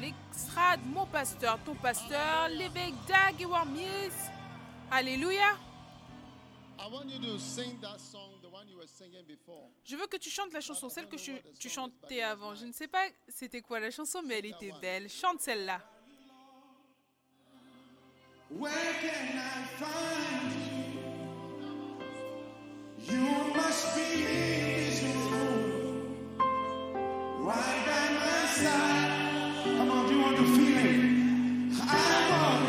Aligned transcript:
l'extrade 0.00 0.80
mon 0.86 1.06
pasteur, 1.06 1.58
ton 1.64 1.74
pasteur, 1.74 2.48
l'évêque 2.50 2.94
Dag 3.06 3.40
et. 3.40 4.10
Alléluia. 4.90 5.56
I 6.78 6.88
want 6.90 7.08
you 7.08 7.18
to 7.20 7.38
sing 7.38 7.78
that 7.80 8.00
song, 8.00 8.30
the 8.42 8.48
one 8.48 8.68
you 8.68 8.76
were 8.76 8.88
singing 8.88 9.24
before. 9.26 9.70
Je 9.84 9.94
veux 9.96 10.06
que 10.06 10.16
tu 10.16 10.30
chantes 10.30 10.52
la 10.52 10.60
chanson, 10.60 10.88
celle 10.88 11.08
que 11.08 11.16
tu, 11.16 11.32
tu 11.58 11.68
chantais 11.68 12.22
avant. 12.22 12.54
Je 12.54 12.66
ne 12.66 12.72
sais 12.72 12.88
pas 12.88 13.06
c'était 13.28 13.60
quoi 13.60 13.78
la 13.78 13.90
chanson, 13.90 14.20
mais 14.26 14.38
elle 14.40 14.46
était 14.46 14.72
belle. 14.80 15.08
Chante 15.08 15.40
celle-là. 15.40 15.80
Where 18.50 18.72
can 19.00 19.38
I 19.38 19.64
find 19.78 20.52
you? 20.52 20.92
You 23.14 23.54
must 23.54 23.94
be 23.94 24.26
in 24.26 24.76
this 24.76 25.02
room, 25.02 26.16
right 27.40 27.86
by 27.86 28.10
my 28.14 28.46
side. 28.48 29.01
I 31.88 32.30
want 32.30 32.61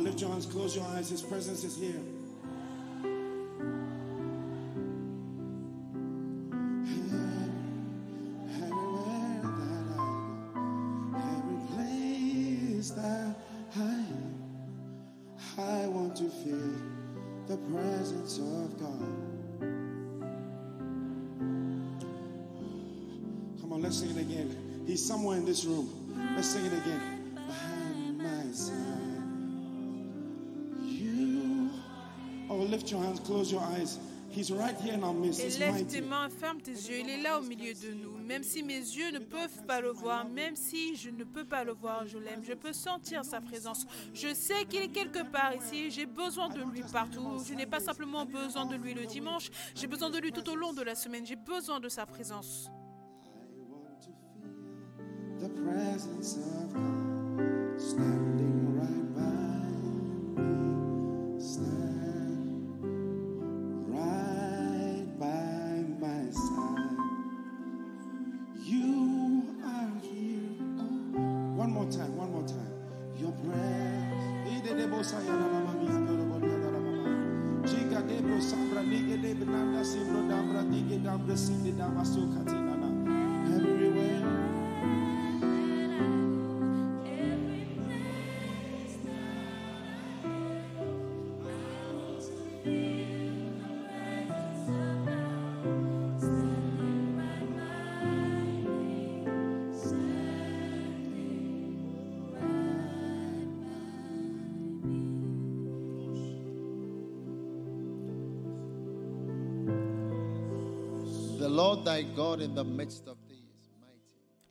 on, 0.00 0.04
lift 0.04 0.20
your 0.20 0.30
hands, 0.30 0.46
close 0.46 0.74
your 0.76 0.84
eyes. 0.86 1.10
His 1.10 1.22
presence 1.22 1.64
is 1.64 1.76
here. 1.76 2.00
Everywhere 8.56 9.40
that 9.42 9.58
I 9.68 9.82
go, 9.94 10.06
every 11.16 11.60
place 11.74 12.90
that 12.90 13.34
I 13.76 13.78
am, 13.78 14.34
I 15.58 15.86
want 15.88 16.16
to 16.16 16.28
feel 16.30 16.72
the 17.46 17.56
presence 17.56 18.38
of 18.38 18.78
God. 18.80 19.16
Come 23.60 23.72
on, 23.72 23.82
let's 23.82 23.98
sing 23.98 24.10
it 24.10 24.20
again. 24.20 24.84
He's 24.86 25.04
somewhere 25.06 25.36
in 25.36 25.44
this 25.44 25.64
room. 25.64 25.88
Let's 26.34 26.48
sing 26.48 26.64
it 26.64 26.72
again. 26.72 27.09
Lift 32.70 32.90
your 32.90 33.02
hands, 33.02 33.20
close 33.20 33.50
your 33.50 33.62
eyes. 33.62 33.98
He's 34.30 34.52
right 34.52 34.76
here 34.80 34.94
in 34.94 35.02
our 35.02 35.12
midst. 35.12 35.40
Tes 35.40 36.00
mains, 36.00 36.28
ferme 36.28 36.60
tes 36.60 36.70
yeux. 36.70 37.00
Il 37.00 37.10
est 37.10 37.20
là 37.20 37.40
au 37.40 37.42
milieu 37.42 37.74
de 37.74 37.92
nous. 37.92 38.16
Même 38.24 38.44
si 38.44 38.62
mes 38.62 38.78
yeux 38.78 39.10
ne 39.10 39.18
peuvent 39.18 39.64
pas 39.66 39.80
le 39.80 39.90
voir, 39.90 40.24
même 40.28 40.54
si 40.54 40.94
je 40.94 41.10
ne 41.10 41.24
peux 41.24 41.44
pas 41.44 41.64
le 41.64 41.72
voir, 41.72 42.06
je 42.06 42.16
l'aime. 42.16 42.44
Je 42.44 42.54
peux 42.54 42.72
sentir 42.72 43.24
sa 43.24 43.40
présence. 43.40 43.86
Je 44.14 44.32
sais 44.32 44.64
qu'il 44.68 44.82
est 44.82 44.88
quelque 44.92 45.24
part 45.32 45.52
ici. 45.56 45.90
J'ai 45.90 46.06
besoin 46.06 46.48
de 46.48 46.62
lui 46.62 46.82
partout. 46.92 47.42
Je 47.44 47.54
n'ai 47.54 47.66
pas 47.66 47.80
simplement 47.80 48.24
besoin 48.24 48.66
de 48.66 48.76
lui 48.76 48.94
le 48.94 49.04
dimanche. 49.04 49.50
J'ai 49.74 49.88
besoin 49.88 50.10
de 50.10 50.18
lui 50.18 50.30
tout 50.30 50.48
au 50.48 50.54
long 50.54 50.72
de 50.72 50.82
la 50.82 50.94
semaine. 50.94 51.26
J'ai 51.26 51.36
besoin 51.36 51.80
de 51.80 51.88
sa 51.88 52.06
présence. 52.06 52.70
the 55.40 55.48
presence 55.48 56.36
of 56.36 56.74
God 56.74 57.80
standing 57.80 58.69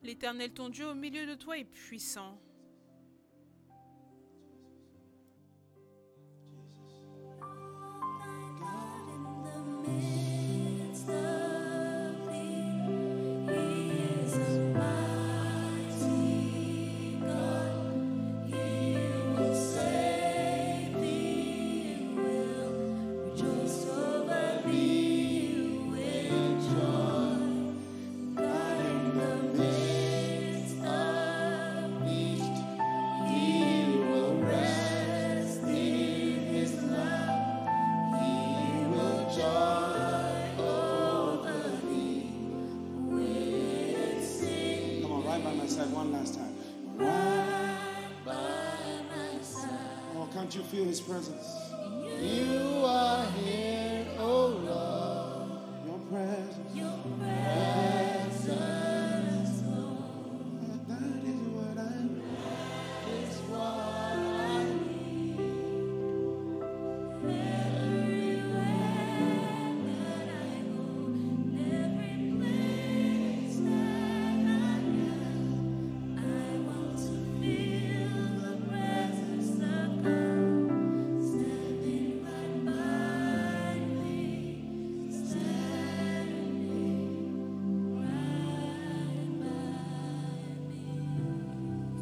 L'Éternel, 0.02 0.54
ton 0.54 0.70
Dieu, 0.70 0.88
au 0.88 0.96
milieu 0.96 1.26
de 1.26 1.36
toi 1.36 1.58
est 1.58 1.66
puissant. 1.66 2.40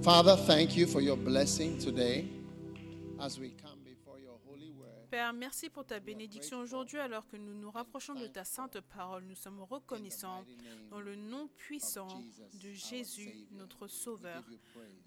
Father, 0.07 0.37
thank 0.37 0.77
you 0.77 0.87
for 0.87 1.01
your 1.01 1.17
blessing 1.17 1.77
today 1.77 2.29
as 3.19 3.37
we 3.37 3.49
come 3.49 3.77
before 3.83 4.17
your 4.17 4.39
holy 4.47 4.71
word. 4.71 5.09
Père, 5.11 5.33
merci 5.33 5.69
pour 5.69 5.83
ta 5.83 5.99
bénédiction 5.99 6.59
aujourd'hui 6.59 6.97
alors 6.97 7.27
que 7.27 7.35
nous 7.35 7.53
nous 7.53 7.69
rapprochons 7.69 8.13
de 8.13 8.25
ta 8.27 8.45
sainte 8.45 8.79
parole. 8.79 9.25
Nous 9.25 9.35
sommes 9.35 9.59
reconnaissants 9.59 10.45
dans 10.89 11.01
le 11.01 11.17
nom 11.17 11.49
puissant 11.57 12.07
de 12.53 12.71
Jésus, 12.71 13.49
notre 13.51 13.89
Sauveur. 13.89 14.45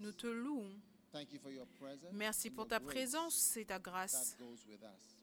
Nous 0.01 0.11
te 0.11 0.27
louons. 0.27 0.69
Thank 1.11 1.33
you 1.33 1.39
for 1.39 1.51
your 1.51 1.65
presence. 1.79 2.13
Merci 2.13 2.51
pour 2.51 2.67
ta 2.67 2.79
présence 2.79 3.57
et 3.57 3.65
ta 3.65 3.79
grâce 3.79 4.37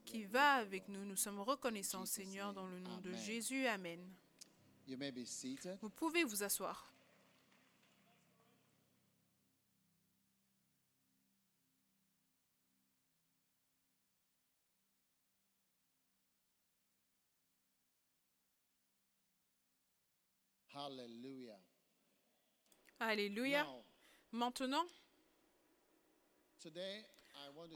qui 0.04 0.24
va 0.24 0.54
avec 0.54 0.88
nous. 0.88 1.04
Nous 1.04 1.14
sommes 1.14 1.38
reconnaissants, 1.38 2.04
Seigneur, 2.04 2.52
dans 2.52 2.66
le 2.66 2.80
nom 2.80 2.96
de. 3.00 3.12
Jésus. 3.12 3.64
Amen. 3.68 4.00
You 4.88 4.98
may 4.98 5.12
be 5.12 5.24
seated. 5.24 5.78
Vous 5.80 5.90
pouvez 5.90 6.24
vous 6.24 6.42
asseoir. 6.42 6.92
Hallelujah. 20.78 21.58
Alléluia. 23.00 23.66
Maintenant, 24.30 24.86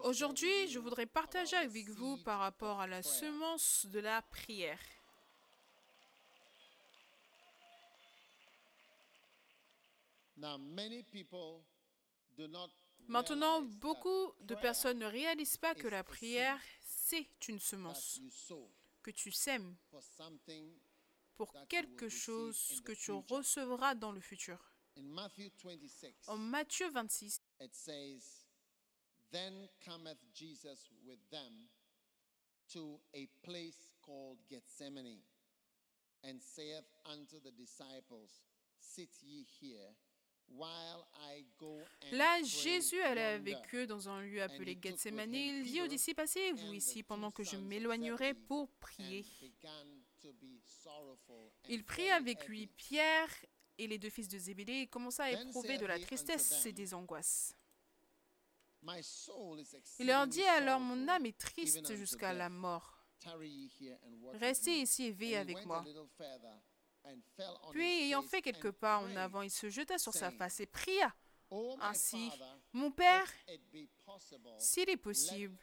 aujourd'hui, 0.05 0.69
je 0.69 0.79
voudrais 0.79 1.07
partager 1.07 1.57
avec 1.57 1.89
vous 1.89 2.17
par 2.19 2.39
rapport 2.39 2.81
à 2.81 2.87
la 2.87 3.03
semence 3.03 3.87
de 3.87 3.99
la 3.99 4.23
prière. 4.23 4.79
Maintenant, 13.09 13.63
beaucoup 13.63 14.33
de 14.43 14.55
personnes 14.55 15.01
ne 15.01 15.07
réalisent 15.07 15.57
pas 15.57 15.75
que 15.75 15.89
la 15.89 16.05
prière, 16.05 16.61
c'est 16.85 17.27
une 17.49 17.59
semence 17.59 18.21
que 19.03 19.11
tu 19.11 19.33
sèmes 19.33 19.77
pour 21.37 21.53
quelque 21.69 22.09
chose 22.09 22.81
que 22.85 22.93
tu 22.93 23.13
recevras 23.13 23.95
dans 23.95 24.13
le 24.13 24.21
futur. 24.21 24.59
In 24.97 25.05
Matthew 25.05 25.51
26, 25.63 26.29
En 26.29 26.37
Matthieu 26.37 26.91
26, 26.91 27.41
it 27.61 27.75
says, 27.75 28.45
Then 29.31 29.69
cometh 29.83 30.23
Jesus 30.35 30.91
with 31.07 31.19
them 31.31 31.69
to 32.73 33.01
a 33.15 33.27
place 33.43 33.91
called 34.03 34.39
Gethsemane, 34.51 35.23
and 36.25 36.41
saith 36.43 36.85
unto 37.07 37.41
the 37.41 37.51
disciples, 37.53 38.43
Sit 38.79 39.09
ye 39.23 39.47
here, 39.61 39.95
while 40.49 41.07
I 41.15 41.45
go 41.59 41.79
and 42.03 42.17
Là, 42.17 42.43
Jésus 42.43 43.01
allait 43.01 43.37
yonder." 43.39 43.55
avec 43.55 43.75
eux 43.75 43.87
dans 43.87 44.11
un 44.11 44.21
lieu 44.21 44.43
appelé 44.43 44.79
Gethsemane. 44.81 45.35
Il 45.35 45.65
dit 45.65 45.81
aux 45.81 45.87
disciples, 45.89 46.21
asseyez-vous 46.21 46.75
ici 46.75 47.03
pendant 47.03 47.31
que 47.31 47.43
je 47.43 47.57
m'éloignerai 47.57 48.35
pour 48.35 48.69
prier. 48.73 49.25
Il 51.69 51.85
prit 51.85 52.11
avec 52.11 52.47
lui 52.49 52.67
Pierre 52.67 53.29
et 53.79 53.87
les 53.87 53.99
deux 53.99 54.11
fils 54.11 54.29
de 54.29 54.39
Zébédée 54.39 54.81
et 54.81 54.87
commença 54.87 55.25
à 55.25 55.31
éprouver 55.31 55.79
de 55.79 55.87
la 55.87 55.99
tristesse 55.99 56.67
et 56.67 56.73
des 56.73 56.95
angoisses. 56.95 57.57
Il 59.99 60.07
leur 60.07 60.27
dit 60.27 60.43
alors, 60.43 60.81
mon 60.81 61.07
âme 61.09 61.27
est 61.27 61.39
triste 61.39 61.95
jusqu'à 61.95 62.33
la 62.33 62.49
mort. 62.49 63.07
Restez 64.35 64.79
me." 64.79 64.83
ici 64.83 65.07
et 65.07 65.13
veillez 65.13 65.37
avec 65.37 65.65
moi. 65.65 65.85
Puis, 67.71 68.03
ayant 68.03 68.23
fait 68.23 68.43
quelques 68.43 68.73
pas 68.73 68.99
en 68.99 69.17
avant, 69.17 69.43
il 69.43 69.51
se 69.51 69.69
jeta 69.69 69.99
sur 69.99 70.13
sa 70.13 70.31
face 70.31 70.61
et 70.61 70.67
pria. 70.67 71.15
"O 71.53 71.77
my 71.77 71.83
Ainsi, 71.83 72.31
Mon 72.73 72.91
Père, 72.91 73.31
s'il 74.59 74.89
est 74.89 74.97
possible, 74.97 75.59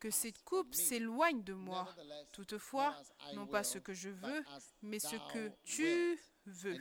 que 0.00 0.10
cette 0.10 0.42
coupe 0.42 0.74
s'éloigne 0.74 1.42
de 1.42 1.52
moi. 1.52 1.94
Toutefois, 2.32 2.96
non 3.34 3.46
pas 3.46 3.62
ce 3.62 3.78
que 3.78 3.92
je 3.92 4.08
veux, 4.08 4.42
mais 4.80 4.98
ce 4.98 5.16
que 5.32 5.48
wilt." 5.48 5.64
tu 5.64 6.18
veux. 6.46 6.78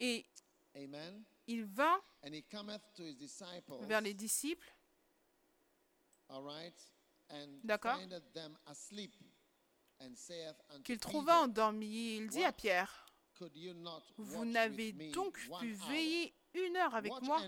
Et 0.00 0.26
Amen. 0.74 1.22
il 1.46 1.64
vint 1.66 2.02
vers 3.82 4.00
les 4.00 4.14
disciples 4.14 4.74
D'accord. 7.62 7.98
qu'il 10.82 10.98
trouva 10.98 11.40
endormis. 11.42 12.08
Et 12.08 12.16
il 12.16 12.28
dit 12.28 12.44
à? 12.44 12.52
Pierre, 12.52 13.05
vous 14.16 14.44
n'avez 14.44 14.92
donc 15.12 15.38
pu 15.60 15.72
veiller 15.72 16.34
une 16.54 16.76
heure 16.76 16.94
avec 16.94 17.12
moi 17.22 17.40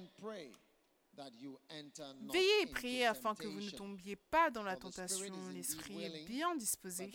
Veillez 2.33 2.63
et 2.63 2.67
priez 2.67 3.07
afin 3.07 3.35
que 3.35 3.47
vous 3.47 3.61
ne 3.61 3.71
tombier 3.71 4.17
pas 4.17 4.51
dans 4.51 4.63
la 4.63 4.77
tentation. 4.77 5.27
L'esprit 5.53 6.05
est 6.05 6.27
bien 6.27 6.55
disposé, 6.55 7.13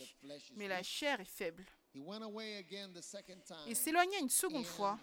mais 0.56 0.68
la 0.68 0.82
chair 0.82 1.20
est 1.20 1.24
faible. 1.24 1.64
Il 1.94 3.76
s'éloigna 3.76 4.18
une 4.20 4.28
seconde 4.28 4.66
fois 4.66 4.98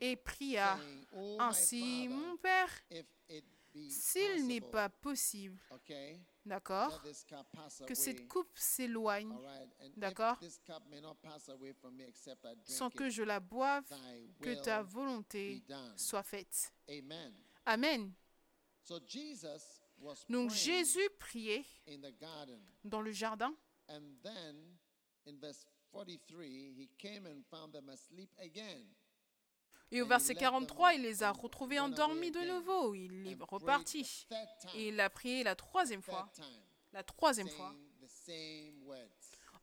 et 0.00 0.16
pria 0.16 0.78
saying, 0.78 1.06
"O 1.12 1.36
my 1.36 1.40
ainsi, 1.40 2.08
mon 2.08 2.36
Père, 2.36 2.70
s'il 3.88 4.46
n'est 4.46 4.60
pas 4.60 4.88
possible, 4.88 5.60
d'accord, 6.44 7.02
que 7.86 7.94
cette 7.94 8.28
coupe 8.28 8.56
s'éloigne 8.58 9.34
D'accord? 9.96 10.38
sans 12.64 12.90
que 12.90 13.08
je 13.08 13.22
la 13.22 13.40
boive, 13.40 13.84
que 14.40 14.62
ta 14.62 14.82
volonté 14.82 15.62
soit 15.96 16.22
faite. 16.22 16.72
Amen. 17.64 18.12
Donc 20.28 20.50
Jésus 20.50 21.08
priait 21.18 21.64
dans 22.84 23.00
le 23.00 23.12
jardin. 23.12 23.54
Et 29.92 30.00
au 30.00 30.06
verset 30.06 30.32
left 30.32 30.40
them 30.40 30.52
43, 30.52 30.94
il 30.94 31.02
les 31.02 31.22
a 31.22 31.30
retrouvés 31.30 31.78
endormis 31.78 32.30
de 32.30 32.40
nouveau. 32.40 32.94
Il 32.94 33.28
est 33.28 33.36
reparti. 33.40 34.26
Et 34.74 34.88
il 34.88 34.98
a 34.98 35.10
prié 35.10 35.44
la 35.44 35.54
troisième 35.54 36.02
fois. 36.02 36.28
La 36.92 37.02
troisième 37.02 37.48
fois. 37.48 37.74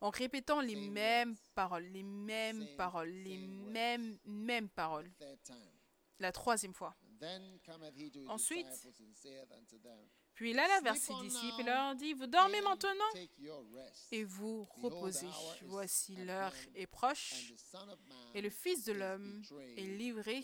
En 0.02 0.12
répétant 0.12 0.62
les 0.62 0.76
mêmes 0.76 1.36
paroles, 1.56 1.84
les 1.86 2.04
mêmes 2.04 2.68
paroles, 2.78 3.10
les 3.10 3.38
mêmes, 3.38 4.18
mêmes 4.26 4.70
paroles. 4.70 5.12
La 6.20 6.32
troisième 6.32 6.74
fois. 6.74 6.96
Ensuite, 8.28 8.68
Puis 10.40 10.52
il 10.52 10.60
alla 10.60 10.80
vers 10.80 10.96
ses 10.96 11.14
disciples 11.22 11.60
et 11.60 11.64
leur 11.66 11.96
dit, 11.96 12.14
vous 12.14 12.26
dormez 12.26 12.62
maintenant 12.62 13.12
et 14.10 14.24
vous 14.24 14.64
reposez. 14.64 15.28
Voici 15.64 16.16
l'heure 16.16 16.54
est 16.76 16.88
proche 16.88 17.52
et 18.34 18.40
le 18.40 18.50
Fils 18.50 18.86
de 18.86 18.94
l'homme 18.94 19.42
est 19.76 19.98
livré 19.98 20.42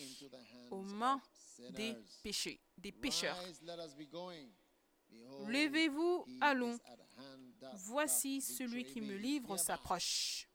aux 0.69 0.81
mains 0.81 1.21
des 1.69 1.95
péchés, 2.21 2.59
des 2.77 2.91
pécheurs. 2.91 3.41
Levez-vous, 5.47 6.25
allons. 6.41 6.77
Voici 7.75 8.41
celui 8.41 8.83
qui 8.83 8.99
me 8.99 9.15
livre 9.15 9.55
s'approche. 9.55 10.49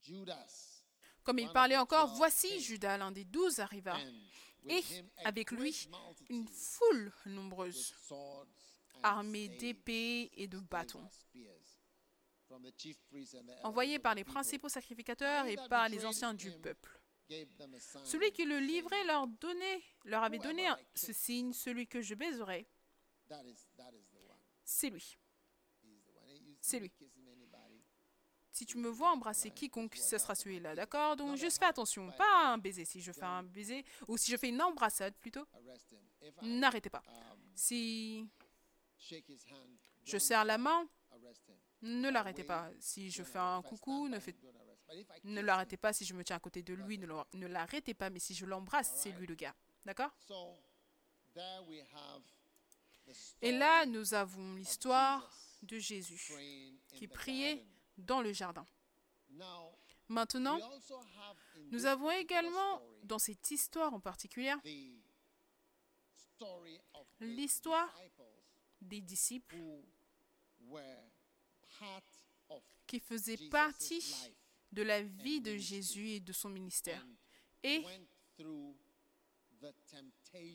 Judas, 0.00 0.81
Comme 1.24 1.38
il 1.38 1.50
parlait 1.50 1.76
encore, 1.76 2.14
voici. 2.14 2.60
Judas, 2.60 2.98
l'un 2.98 3.12
des 3.12 3.24
douze, 3.24 3.60
arriva, 3.60 3.96
et 4.68 4.82
avec 5.24 5.50
lui 5.50 5.88
une 6.28 6.48
foule 6.48 7.12
nombreuse, 7.26 7.94
armée 9.02 9.48
d'épées 9.48 10.30
et 10.34 10.46
de 10.46 10.58
bâtons. 10.58 11.00
and 11.00 11.10
spears, 11.10 11.78
from 12.46 12.62
the 12.62 12.72
chief 12.76 12.96
priests 13.08 13.34
and 13.34 13.44
the 13.44 13.50
elders 13.50 13.64
envoyé 13.64 13.96
of 13.96 14.02
par 14.02 14.14
les 14.14 14.24
principaux 14.24 14.68
sacrificateurs 14.68 15.46
et 15.46 15.56
par 15.68 15.88
les 15.88 16.04
anciens 16.04 16.34
du 16.34 16.50
peuple. 16.50 17.00
Celui 18.04 18.30
qui 18.32 18.44
le 18.44 18.58
livrait 18.58 19.04
leur, 19.04 19.26
donnait, 19.26 19.82
leur 20.04 20.22
avait 20.22 20.38
donné 20.38 20.68
ce 20.94 21.12
signe, 21.12 21.52
celui 21.52 21.86
que 21.86 22.02
je 22.02 22.14
baiserai, 22.14 22.66
c'est 24.64 24.90
lui. 24.90 25.16
C'est 26.60 26.78
lui. 26.78 26.92
Si 28.52 28.66
tu 28.66 28.76
me 28.76 28.88
vois 28.88 29.10
embrasser 29.12 29.50
quiconque, 29.50 29.96
ce 29.96 30.18
sera 30.18 30.34
celui-là, 30.34 30.74
d'accord? 30.74 31.16
Donc 31.16 31.36
juste 31.36 31.58
fais 31.58 31.64
attention, 31.64 32.10
pas 32.12 32.48
un 32.52 32.58
baiser. 32.58 32.84
Si 32.84 33.00
je 33.00 33.10
fais 33.10 33.24
un 33.24 33.42
baiser, 33.42 33.84
ou 34.08 34.16
si 34.18 34.30
je 34.30 34.36
fais 34.36 34.50
une 34.50 34.60
embrassade 34.60 35.14
plutôt, 35.14 35.46
n'arrêtez 36.42 36.90
pas. 36.90 37.02
um, 37.08 37.38
Si 37.54 38.28
je 40.04 40.18
serre 40.18 40.44
la 40.44 40.58
main, 40.58 40.86
ne 41.80 42.10
l'arrêtez 42.10 42.44
pas. 42.44 42.70
Si 42.78 43.10
je 43.10 43.22
fais 43.22 43.38
un 43.38 43.62
coucou, 43.62 44.08
ne, 44.08 44.18
ne 45.24 45.40
l'arrêtez 45.40 45.78
pas. 45.78 45.92
Si 45.94 46.04
je 46.04 46.12
me 46.14 46.22
tiens 46.22 46.36
à 46.36 46.40
côté 46.40 46.62
de 46.62 46.74
lui, 46.74 46.98
ne 46.98 47.46
l'arrêtez 47.46 47.94
pas. 47.94 48.10
Mais 48.10 48.18
si 48.18 48.34
je 48.34 48.44
l'embrasse, 48.44 48.92
c'est 48.96 49.12
lui 49.12 49.26
le 49.26 49.34
gars. 49.34 49.54
D'accord? 49.86 50.10
Et 53.40 53.52
là, 53.52 53.86
nous 53.86 54.12
avons 54.14 54.54
l'histoire 54.56 55.32
de 55.62 55.78
Jésus 55.78 56.32
qui 56.88 57.08
priait. 57.08 57.64
Dans 57.98 58.20
le 58.22 58.32
jardin. 58.32 58.66
Now, 59.30 59.72
Maintenant, 60.08 60.58
nous 61.70 61.86
avons 61.86 62.10
également, 62.10 62.82
dans 63.04 63.18
cette 63.18 63.50
histoire 63.50 63.94
en 63.94 64.00
particulier, 64.00 64.52
l'histoire 67.20 67.94
des 68.80 69.00
disciples 69.00 69.56
who 69.56 69.84
were 70.66 70.98
part 71.78 72.02
of 72.50 72.62
qui 72.86 73.00
faisaient 73.00 73.48
partie 73.48 74.14
de 74.72 74.82
la 74.82 75.02
vie 75.02 75.40
de. 75.40 75.56
Jésus 75.56 76.10
et 76.10 76.20
de 76.20 76.32
son 76.32 76.50
ministère 76.50 77.02
and 77.02 77.14
et 77.62 77.84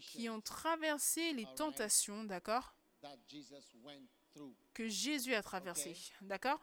qui 0.01 0.29
ont 0.29 0.41
traversé 0.41 1.33
les 1.33 1.47
tentations, 1.55 2.23
d'accord 2.25 2.75
that 3.01 3.17
Jesus 3.27 3.73
went 3.83 4.07
through. 4.33 4.53
Que 4.73 4.87
Jésus 4.87 5.33
a 5.33 5.41
traversé, 5.41 5.91
Ok. 5.91 6.27
d'accord? 6.27 6.59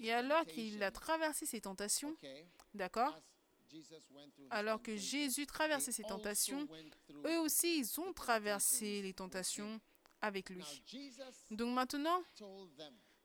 Et 0.00 0.12
alors 0.12 0.44
qu'il 0.46 0.82
a 0.82 0.90
traversé 0.90 1.46
ces 1.46 1.60
tentations, 1.60 2.16
d'accord 2.74 3.16
Alors 4.50 4.82
que 4.82 4.96
Jésus 4.96 5.46
traversait 5.46 5.92
ces 5.92 6.02
tentations, 6.02 6.66
eux 7.24 7.38
aussi, 7.40 7.78
ils 7.78 8.00
ont 8.00 8.12
traversé 8.12 9.02
les 9.02 9.14
tentations 9.14 9.80
avec 10.20 10.50
lui. 10.50 10.64
Donc 11.50 11.74
maintenant, 11.74 12.22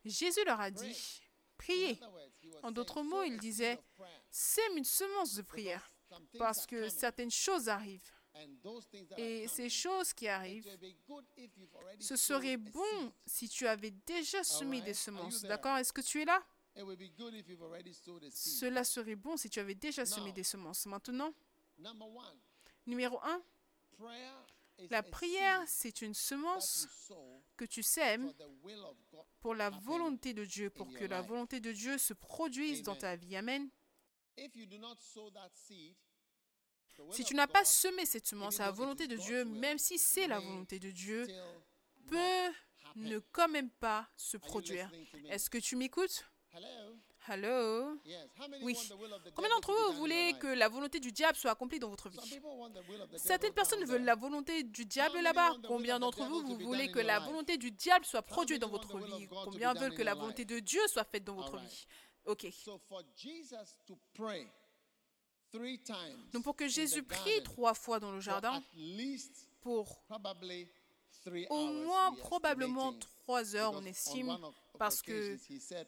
Jésus 0.03 0.43
leur 0.45 0.61
a 0.61 0.71
dit, 0.71 1.21
priez. 1.57 1.99
En 2.63 2.71
d'autres 2.71 3.01
mots, 3.01 3.23
il 3.23 3.37
disait, 3.37 3.79
sème 4.31 4.77
une 4.77 4.83
semence 4.85 5.35
de 5.35 5.41
prière, 5.41 5.91
parce 6.37 6.65
que 6.67 6.89
certaines 6.89 7.31
choses 7.31 7.69
arrivent. 7.69 8.11
And 8.35 8.61
those 8.61 8.85
things 8.87 9.07
that 9.07 9.17
Et 9.17 9.47
ces 9.47 9.69
choses 9.69 10.13
qui 10.13 10.27
arrivent, 10.27 10.69
ce 11.99 12.15
serait 12.15 12.57
bon 12.57 13.13
si 13.25 13.47
tu 13.49 13.67
avais 13.67 13.91
déjà 13.91 14.43
semé 14.43 14.81
des 14.81 14.93
semences. 14.93 15.41
D'accord? 15.41 15.77
Est-ce 15.77 15.93
que 15.93 16.01
tu 16.01 16.21
es 16.21 16.25
là? 16.25 16.43
Cela 18.31 18.83
serait 18.83 19.15
bon 19.15 19.37
si 19.37 19.49
tu 19.49 19.59
avais 19.59 19.75
déjà 19.75 20.05
semé 20.05 20.31
des 20.33 20.43
semences. 20.43 20.85
Maintenant, 20.85 21.33
numéro 22.85 23.19
un, 23.23 23.41
prayer 23.97 24.31
is 24.77 24.87
la 24.89 24.97
a 24.97 25.03
prière, 25.03 25.63
c'est 25.67 26.01
une 26.01 26.13
semence 26.13 26.87
que 27.55 27.65
tu 27.65 27.81
sèmes 27.81 28.33
pour 29.39 29.55
la 29.55 29.69
volonté 29.69 30.33
de 30.33 30.43
Dieu, 30.43 30.69
pour 30.69 30.91
que 30.93 31.05
la 31.05 31.21
volonté 31.21 31.59
de 31.59 31.71
Dieu 31.71 31.97
se 31.97 32.13
produise 32.13 32.83
dans 32.83 32.95
ta 32.95 33.15
vie. 33.15 33.35
Amen. 33.35 33.69
Si 37.11 37.23
tu 37.23 37.35
n'as 37.35 37.47
pas 37.47 37.65
semé 37.65 38.05
cette 38.05 38.27
semence 38.27 38.59
la 38.59 38.71
volonté 38.71 39.07
de 39.07 39.15
Dieu, 39.15 39.45
même 39.45 39.77
si 39.77 39.97
c'est 39.97 40.27
la 40.27 40.39
volonté 40.39 40.79
de 40.79 40.91
Dieu, 40.91 41.27
peut 42.07 42.51
ne 42.95 43.19
quand 43.19 43.47
même 43.47 43.69
pas 43.69 44.07
se 44.15 44.37
produire. 44.37 44.89
Est-ce 45.29 45.49
que 45.49 45.57
tu 45.57 45.75
m'écoutes? 45.75 46.25
Hello? 47.27 47.99
Oui. 48.61 48.77
Combien 49.33 49.49
d'entre 49.49 49.73
vous 49.73 49.97
voulez 49.97 50.35
que 50.39 50.47
la 50.47 50.69
volonté 50.69 50.99
du 50.99 51.11
diable 51.11 51.35
soit 51.35 51.51
accomplie 51.51 51.79
dans 51.79 51.89
votre 51.89 52.07
vie? 52.07 52.39
Certaines 53.17 53.53
personnes 53.53 53.83
veulent 53.83 54.03
la 54.03 54.15
volonté 54.15 54.63
du 54.63 54.85
diable 54.85 55.19
là-bas. 55.21 55.55
Combien 55.67 55.99
d'entre 55.99 56.23
vous, 56.25 56.41
vous 56.41 56.57
voulez 56.59 56.91
que 56.91 56.99
la 56.99 57.19
volonté 57.19 57.57
du 57.57 57.71
diable 57.71 58.05
soit 58.05 58.21
produite 58.21 58.61
dans 58.61 58.69
votre 58.69 58.99
vie? 58.99 59.27
Combien 59.27 59.73
veulent 59.73 59.95
que 59.95 60.03
la 60.03 60.13
volonté 60.13 60.45
de 60.45 60.59
Dieu 60.59 60.81
soit 60.87 61.03
faite 61.03 61.23
dans 61.23 61.35
votre 61.35 61.57
vie? 61.57 61.87
Ok. 62.25 62.47
Donc 66.31 66.43
pour 66.43 66.55
que 66.55 66.67
Jésus 66.67 67.03
prie 67.03 67.43
trois 67.43 67.73
fois 67.73 67.99
dans 67.99 68.11
le 68.11 68.19
jardin, 68.19 68.61
pour 69.61 70.03
au 71.49 71.67
moins 71.67 72.13
probablement 72.15 72.93
trois 73.25 73.55
heures, 73.55 73.73
on 73.73 73.85
estime, 73.85 74.37
parce 74.77 75.01
que 75.01 75.35
en 75.35 75.85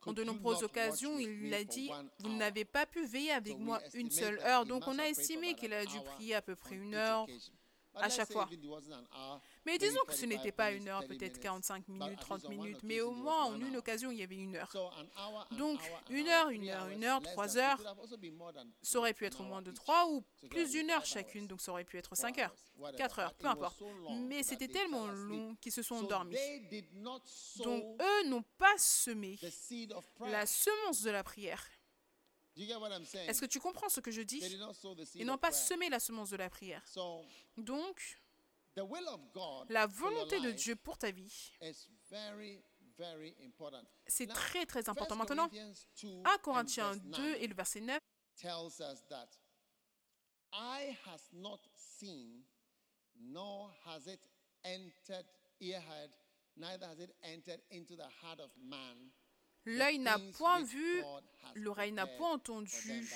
"Could 0.00 0.16
de 0.16 0.24
nombreuses 0.24 0.62
occasions, 0.62 1.18
il 1.18 1.52
a 1.52 1.62
dit, 1.62 1.90
vous 2.20 2.28
hour?" 2.30 2.36
n'avez 2.38 2.64
pas 2.64 2.86
pu 2.86 3.04
veiller 3.04 3.32
avec 3.32 3.58
moi 3.58 3.80
une 3.94 4.10
seule 4.10 4.38
heure. 4.40 4.64
he 4.64 4.68
Donc 4.68 4.86
on 4.86 4.98
a 4.98 5.04
estimé 5.04 5.54
qu'il 5.54 5.72
a 5.72 5.84
dû 5.84 6.00
prier 6.00 6.34
à 6.34 6.42
peu 6.42 6.56
près 6.56 6.76
une 6.76 6.94
heure. 6.94 7.26
À 7.94 8.08
chaque 8.08 8.32
fois. 8.32 8.48
Mais 9.66 9.78
disons 9.78 10.00
que 10.06 10.14
ce 10.14 10.22
45 10.22 10.26
n'était 10.26 10.52
pas 10.52 10.72
une 10.72 10.88
heure, 10.88 11.04
30 11.04 11.08
peut-être 11.08 11.20
minutes. 11.20 11.42
45 11.42 11.84
But 11.86 11.88
minutes, 11.88 12.02
at 12.02 12.10
least 12.10 12.22
30 12.22 12.44
on 12.44 12.48
one 12.48 12.56
minutes, 12.56 12.82
mais 12.82 13.00
au 13.00 13.12
moins 13.12 13.44
en 13.44 13.60
une 13.60 13.76
occasion, 13.76 14.10
il 14.10 14.18
y 14.18 14.22
avait 14.22 14.36
une 14.36 14.56
heure. 14.56 14.72
Donc, 15.52 15.80
une 16.08 16.28
heure, 16.28 16.50
une 16.50 16.68
heure, 16.68 16.88
une 16.88 17.04
heure, 17.04 17.20
trois 17.22 17.56
heures. 17.56 17.80
Ça 18.82 18.98
aurait 18.98 19.14
pu 19.14 19.24
être 19.24 19.42
moins 19.42 19.62
de. 19.62 19.70
3 19.70 20.08
ou 20.10 20.24
plus 20.50 20.70
d'une 20.72 20.90
heure 20.90 21.06
chacune, 21.06 21.46
donc 21.46 21.60
ça 21.60 21.72
aurait 21.72 21.84
pu 21.84 21.96
être 21.96 22.14
5 22.14 22.38
heures. 22.38 22.54
4 22.96 23.18
heures, 23.20 23.34
peu 23.34 23.46
importe. 23.46 23.82
Mais 24.26 24.42
c'était 24.42 24.68
tellement 24.68 25.06
long 25.06 25.54
qu'ils 25.56 25.72
se 25.72 25.82
sont 25.82 25.98
So 25.98 26.04
endormis. 26.04 26.36
Donc 27.58 28.00
eux 28.00 28.28
n'ont 28.28 28.44
pas 28.58 28.76
semé 28.78 29.38
la 30.20 30.46
semence 30.46 31.02
de 31.02 31.10
la 31.10 31.22
prière. 31.22 31.64
Est-ce 32.60 33.40
que 33.40 33.46
tu 33.46 33.60
comprends 33.60 33.88
ce 33.88 34.00
que 34.00 34.10
je 34.10 34.22
dis? 34.22 34.42
Ils 35.14 35.26
n'ont 35.26 35.38
pas 35.38 35.52
semé 35.52 35.88
la 35.88 36.00
semence 36.00 36.30
de 36.30 36.36
la 36.36 36.50
prière. 36.50 36.84
Donc, 37.56 38.20
la 39.68 39.86
volonté 39.86 40.40
de 40.40 40.50
Dieu 40.52 40.76
pour 40.76 40.98
ta 40.98 41.10
vie, 41.10 41.52
c'est 44.06 44.26
très 44.28 44.66
très 44.66 44.88
important. 44.88 45.14
1 45.14 45.18
Maintenant, 45.18 45.48
Corinthians 45.48 45.86
2 46.02 46.08
1 46.08 46.34
and 46.34 46.38
Corinthiens 46.42 46.92
verse 46.92 47.02
2 47.02 47.22
9 47.22 47.36
et 47.40 47.46
le 47.46 47.54
verset 47.54 47.80
9, 47.80 47.98
tells 48.36 48.80
us 48.80 49.04
that 49.08 49.28
eye 50.52 50.96
has 51.06 51.28
not 51.32 51.60
seen, 51.74 52.44
nor 53.18 53.70
has 53.86 54.06
it 54.06 54.20
entered 54.64 55.26
ear 55.60 55.80
heard, 55.80 56.10
neither 56.56 56.86
has 56.86 57.00
it 57.00 57.14
entered 57.22 57.60
into 57.70 57.96
the 57.96 58.08
heart 58.22 58.40
of 58.40 58.50
man. 58.62 59.10
L'œil 59.78 59.98
n'a 59.98 60.18
point 60.18 60.62
vu, 60.62 61.02
l'oreille 61.54 61.92
n'a 61.92 62.06
point 62.06 62.32
entendu, 62.32 63.08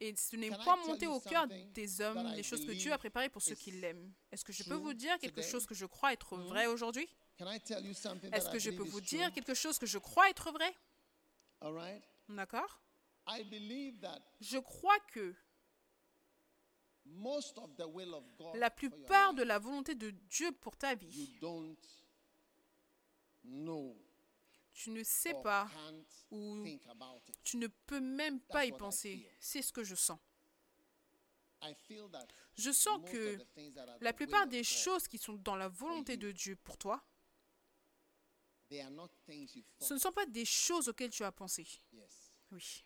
et 0.00 0.14
ce 0.16 0.36
n'est 0.36 0.50
point 0.50 0.76
monté 0.86 1.06
au 1.06 1.20
cœur 1.20 1.46
des 1.46 2.00
hommes 2.00 2.32
les 2.34 2.42
choses 2.42 2.64
que 2.66 2.72
Dieu 2.72 2.92
a 2.92 2.98
préparées 2.98 3.28
pour 3.28 3.42
ceux 3.42 3.54
qui 3.54 3.70
l'aiment. 3.72 4.12
Est-ce 4.32 4.44
que 4.44 4.52
je 4.52 4.64
peux 4.64 4.74
vous 4.74 4.94
dire 4.94 5.18
quelque 5.18 5.36
today? 5.36 5.50
chose 5.50 5.66
que 5.66 5.74
je 5.74 5.86
crois 5.86 6.12
être 6.12 6.36
vrai 6.36 6.66
aujourd'hui? 6.66 7.08
Est-ce 7.38 8.50
que 8.50 8.58
je 8.58 8.70
peux 8.70 8.82
vous 8.82 9.00
dire 9.00 9.32
quelque 9.32 9.54
chose 9.54 9.78
que 9.78 9.86
je 9.86 9.98
crois 9.98 10.30
être 10.30 10.52
vrai? 10.52 10.74
D'accord. 12.28 12.80
Je 14.40 14.58
crois 14.58 14.98
que 15.12 15.34
most 17.06 17.58
of 17.58 17.74
the 17.76 17.86
will 17.86 18.14
of 18.14 18.24
God 18.36 18.56
la 18.56 18.70
plupart 18.70 19.34
de 19.34 19.42
la 19.42 19.58
volonté 19.58 19.94
de 19.94 20.10
Dieu 20.10 20.52
pour 20.52 20.76
ta 20.76 20.94
vie, 20.94 21.38
tu 24.74 24.90
ne 24.90 25.02
sais 25.02 25.34
pas 25.42 25.70
ou 26.30 26.64
tu 27.42 27.56
ne 27.56 27.68
peux 27.68 28.00
même 28.00 28.40
pas 28.40 28.66
y 28.66 28.72
penser. 28.72 29.26
C'est 29.40 29.62
ce 29.62 29.72
que 29.72 29.84
je 29.84 29.94
sens. 29.94 30.18
Je 32.56 32.70
sens 32.70 33.00
que 33.10 33.38
la 34.00 34.12
plupart 34.12 34.46
des 34.46 34.64
choses 34.64 35.08
qui 35.08 35.16
sont 35.16 35.34
dans 35.34 35.56
la 35.56 35.68
volonté 35.68 36.16
de 36.16 36.30
Dieu 36.32 36.56
pour 36.56 36.76
toi, 36.76 37.02
ce 38.70 39.94
ne 39.94 39.98
sont 39.98 40.12
pas 40.12 40.26
des 40.26 40.44
choses 40.44 40.88
auxquelles 40.88 41.10
tu 41.10 41.22
as 41.22 41.32
pensé. 41.32 41.66
Oui. 42.50 42.84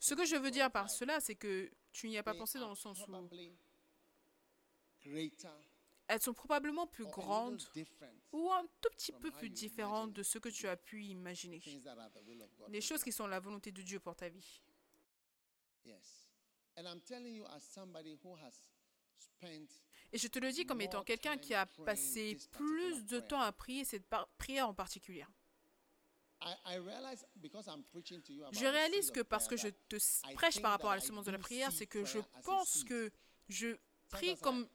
Ce 0.00 0.14
que 0.14 0.24
je 0.24 0.36
veux 0.36 0.50
dire 0.50 0.70
par 0.70 0.88
cela, 0.88 1.20
c'est 1.20 1.34
que 1.34 1.70
tu 1.92 2.08
n'y 2.08 2.16
as 2.16 2.22
pas 2.22 2.34
pensé 2.34 2.58
dans 2.58 2.70
le 2.70 2.74
sens 2.74 2.98
où 3.06 3.28
elles 6.08 6.20
sont 6.20 6.34
probablement 6.34 6.86
plus 6.86 7.06
grandes 7.06 7.62
ou 8.32 8.50
un 8.52 8.66
tout 8.80 8.90
petit 8.90 9.12
peu 9.12 9.30
plus 9.30 9.50
différentes 9.50 10.12
de 10.12 10.22
ce 10.22 10.38
que 10.38 10.48
tu 10.48 10.68
as 10.68 10.76
pu 10.76 11.04
imaginer. 11.04 11.62
Les 12.68 12.80
choses 12.80 13.02
qui 13.02 13.12
sont 13.12 13.26
la 13.26 13.40
volonté 13.40 13.72
de 13.72 13.82
Dieu 13.82 14.00
pour 14.00 14.14
ta 14.14 14.28
vie. 14.28 14.60
Et 20.12 20.18
je 20.18 20.28
te 20.28 20.38
le 20.38 20.52
dis 20.52 20.64
comme 20.64 20.80
étant 20.80 21.02
quelqu'un 21.02 21.36
qui 21.36 21.54
a 21.54 21.66
passé 21.66 22.38
plus 22.52 23.04
de 23.04 23.20
temps 23.20 23.40
à 23.40 23.52
prier 23.52 23.84
cette 23.84 24.06
prière 24.38 24.68
en 24.68 24.74
particulier. 24.74 25.24
Je 28.52 28.66
réalise 28.66 29.10
que 29.10 29.20
parce 29.20 29.48
que 29.48 29.56
je 29.56 29.68
te 29.68 29.96
prêche 30.34 30.60
par 30.60 30.72
rapport 30.72 30.90
à 30.90 30.96
la 30.96 31.00
semence 31.00 31.24
de 31.24 31.30
la 31.30 31.38
prière, 31.38 31.72
c'est 31.72 31.86
que 31.86 32.04
je 32.04 32.18
pense 32.42 32.84
que 32.84 33.10
je 33.48 33.76
prie 34.10 34.36
comme 34.38 34.68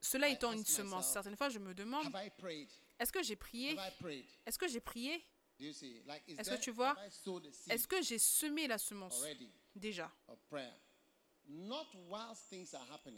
cela 0.00 0.28
étant 0.28 0.52
une 0.52 0.64
semence, 0.64 1.12
certaines 1.12 1.36
fois 1.36 1.48
je 1.48 1.58
me 1.58 1.74
demande, 1.74 2.06
est-ce 2.98 3.12
que 3.12 3.22
j'ai 3.22 3.36
prié? 3.36 3.76
Est-ce 4.46 4.58
que 4.58 4.68
j'ai 4.68 4.80
prié? 4.80 5.24
Est-ce 5.58 6.50
que 6.50 6.60
tu 6.60 6.70
vois? 6.70 6.96
Est-ce 7.68 7.88
que 7.88 8.00
j'ai 8.02 8.18
semé 8.18 8.66
la 8.66 8.78
semence? 8.78 9.24
déjà. 9.74 10.10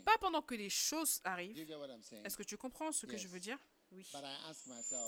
Pas 0.04 0.18
pendant 0.18 0.42
que 0.42 0.54
les 0.54 0.70
choses 0.70 1.20
arrivent. 1.25 1.58
Est-ce 2.25 2.37
que 2.37 2.42
tu 2.44 2.56
comprends 2.56 2.92
ce 2.92 3.06
que 3.06 3.16
je 3.16 3.28
veux 3.28 3.40
dire? 3.40 3.58
Oui. 3.92 4.06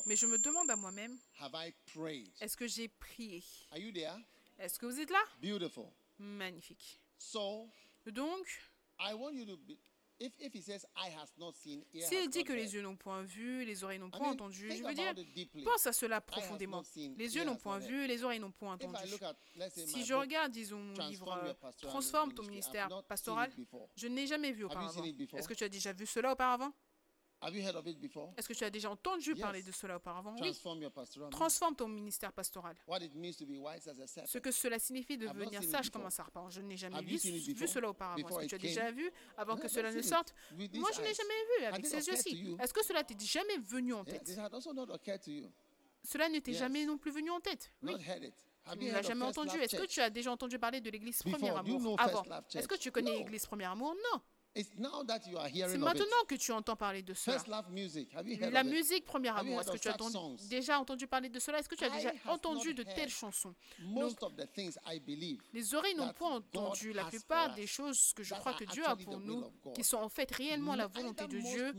Mais 0.07 0.17
je 0.17 0.26
me 0.26 0.38
demande 0.38 0.69
à 0.71 0.76
moi-même, 0.76 1.17
est-ce 2.41 2.57
que 2.57 2.67
j'ai 2.67 2.88
prié? 2.88 3.45
Est-ce 4.59 4.79
que 4.79 4.87
vous 4.87 5.00
êtes 5.00 5.11
là? 5.11 5.23
Magnifique. 6.19 7.00
Donc, 8.07 8.61
s'il 12.00 12.31
dit 12.31 12.45
que 12.45 12.52
les 12.52 12.75
yeux 12.75 12.83
n'ont 12.83 12.97
point 12.97 13.23
vu, 13.23 13.64
les 13.64 13.85
oreilles 13.85 13.99
n'ont 13.99 14.11
point 14.11 14.31
entendu, 14.31 14.71
je 14.71 14.83
veux 14.83 14.95
dire, 14.95 15.14
pense 15.64 15.87
à 15.87 15.93
cela 15.93 16.21
profondément. 16.21 16.83
Les 17.17 17.37
yeux 17.37 17.45
n'ont 17.45 17.57
point 17.57 17.79
vu, 17.79 18.07
les 18.07 18.25
oreilles 18.25 18.41
n'ont 18.41 18.52
point 18.52 18.75
entendu. 18.75 19.09
Si 19.71 20.05
je 20.05 20.14
regarde, 20.14 20.52
disons, 20.52 20.79
mon 20.79 21.09
livre 21.09 21.57
Transforme 21.81 22.33
ton 22.33 22.43
ministère 22.45 22.88
pastoral, 23.09 23.50
je 23.97 24.07
n'ai 24.07 24.26
jamais 24.26 24.52
vu 24.52 24.64
auparavant. 24.64 25.05
Est-ce 25.05 25.49
que 25.49 25.55
tu 25.55 25.64
as 25.64 25.69
déjà 25.69 25.93
vu 25.93 26.07
cela 26.07 26.33
auparavant? 26.33 26.73
Est-ce 28.37 28.49
que 28.49 28.53
tu 28.53 28.65
as 28.65 28.71
déjà 28.71 28.91
entendu 28.91 29.35
parler 29.35 29.63
de 29.63 29.73
cela 29.73 29.97
auparavant? 29.97 30.37
Transforme 31.31 31.75
ton 31.75 31.89
ministère 31.89 32.33
pastoral. 32.33 32.77
Ce 34.27 34.39
que 34.39 34.51
cela 34.51 34.79
signifie 34.79 35.19
de 35.19 35.27
devenir 35.27 35.63
sage 35.65 35.91
comme 35.91 36.05
un 36.05 36.11
serpent. 36.11 36.49
Je 36.51 36.61
n'ai 36.61 36.77
jamais 36.77 37.03
vu, 37.03 37.19
cela 37.67 37.91
auparavant. 37.91 38.41
Est-ce 38.41 38.41
que 38.41 38.47
tu 38.47 38.55
as 38.55 38.59
déjà 38.59 38.91
vu 38.91 39.11
avant 39.37 39.57
que 39.57 39.69
cela 39.69 39.93
ne 39.93 40.03
sorte? 40.03 40.35
Moi, 40.53 40.91
je 40.95 41.01
n'ai 41.01 41.15
jamais 41.15 41.59
vu 41.59 41.65
avec 41.65 41.87
ces 41.87 42.07
yeux-ci. 42.07 42.57
Est-ce 42.61 42.73
que 42.73 42.85
cela 42.85 43.03
t'est 43.03 43.21
jamais 43.21 43.59
venu 43.59 43.95
en 43.95 44.05
tête? 44.05 44.31
Cela 46.05 46.29
ne 46.29 46.39
t'est 46.39 46.53
jamais 46.53 46.85
non 46.85 46.99
plus 46.99 47.11
venu 47.11 47.31
en 47.31 47.41
tête. 47.41 47.73
Tu 47.83 48.79
ne 48.79 48.93
l'as 48.93 49.03
jamais 49.03 49.25
entendu. 49.25 49.59
Est-ce 49.59 49.77
que 49.77 49.87
tu 49.87 50.01
as 50.01 50.11
déjà 50.11 50.31
entendu 50.31 50.59
parler 50.59 50.81
de 50.81 50.89
l'église 50.91 51.21
Premier 51.23 51.51
Amour 51.51 51.97
avant? 52.01 52.23
Est-ce 52.55 52.69
que 52.69 52.77
tu 52.77 52.93
connais 52.93 53.19
l'église 53.19 53.47
Premier 53.47 53.65
Amour? 53.65 53.95
Non. 54.13 54.21
C'est 54.54 55.78
maintenant 55.78 56.25
que 56.28 56.35
tu 56.35 56.52
entends 56.52 56.76
parler 56.76 57.02
de 57.02 57.14
cela. 57.14 57.42
La 58.50 58.64
musique, 58.64 59.04
première 59.04 59.37
amour, 59.38 59.61
est-ce 59.61 59.71
que 59.71 59.78
tu 59.78 59.88
as 59.88 59.97
déjà 60.49 60.78
entendu 60.78 61.06
parler 61.06 61.30
de 61.30 61.38
cela? 61.38 61.59
Est-ce 61.59 61.68
que 61.68 61.75
tu 61.75 61.85
as 61.85 61.90
déjà 61.90 62.12
entendu 62.26 62.75
de 62.75 62.82
telles 62.82 63.08
chansons? 63.08 63.54
Donc, 63.78 64.19
Les 65.52 65.75
oreilles 65.75 65.95
n'ont 65.95 66.12
pas 66.12 66.26
entendu 66.26 66.93
la 66.93 67.04
plupart 67.04 67.54
des 67.54 67.67
choses 67.67 68.12
que 68.15 68.23
je 68.23 68.34
crois 68.34 68.52
que 68.54 68.65
Dieu 68.65 68.84
a 68.86 68.95
pour 68.97 69.19
nous, 69.21 69.50
qui 69.75 69.84
sont 69.84 69.97
en 69.99 70.08
fait 70.10 70.30
réellement 70.30 70.75
la 70.75 70.86
volonté 70.86 71.26
de 71.26 71.38
Dieu. 71.38 71.73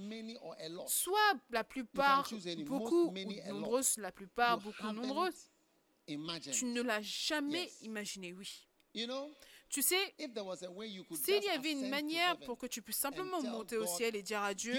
Soit 0.88 1.34
la 1.52 1.64
plupart, 1.64 2.28
beaucoup 2.66 3.14
ou 3.14 3.52
nombreuses, 3.54 3.98
la 3.98 4.12
plupart, 4.12 4.60
beaucoup 4.60 4.92
nombreuses. 4.92 5.50
Tu 6.52 6.66
ne 6.66 6.82
l'as 6.82 7.02
jamais 7.02 7.70
imaginé, 7.82 8.34
oui. 8.34 8.68
Tu 9.74 9.82
sais, 9.82 10.14
s'il 11.16 11.44
y 11.44 11.50
avait 11.50 11.72
une 11.72 11.90
manière 11.90 12.38
pour 12.38 12.60
que 12.60 12.68
tu 12.68 12.84
puisses 12.84 13.00
simplement 13.00 13.42
monter 13.42 13.76
au 13.76 13.88
ciel 13.88 14.16
et 14.16 14.22
dire 14.22 14.44
à 14.44 14.54
Dieu, 14.54 14.72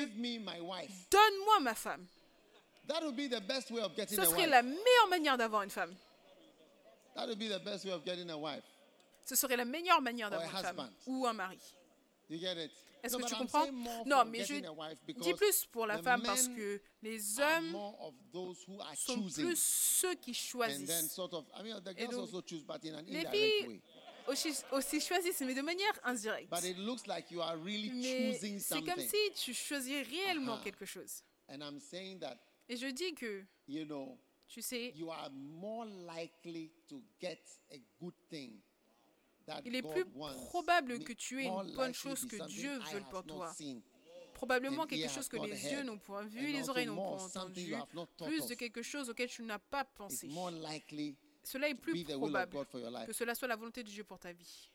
donne-moi 1.10 1.60
ma 1.62 1.74
femme. 1.74 2.06
Ce 2.86 4.24
serait 4.24 4.46
la 4.46 4.62
meilleure 4.62 5.08
manière 5.10 5.36
d'avoir 5.36 5.64
une 5.64 5.70
femme. 5.70 5.92
Ce 9.24 9.34
serait 9.34 9.56
la 9.56 9.64
meilleure 9.64 10.00
manière 10.00 10.30
d'avoir 10.30 10.48
une 10.48 10.62
femme 10.62 10.90
ou 11.08 11.26
un 11.26 11.32
mari. 11.32 11.58
Est-ce 13.02 13.16
que 13.16 13.26
tu 13.26 13.34
comprends? 13.34 13.66
Non, 14.06 14.24
mais 14.24 14.44
je 14.44 14.54
dis 15.20 15.34
plus 15.34 15.66
pour 15.66 15.88
la 15.88 16.00
femme 16.00 16.22
parce 16.22 16.46
que 16.46 16.80
les 17.02 17.40
hommes 17.40 17.76
sont 18.94 19.22
plus 19.28 19.58
ceux 19.58 20.14
qui 20.14 20.34
choisissent. 20.34 21.18
Et 21.96 22.06
donc, 22.06 22.30
les 23.08 23.26
filles 23.26 23.82
aussi, 24.28 24.52
aussi 24.72 25.00
choisissent, 25.00 25.40
mais 25.40 25.54
de 25.54 25.62
manière 25.62 25.92
indirecte. 26.04 26.52
C'est 28.60 28.82
comme 28.84 29.00
si 29.00 29.32
tu 29.34 29.54
choisis 29.54 30.06
réellement 30.08 30.58
quelque 30.60 30.84
chose. 30.84 31.22
Et 32.68 32.76
je 32.76 32.86
dis 32.86 33.14
que, 33.14 33.44
tu 34.48 34.62
sais, 34.62 34.94
il 39.64 39.74
est 39.74 39.82
plus 39.82 40.06
probable 40.46 40.98
que 41.04 41.12
tu 41.12 41.42
aies 41.42 41.46
une 41.48 41.74
bonne 41.74 41.92
chose 41.94 42.24
que 42.26 42.46
Dieu 42.46 42.78
veut 42.78 43.02
pour 43.10 43.24
toi. 43.24 43.52
probablement 44.34 44.86
quelque 44.86 45.08
chose 45.08 45.28
que 45.28 45.36
les 45.36 45.70
yeux 45.72 45.82
n'ont 45.82 45.98
point 45.98 46.24
vu, 46.24 46.52
les 46.52 46.68
oreilles 46.68 46.86
n'ont 46.86 46.94
more 46.94 47.16
point 47.16 47.26
entendu, 47.26 47.74
plus 48.24 48.46
de 48.46 48.54
quelque 48.54 48.82
chose 48.82 49.08
auquel 49.08 49.28
tu 49.28 49.42
n'as 49.42 49.58
pas 49.58 49.84
pensé. 49.84 50.28
Cela 51.44 51.68
est 51.68 51.74
plus 51.74 52.04
probable 52.04 52.66
que 53.06 53.12
cela 53.12 53.34
soit 53.34 53.48
la 53.48 53.56
volonté 53.56 53.84
de 53.84 53.90
Dieu 53.90 54.04
pour 54.04 54.18
ta 54.18 54.32
vie. 54.32 54.70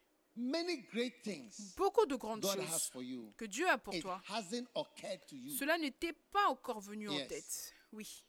Beaucoup 1.76 2.06
de 2.06 2.16
grandes 2.16 2.46
choses 2.46 2.92
que 3.36 3.46
Dieu 3.46 3.68
a 3.68 3.78
pour 3.78 4.00
toi, 4.00 4.22
cela 4.28 5.78
n'était 5.78 6.14
pas 6.32 6.48
encore 6.48 6.80
venu 6.80 7.10
en 7.10 7.28
tête. 7.28 7.74
Oui. 7.92 8.24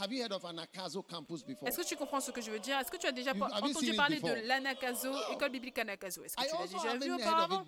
Est-ce 0.00 1.76
que 1.76 1.84
tu 1.84 1.96
comprends 1.96 2.20
ce 2.20 2.30
que 2.30 2.40
je 2.40 2.50
veux 2.50 2.60
dire? 2.60 2.78
Est-ce 2.78 2.90
que 2.90 2.96
tu 2.96 3.06
as 3.06 3.12
déjà 3.12 3.32
entendu 3.32 3.94
parler 3.94 4.20
de 4.20 4.46
l'Anakazo, 4.46 5.12
école 5.32 5.50
biblique 5.50 5.78
Anakazo? 5.78 6.24
Est-ce 6.24 6.36
que 6.36 6.42
tu 6.42 6.56
l'as 6.56 6.66
déjà 6.66 6.96
vu 6.96 7.12
auparavant? 7.12 7.64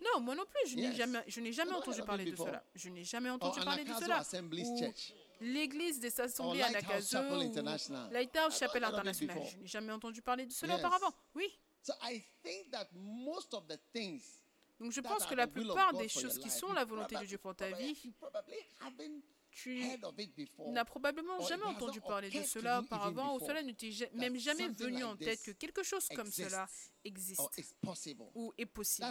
Non, 0.00 0.20
moi 0.20 0.34
non 0.34 0.44
plus, 0.44 0.70
je 0.70 0.76
n'ai 0.76 0.94
jamais, 0.94 1.24
jamais 1.28 1.72
entendu 1.72 2.02
parler 2.02 2.24
de 2.30 2.36
cela. 2.36 2.64
Je 2.74 2.88
n'ai 2.88 3.04
jamais 3.04 3.30
entendu 3.30 3.60
parler 3.60 3.84
de 3.84 3.92
cela 3.94 4.22
l'église 5.42 5.98
des 6.00 6.20
assemblées 6.20 6.62
à 6.62 6.70
Nakazo, 6.70 7.18
Lighthouse 8.10 8.58
Chapelle 8.58 8.84
Internationale. 8.84 9.42
Je 9.50 9.58
n'ai 9.58 9.66
jamais 9.66 9.92
entendu 9.92 10.22
parler 10.22 10.46
de 10.46 10.52
cela 10.52 10.76
auparavant. 10.76 11.12
Oui. 11.34 11.58
Donc 14.80 14.92
je 14.92 15.00
pense 15.00 15.26
que 15.26 15.34
la 15.34 15.46
plupart 15.46 15.92
des 15.94 16.08
choses 16.08 16.38
qui 16.38 16.50
sont 16.50 16.72
la 16.72 16.84
volonté 16.84 17.16
de 17.16 17.24
Dieu 17.24 17.38
pour 17.38 17.54
ta 17.54 17.70
vie, 17.70 17.96
tu 19.54 19.84
n'as 20.68 20.84
probablement 20.84 21.40
jamais 21.40 21.64
entendu 21.64 22.00
parler 22.00 22.30
de 22.30 22.42
cela 22.42 22.80
auparavant, 22.80 23.36
ou 23.36 23.40
cela 23.40 23.62
ne 23.62 23.72
t'est 23.72 24.10
même 24.14 24.36
jamais 24.38 24.68
venu 24.68 25.04
en 25.04 25.16
tête 25.16 25.42
que 25.42 25.50
quelque 25.52 25.82
chose 25.82 26.08
comme 26.14 26.30
cela 26.30 26.66
existe. 27.04 27.40
ou 28.34 28.52
est 28.58 28.66
possible. 28.66 29.08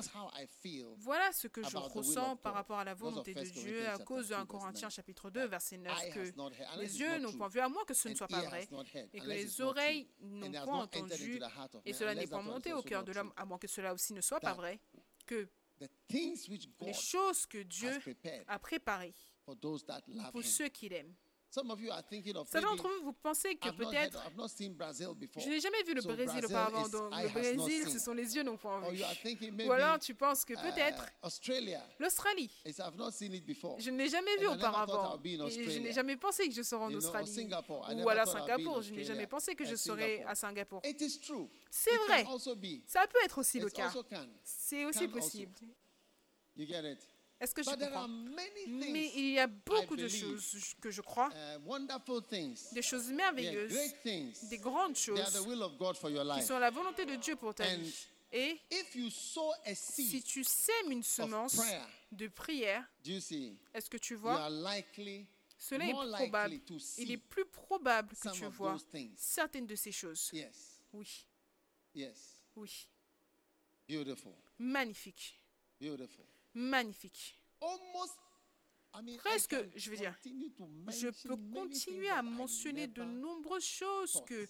Voilà 0.97 1.31
ce 1.31 1.47
que 1.47 1.61
je 1.63 1.77
ressens 1.77 2.37
par 2.37 2.53
rapport 2.53 2.79
à 2.79 2.83
la 2.85 2.93
volonté 2.93 3.33
de 3.33 3.43
Dieu 3.43 3.87
à 3.87 3.97
cause 3.99 4.29
de 4.29 4.33
1 4.35 4.45
Corinthiens 4.45 4.89
chapitre 4.89 5.29
2 5.29 5.45
verset 5.47 5.77
9 5.77 6.09
que 6.13 6.79
les 6.79 6.99
yeux 6.99 7.17
n'ont 7.19 7.33
point 7.33 7.47
vu 7.49 7.59
à 7.59 7.69
moins 7.69 7.83
que 7.85 7.93
ce 7.93 8.09
ne 8.09 8.15
soit 8.15 8.27
pas 8.27 8.41
vrai 8.41 8.67
et 9.13 9.19
que 9.19 9.27
les 9.27 9.61
oreilles 9.61 10.07
n'ont 10.21 10.51
point 10.63 10.83
entendu 10.83 11.39
et 11.85 11.93
cela 11.93 12.15
n'est 12.15 12.27
pas 12.27 12.41
monté 12.41 12.73
au 12.73 12.81
cœur 12.81 13.03
de 13.03 13.11
l'homme 13.11 13.33
à 13.35 13.45
moins 13.45 13.57
que 13.57 13.67
cela 13.67 13.93
aussi 13.93 14.13
ne 14.13 14.21
soit 14.21 14.39
pas 14.39 14.53
vrai 14.53 14.79
que 15.25 15.47
les 16.79 16.93
choses 16.93 17.45
que 17.45 17.57
Dieu 17.63 17.99
a 18.47 18.59
préparées 18.59 19.13
pour 20.31 20.43
ceux 20.43 20.69
qui 20.69 20.89
l'aiment. 20.89 21.13
Certains 21.53 22.61
d'entre 22.61 22.87
vous, 22.87 23.03
vous 23.03 23.11
pensez 23.11 23.55
que 23.55 23.69
peut-être 23.71 24.17
je 25.35 25.49
n'ai 25.49 25.59
jamais 25.59 25.83
vu 25.83 25.93
le 25.93 26.01
Brésil 26.01 26.45
auparavant, 26.45 27.09
le 27.09 27.27
Brésil, 27.27 27.89
ce 27.91 27.99
sont 27.99 28.13
les 28.13 28.33
yeux 28.37 28.43
non 28.43 28.55
point 28.55 28.79
vus. 28.89 29.03
Ou 29.67 29.71
alors 29.73 29.99
tu 29.99 30.15
penses 30.15 30.45
que 30.45 30.53
peut-être 30.53 31.05
l'Australie, 31.99 32.49
je 32.65 33.89
ne 33.89 33.97
l'ai 33.97 34.07
jamais 34.07 34.37
vu 34.37 34.47
auparavant, 34.47 35.19
et 35.21 35.69
je 35.69 35.79
n'ai 35.79 35.91
jamais 35.91 36.15
pensé 36.15 36.47
que 36.47 36.53
je 36.53 36.61
serais 36.61 36.85
en 36.85 36.93
Australie. 36.93 37.49
Ou 37.97 38.07
alors 38.07 38.29
Singapour, 38.29 38.81
je 38.81 38.93
n'ai 38.93 39.03
jamais 39.03 39.27
pensé 39.27 39.53
que 39.53 39.65
je 39.65 39.75
serais 39.75 40.23
à 40.23 40.35
Singapour. 40.35 40.81
C'est 41.69 41.97
vrai, 42.07 42.25
ça 42.87 43.05
peut 43.07 43.19
être 43.25 43.39
aussi 43.39 43.59
le 43.59 43.69
cas, 43.69 43.91
c'est 44.41 44.85
aussi 44.85 45.05
possible. 45.09 45.51
Est-ce 47.41 47.55
que 47.55 47.63
je 47.63 47.71
comprends? 47.71 48.07
Mais 48.07 49.11
il 49.15 49.31
y 49.31 49.39
a 49.39 49.47
beaucoup 49.47 49.95
de 49.95 50.07
choses 50.07 50.75
que 50.79 50.91
je 50.91 51.01
crois, 51.01 51.31
des 52.71 52.81
choses 52.83 53.07
merveilleuses, 53.07 53.73
des 54.43 54.59
grandes 54.59 54.95
choses 54.95 55.19
qui 56.39 56.45
sont 56.45 56.59
la 56.59 56.69
volonté 56.69 57.03
de 57.05 57.15
Dieu 57.15 57.35
pour 57.35 57.55
ta 57.55 57.75
vie. 57.75 58.07
Et 58.31 58.61
si 59.73 60.21
tu 60.23 60.43
sèmes 60.43 60.91
une 60.91 61.01
semence 61.03 61.59
de 62.11 62.27
prière, 62.27 62.87
est-ce 63.73 63.89
que 63.89 63.97
tu 63.97 64.13
vois? 64.13 64.47
Cela 65.57 65.87
est 65.87 65.93
probable. 65.93 66.59
Il 66.99 67.11
est 67.11 67.17
plus 67.17 67.45
probable 67.45 68.15
que 68.15 68.29
tu 68.29 68.45
vois 68.45 68.77
certaines 69.17 69.65
de 69.65 69.75
ces 69.75 69.91
choses. 69.91 70.31
Oui. 70.93 71.25
Oui. 72.55 72.87
Magnifique. 74.59 75.39
I 78.93 79.17
Presque, 79.17 79.55
je 79.75 79.89
veux 79.89 79.97
dire, 79.97 80.15
Je 80.23 81.27
peux 81.27 81.37
continuer 81.53 82.09
à 82.09 82.21
mentionner 82.21 82.87
de 82.87 83.03
nombreuses 83.03 83.65
choses 83.65 84.21
que, 84.25 84.47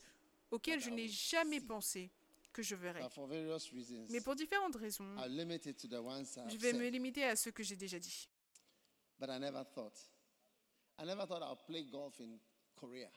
auxquelles 0.49 0.79
je 0.79 0.89
n'ai 0.89 1.07
jamais 1.07 1.61
pensé 1.61 2.09
que 2.51 2.61
je 2.61 2.75
reasons, 2.75 4.05
Mais 4.09 4.19
pour 4.21 4.35
différentes 4.35 4.75
raisons, 4.75 5.15
je 5.17 6.57
vais 6.57 6.73
me 6.73 6.89
limiter 6.89 7.23
à 7.23 7.35
ce 7.35 7.49
que 7.49 7.63
j'ai 7.63 7.75
déjà 7.75 7.99
dit. 7.99 8.27
But 9.19 9.29
I 9.29 9.39
never 9.39 9.63
thought. 9.63 9.97
I 10.97 11.05
never 11.05 11.27
thought 11.27 11.43
I'll 11.43 11.63
play 11.67 11.83
golf 11.83 12.19
in 12.19 12.39
Korea. 12.75 13.09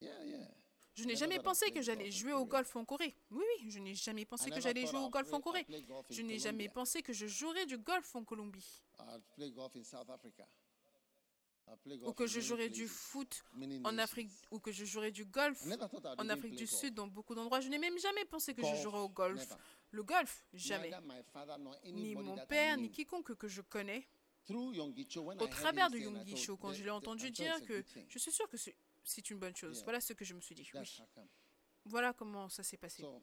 Yeah, 0.00 0.22
yeah. 0.24 0.46
Je 0.96 1.04
n'ai 1.04 1.14
jamais 1.16 1.38
pensé 1.44 1.70
que 1.70 1.82
j'allais 1.82 2.10
jouer 2.10 2.32
au 2.32 2.46
golf 2.46 2.74
en 2.76 2.84
Corée. 2.84 3.14
Oui, 3.30 3.42
oui, 3.60 3.70
je 3.70 3.78
n'ai 3.78 3.94
jamais 3.94 4.24
pensé 4.24 4.44
que 4.50 4.60
j'allais 4.62 4.80
jouer 4.86 4.98
au 4.98 5.10
golf 5.10 5.32
en 5.32 5.40
Corée. 5.42 5.66
Je 6.10 6.22
n'ai 6.22 6.38
jamais 6.38 6.68
pensé 6.74 7.02
que 7.02 7.12
je 7.12 7.26
jouerais 7.26 7.66
du 7.66 7.76
golf 7.78 8.14
en 8.16 8.24
Colombie. 8.24 8.82
Ou 12.08 12.12
que 12.14 12.26
je 12.26 12.40
jouerais 12.40 12.68
du 12.70 12.86
foot 12.88 13.44
en. 13.84 13.98
Afrique, 13.98 14.30
ou 14.52 14.58
que 14.60 14.70
je 14.72 14.84
jouerais 14.84 15.10
du 15.10 15.24
golf 15.26 15.66
en 16.18 16.28
Afrique 16.30 16.54
du. 16.54 16.66
Sud 16.66 16.94
dans 16.94 17.08
beaucoup 17.08 17.34
d'endroits. 17.34 17.60
Je 17.60 17.68
n'ai 17.68 17.78
même 17.78 17.98
jamais 17.98 18.24
pensé 18.24 18.54
que 18.54 18.62
je 18.62 18.82
jouerais 18.82 19.00
au 19.00 19.08
golf. 19.08 19.40
Le 19.90 20.02
golf, 20.02 20.44
jamais. 20.54 20.90
Ni 21.92 22.14
mon 22.14 22.36
père, 22.46 22.76
ni 22.76 22.90
quiconque 22.90 23.34
que 23.34 23.48
je 23.48 23.60
connais. 23.62 24.06
Au 25.42 25.48
travers 25.48 25.90
de 25.90 25.98
Cho, 26.36 26.56
quand 26.56 26.68
"That- 26.70 26.74
je 26.78 26.84
l'ai 26.84 26.90
entendu 26.90 27.30
dire 27.32 27.54
que 27.66 27.72
good 27.78 27.84
thing." 27.86 28.06
je 28.08 28.18
suis 28.20 28.30
sûre 28.32 28.48
que 28.48 28.56
c'est- 28.56 28.76
c'est 29.06 29.30
une 29.30 29.38
bonne 29.38 29.54
chose. 29.56 29.82
Voilà 29.84 30.00
ce 30.00 30.12
que 30.12 30.24
je 30.24 30.34
me 30.34 30.40
suis 30.40 30.54
dit. 30.54 30.68
Oui. 30.74 31.02
Voilà 31.84 32.12
comment 32.12 32.48
ça 32.48 32.62
s'est 32.62 32.76
passé. 32.76 33.02
Donc, 33.02 33.22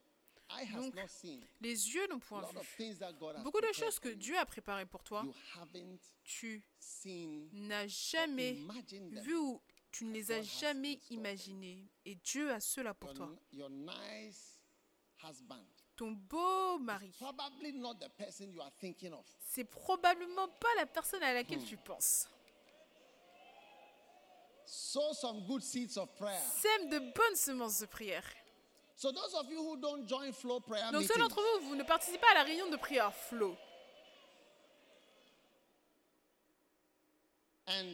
Les 1.61 1.93
yeux 1.93 2.07
n'ont 2.07 2.19
point 2.19 2.41
vu. 2.41 2.57
Beaucoup 3.43 3.61
de 3.61 3.71
choses 3.73 3.99
que. 3.99 4.09
Dieu 4.09 4.37
a 4.37 4.45
préparées 4.45 4.85
pour 4.85 5.03
toi, 5.03 5.25
tu 6.23 6.63
n'as 7.51 7.87
jamais 7.87 8.53
vu 9.11 9.35
ou 9.35 9.61
tu 9.91 10.05
ne 10.05 10.13
les 10.13 10.31
as 10.31 10.41
jamais 10.41 10.99
imaginées. 11.09 11.87
Et 12.05 12.15
Dieu 12.15 12.51
a 12.51 12.59
cela 12.59 12.93
pour 12.93 13.13
toi. 13.13 13.35
Ton 15.95 16.11
beau 16.11 16.79
mari, 16.79 17.13
c'est 19.39 19.63
probablement 19.65 20.47
pas 20.47 20.73
la 20.77 20.85
personne 20.85 21.21
à 21.23 21.33
laquelle 21.33 21.63
tu 21.63 21.77
penses. 21.77 22.27
Sow 24.75 25.13
some 25.13 25.45
good 25.45 25.61
seeds 25.61 25.97
of 25.97 26.09
prayer. 26.15 26.39
Sème 26.59 26.89
de 26.89 26.97
bonnes 26.97 27.35
semences 27.35 27.79
de 27.81 27.85
prière. 27.85 28.23
So 28.95 29.11
those 29.11 29.33
of 29.35 29.47
you 29.51 29.59
who 29.61 29.77
don't 29.77 30.07
join 30.09 30.31
flow 30.33 30.59
prayer 30.59 30.91
Donc 30.91 31.03
ceux 31.03 31.19
d'entre 31.19 31.39
vous, 31.59 31.67
vous 31.69 31.75
ne 31.75 31.83
participez 31.83 32.17
pas 32.17 32.31
à 32.31 32.33
la 32.35 32.43
réunion 32.43 32.67
de 32.71 32.77
prière 32.77 33.13
flow. 33.13 33.55
and 37.67 37.93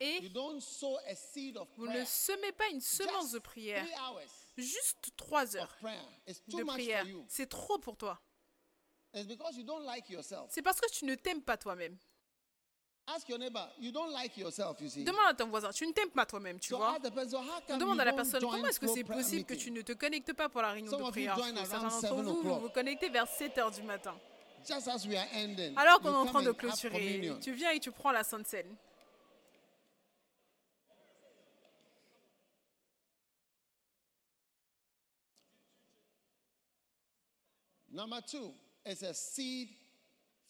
Et 0.00 0.22
you 0.22 0.28
don't 0.30 0.60
sow 0.62 0.96
a 1.06 1.14
seed 1.14 1.56
of 1.58 1.68
vous 1.76 1.84
prayer, 1.84 2.00
ne 2.00 2.04
semez 2.06 2.52
pas 2.52 2.68
une 2.70 2.80
semence 2.80 3.24
just 3.24 3.34
de 3.34 3.38
prière. 3.40 3.84
three 3.84 3.94
hours 4.00 4.30
Juste 4.56 5.10
trois 5.18 5.54
of 5.54 5.60
heures 5.62 5.76
prayer 5.80 6.00
is 6.26 6.40
too 6.50 6.58
de 6.58 6.64
much 6.64 6.74
prière. 6.76 7.00
for 7.02 7.08
you. 7.10 7.24
C'est 7.28 7.48
trop 7.48 7.78
pour 7.78 7.96
toi. 7.98 8.18
It's 9.12 9.26
because 9.26 9.54
you 9.56 9.64
don't 9.64 9.84
like 9.84 10.08
yourself. 10.08 10.46
C'est 10.50 10.62
parce 10.62 10.80
que 10.80 10.90
tu 10.90 11.04
ne 11.04 11.14
t'aimes 11.14 11.42
pas 11.42 11.58
toi-même. 11.58 11.98
Ask 13.14 13.28
your 13.28 13.38
neighbor. 13.38 13.66
You 13.80 13.90
don't 13.90 14.12
like 14.12 14.36
yourself, 14.36 14.80
you 14.80 14.88
see. 14.88 15.02
Demande 15.04 15.30
à 15.30 15.34
ton 15.34 15.48
voisin, 15.48 15.70
tu 15.72 15.86
ne 15.86 15.92
t'aimes 15.92 16.10
pas 16.10 16.26
toi-même, 16.26 16.60
tu 16.60 16.68
So 16.68 16.76
vois. 16.76 16.98
Demande 17.78 18.00
à 18.00 18.04
la 18.04 18.12
personne, 18.12 18.40
comment 18.40 18.66
est-ce 18.66 18.78
que 18.78 18.86
c'est 18.86 19.02
prayer 19.02 19.22
possible 19.22 19.44
que 19.44 19.54
tu 19.54 19.70
ne 19.70 19.82
te 19.82 19.92
connectes 19.92 20.32
pas 20.32 20.48
pour 20.48 20.62
la 20.62 20.70
réunion 20.72 20.90
Some 20.90 21.04
de 21.04 21.10
prière? 21.10 21.36
Certains 21.36 21.80
d'entre 21.80 22.00
7 22.00 22.10
vous, 22.10 22.42
vous 22.42 22.60
vous 22.60 22.68
connectez 22.68 23.08
vers 23.08 23.26
7 23.26 23.58
heures 23.58 23.70
du 23.70 23.82
matin. 23.82 24.14
Just 24.66 24.88
as 24.88 25.06
we 25.06 25.16
are 25.16 25.26
ending, 25.34 25.76
Alors 25.76 26.00
qu'on 26.00 26.10
est 26.10 26.16
en 26.16 26.26
train 26.26 26.42
de 26.42 26.52
clôturer, 26.52 27.32
tu 27.42 27.52
viens 27.52 27.70
et 27.70 27.80
tu 27.80 27.90
prends 27.90 28.12
la 28.12 28.22
Sainte 28.22 28.46
Seine. 28.46 28.76
Number 37.92 38.20
two 38.20 38.52
is 38.86 39.02
a 39.02 39.12
seed 39.12 39.68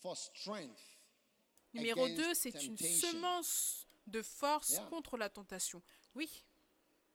for 0.02 0.14
strength. 0.14 0.99
Numéro 1.74 2.04
against 2.04 2.20
2, 2.20 2.34
c'est 2.34 2.64
une 2.64 2.76
semence 2.78 3.86
de 4.06 4.22
force 4.22 4.70
Yeah. 4.72 4.86
contre 4.88 5.16
la 5.16 5.28
tentation. 5.28 5.82
Oui. 6.14 6.28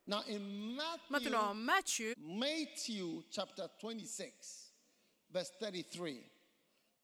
Now 0.08 0.22
in 0.30 0.40
Matthew, 0.76 1.10
Maintenant, 1.10 1.50
en 1.50 1.56
Matthieu, 1.56 2.14
Matthew 2.18 3.24
chapter 3.32 3.68
26, 3.82 4.72
verse 5.32 5.52
33, 5.60 6.22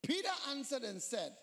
Peter 0.04 0.30
answered 0.50 0.84
and 0.86 1.00
said, 1.00 1.36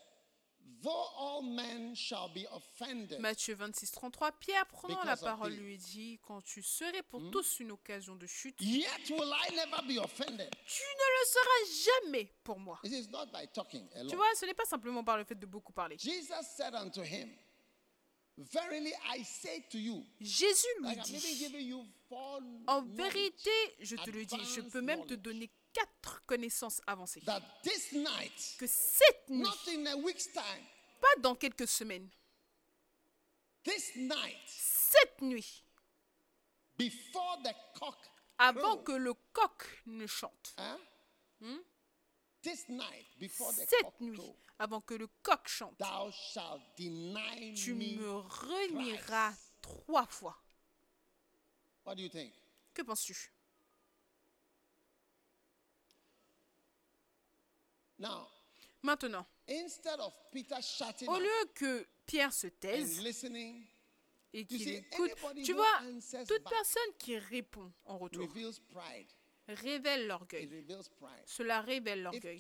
Matthieu 3.21 3.55
26, 3.55 3.91
33, 3.91 4.33
Pierre 4.33 4.67
prenant 4.67 5.03
la 5.05 5.17
parole 5.17 5.53
lui 5.53 5.79
dit, 5.79 6.19
quand 6.27 6.41
tu 6.43 6.63
serais 6.63 7.03
pour 7.03 7.31
tous 7.31 7.61
une 7.61 7.73
occasion 7.73 8.17
de 8.17 8.27
chute, 8.27 8.61
yet 8.61 8.87
will 9.11 9.33
I 9.49 9.55
never 9.55 9.83
be 9.87 9.99
offended. 10.03 10.51
tu 10.67 10.83
ne 10.83 11.09
le 11.19 11.27
seras 11.27 11.93
jamais 12.11 12.33
pour 12.45 12.59
moi. 12.59 12.79
It 12.85 12.93
is 12.93 13.09
not 13.09 13.27
by 13.27 13.47
talking 13.53 13.89
alone. 13.95 14.09
Tu 14.09 14.17
vois, 14.17 14.27
ce 14.35 14.47
n'est 14.47 14.55
pas 14.55 14.67
simplement 14.67 15.05
par 15.05 15.19
le 15.19 15.25
fait 15.25 15.35
de 15.35 15.47
beaucoup 15.47 15.73
parler. 15.73 15.97
Jesus 15.99 16.45
said 16.57 16.75
unto 16.75 17.03
him, 17.03 17.31
Verily 18.39 18.93
I 19.05 19.25
say 19.25 19.65
to 19.69 19.79
you, 19.79 20.07
Jésus 20.21 20.67
lui 20.81 20.97
dit, 21.03 21.75
en 22.69 22.83
vérité, 22.83 23.51
je 23.81 23.97
te 23.97 24.11
le 24.11 24.25
dis, 24.25 24.45
je 24.55 24.61
peux 24.61 24.81
même 24.81 25.05
te 25.07 25.15
donner 25.15 25.51
quatre 25.73 26.23
connaissances 26.27 26.81
avancées. 26.87 27.21
that 27.25 27.43
this 27.63 27.93
night, 27.93 28.57
Que 28.59 28.67
cette 28.67 29.29
nuit, 29.29 29.43
not 29.43 29.69
in 29.69 29.87
a 29.87 29.97
week's 29.97 30.27
time, 30.33 30.65
pas 31.01 31.21
dans 31.21 31.35
quelques 31.35 31.69
semaines, 31.69 32.09
this 33.65 33.95
night, 33.97 34.37
cette 34.47 35.21
nuit, 35.23 35.63
before 36.77 37.39
the 37.45 37.53
cock 37.79 37.97
avant 38.39 38.77
crow, 38.77 38.83
que 38.85 38.93
le 38.93 39.15
coq 39.33 39.83
ne 39.87 40.07
chante, 40.07 40.55
huh? 40.59 40.79
this 42.43 42.69
night, 42.69 43.07
before 43.19 43.53
the 43.53 43.67
cette 43.69 43.83
cock 43.83 44.01
nuit, 44.01 44.17
crow, 44.17 44.37
avant 44.59 44.81
que 44.81 44.95
le 44.95 45.07
coq 45.23 45.47
chante, 45.47 45.77
thou 45.79 46.11
shalt 46.11 46.61
deny 46.77 47.55
tu 47.55 47.75
me. 47.75 47.97
renieras 48.29 49.35
trois 49.61 50.07
fois. 50.07 50.37
What 51.85 51.95
do 51.97 52.03
you 52.03 52.09
think? 52.11 52.33
Que 52.75 52.83
penses-tu? 52.83 53.33
Now, 57.99 58.29
Maintenant, 58.83 59.27
instead 59.49 59.99
of 60.01 60.15
Peter 60.31 60.61
shutting 60.63 61.09
au 61.09 61.19
lieu 61.19 61.51
que 61.55 61.87
Pierre 62.07 62.33
se 62.33 62.47
taise 62.47 63.01
et 64.33 64.45
qu'il 64.45 64.69
écoute, 64.69 65.11
tu 65.45 65.53
vois, 65.53 65.81
toute 66.27 66.45
personne 66.49 66.93
qui 66.99 67.19
répond 67.19 67.73
en 67.85 67.99
retour 67.99 68.29
révèle 69.49 70.07
l'orgueil. 70.07 70.65
Cela 71.25 71.63
révèle 71.63 72.03
l'orgueil. 72.03 72.39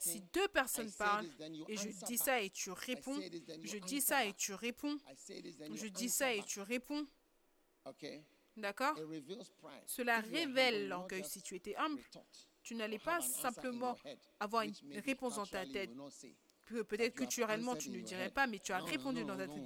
Si 0.00 0.20
deux 0.32 0.48
personnes 0.48 0.92
parlent 0.92 1.30
et 1.68 1.76
je 1.76 2.04
dis 2.06 2.18
ça 2.18 2.42
et 2.42 2.50
tu 2.50 2.70
réponds, 2.70 3.20
je 3.62 3.78
dis 3.78 4.00
ça 4.00 4.26
et 4.26 4.34
tu 4.34 4.52
réponds, 4.52 4.98
je 5.74 5.86
dis 5.86 6.10
ça 6.10 6.34
et 6.34 6.42
tu 6.42 6.60
réponds, 6.60 7.06
d'accord? 8.56 8.96
Cela 9.86 10.20
révèle 10.20 10.88
l'orgueil. 10.88 11.24
Si 11.24 11.40
tu 11.40 11.54
étais 11.54 11.76
humble. 11.76 12.02
Tu 12.66 12.74
n'allais 12.74 12.98
pas 12.98 13.20
simplement 13.20 13.96
avoir 14.40 14.64
une 14.64 14.74
réponse 15.04 15.36
dans 15.36 15.46
ta 15.46 15.64
tête. 15.64 15.90
Peut-être 16.88 17.14
culturellement 17.14 17.76
tu 17.76 17.90
ne 17.90 18.00
dirais 18.00 18.28
pas, 18.28 18.48
mais 18.48 18.58
tu 18.58 18.72
as 18.72 18.80
répondu 18.80 19.24
dans 19.24 19.36
ta 19.36 19.46
tête. 19.46 19.64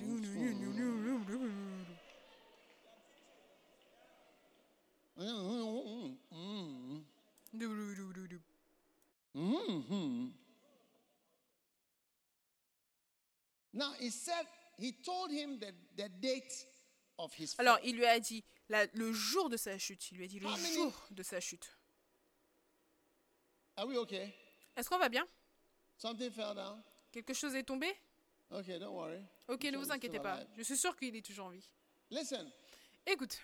Now 13.72 13.92
he 13.98 14.10
said 14.10 14.46
he 14.78 14.92
told 14.92 15.30
him 15.30 15.58
the, 15.58 15.72
the 15.96 16.08
date 16.20 16.66
of 17.18 17.32
his 17.34 17.54
Alors 17.58 17.78
il 17.84 17.96
lui 17.96 18.06
a 18.06 18.18
dit 18.18 18.42
la- 18.68 18.86
le 18.94 19.12
jour 19.12 19.48
de 19.48 19.56
sa 19.56 19.78
chute. 19.78 20.10
Il 20.10 20.18
lui 20.18 20.24
a 20.24 20.28
dit 20.28 20.40
le 20.40 20.48
jour 20.48 20.92
de 21.10 21.22
sa 21.22 21.40
chute. 21.40 21.68
Are 23.76 23.86
we 23.86 23.96
okay? 23.98 24.34
Est-ce 24.76 24.88
qu'on 24.88 24.98
va 24.98 25.08
bien? 25.08 25.26
Something 25.96 26.30
fell 26.30 26.54
down? 26.54 26.82
Quelque 27.12 27.34
chose 27.34 27.54
est 27.54 27.62
tombé? 27.62 27.92
Okay, 28.50 28.78
don't 28.78 28.94
worry. 28.94 29.22
Ok, 29.48 29.64
I'm 29.64 29.70
ne 29.70 29.76
sure 29.76 29.86
vous 29.86 29.92
inquiétez 29.92 30.20
pas. 30.20 30.40
Je 30.56 30.62
suis 30.62 30.76
sûr 30.76 30.96
qu'il 30.96 31.14
est 31.14 31.24
toujours 31.24 31.46
en 31.46 31.50
vie. 31.50 31.68
Listen, 32.10 32.50
Écoute, 33.06 33.38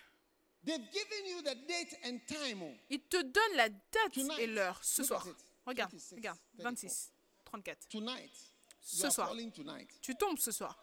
they've 0.63 0.91
given 0.91 1.25
you 1.25 1.41
the 1.41 1.55
date 1.67 1.97
and 2.05 2.19
time. 2.27 2.61
oh. 2.61 2.73
il 2.89 3.01
te 3.01 3.21
donne 3.21 3.55
la 3.55 3.69
date 3.69 4.13
Tonight, 4.13 4.39
et 4.39 4.47
l'heure 4.47 4.83
ce 4.83 5.03
soir. 5.03 5.25
Regarde, 5.65 5.91
26, 5.91 6.15
regarde, 6.15 6.37
34. 6.59 6.63
26, 6.63 7.11
34. 7.45 7.87
Tonight. 7.89 8.31
Ce 8.81 9.09
soir. 9.09 9.33
Tu 10.01 10.15
tombes 10.15 10.37
ce 10.37 10.51
soir. 10.51 10.77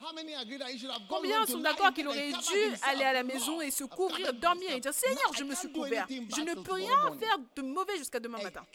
Combien 1.07 1.45
sont 1.45 1.59
d'accord 1.59 1.93
qu'il 1.93 2.07
aurait 2.07 2.31
dû 2.31 2.75
aller 2.83 3.03
à 3.03 3.13
la 3.13 3.23
maison 3.23 3.61
et 3.61 3.71
se 3.71 3.83
couvrir, 3.83 4.33
dormir 4.33 4.71
et 4.71 4.79
dire 4.79 4.93
Seigneur, 4.93 5.33
je 5.33 5.43
me 5.43 5.55
suis 5.55 5.71
couvert. 5.71 6.07
Je 6.09 6.41
ne 6.41 6.55
peux 6.55 6.73
rien 6.73 7.17
faire 7.19 7.37
de 7.55 7.61
mauvais 7.61 7.97
jusqu'à 7.97 8.19
demain 8.19 8.41
matin. 8.41 8.65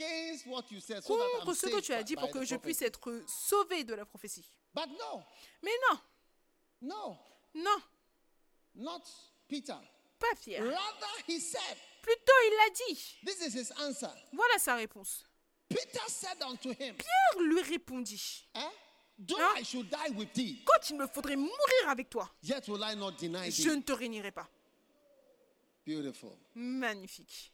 Contre 1.06 1.54
ce 1.54 1.66
que 1.66 1.80
tu 1.80 1.92
as 1.92 2.02
dit 2.02 2.16
pour 2.16 2.30
que 2.30 2.44
je 2.44 2.56
puisse 2.56 2.82
être 2.82 3.22
sauvé 3.26 3.84
de 3.84 3.94
la 3.94 4.04
prophétie. 4.04 4.52
Mais 4.74 5.72
non, 5.90 5.98
no, 6.82 7.16
non, 7.54 7.76
not 8.74 9.02
Peter. 9.48 9.72
pas 10.18 10.34
Pierre. 10.40 10.62
Rather, 10.62 11.24
he 11.26 11.40
said, 11.40 11.76
Plutôt, 12.02 12.32
il 12.46 12.56
l'a 12.56 12.70
dit. 12.86 13.18
this 13.24 13.40
is 13.40 13.58
his 13.58 13.72
answer. 13.80 14.10
Voilà 14.32 14.58
sa 14.58 14.74
réponse. 14.76 15.24
Peter 15.68 15.98
said 16.08 16.40
unto 16.42 16.70
him, 16.70 16.94
Pierre 16.96 17.42
lui 17.42 17.62
répondit 17.62 18.46
Though 18.54 18.60
Hein? 19.18 19.54
I 19.60 19.64
should 19.64 19.88
die 19.88 20.10
with 20.14 20.32
thee, 20.34 20.62
Quand 20.64 20.90
il 20.90 20.96
me 20.96 21.06
faudrait 21.06 21.36
mourir 21.36 21.88
avec 21.88 22.10
toi, 22.10 22.30
yet 22.42 22.62
will 22.68 22.82
I 22.82 22.94
not 22.96 23.12
deny 23.12 23.50
je 23.50 23.62
thee. 23.62 23.76
ne 23.76 23.82
te 23.82 23.92
réunirai 23.92 24.30
pas. 24.30 24.48
Beautiful. 25.86 26.32
Magnifique. 26.54 27.52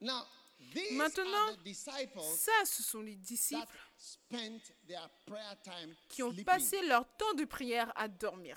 Now, 0.00 0.24
these 0.72 0.92
Maintenant, 0.92 1.48
are 1.48 1.56
the 1.56 1.64
disciples 1.64 2.22
Ça, 2.36 2.64
ce 2.64 2.82
sont 2.82 3.00
les 3.02 3.14
that 3.16 3.26
disciples 3.26 3.78
spent 3.96 4.60
their 4.86 5.08
prayer 5.26 5.56
time 5.62 5.94
qui 6.08 6.22
ont 6.22 6.28
sleeping. 6.30 6.44
passé 6.44 6.82
leur 6.86 7.04
temps 7.16 7.34
de 7.34 7.44
prière 7.44 7.92
à 7.96 8.06
dormir. 8.08 8.56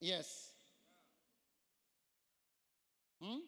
Yes. 0.00 0.52
Hmm? 3.20 3.40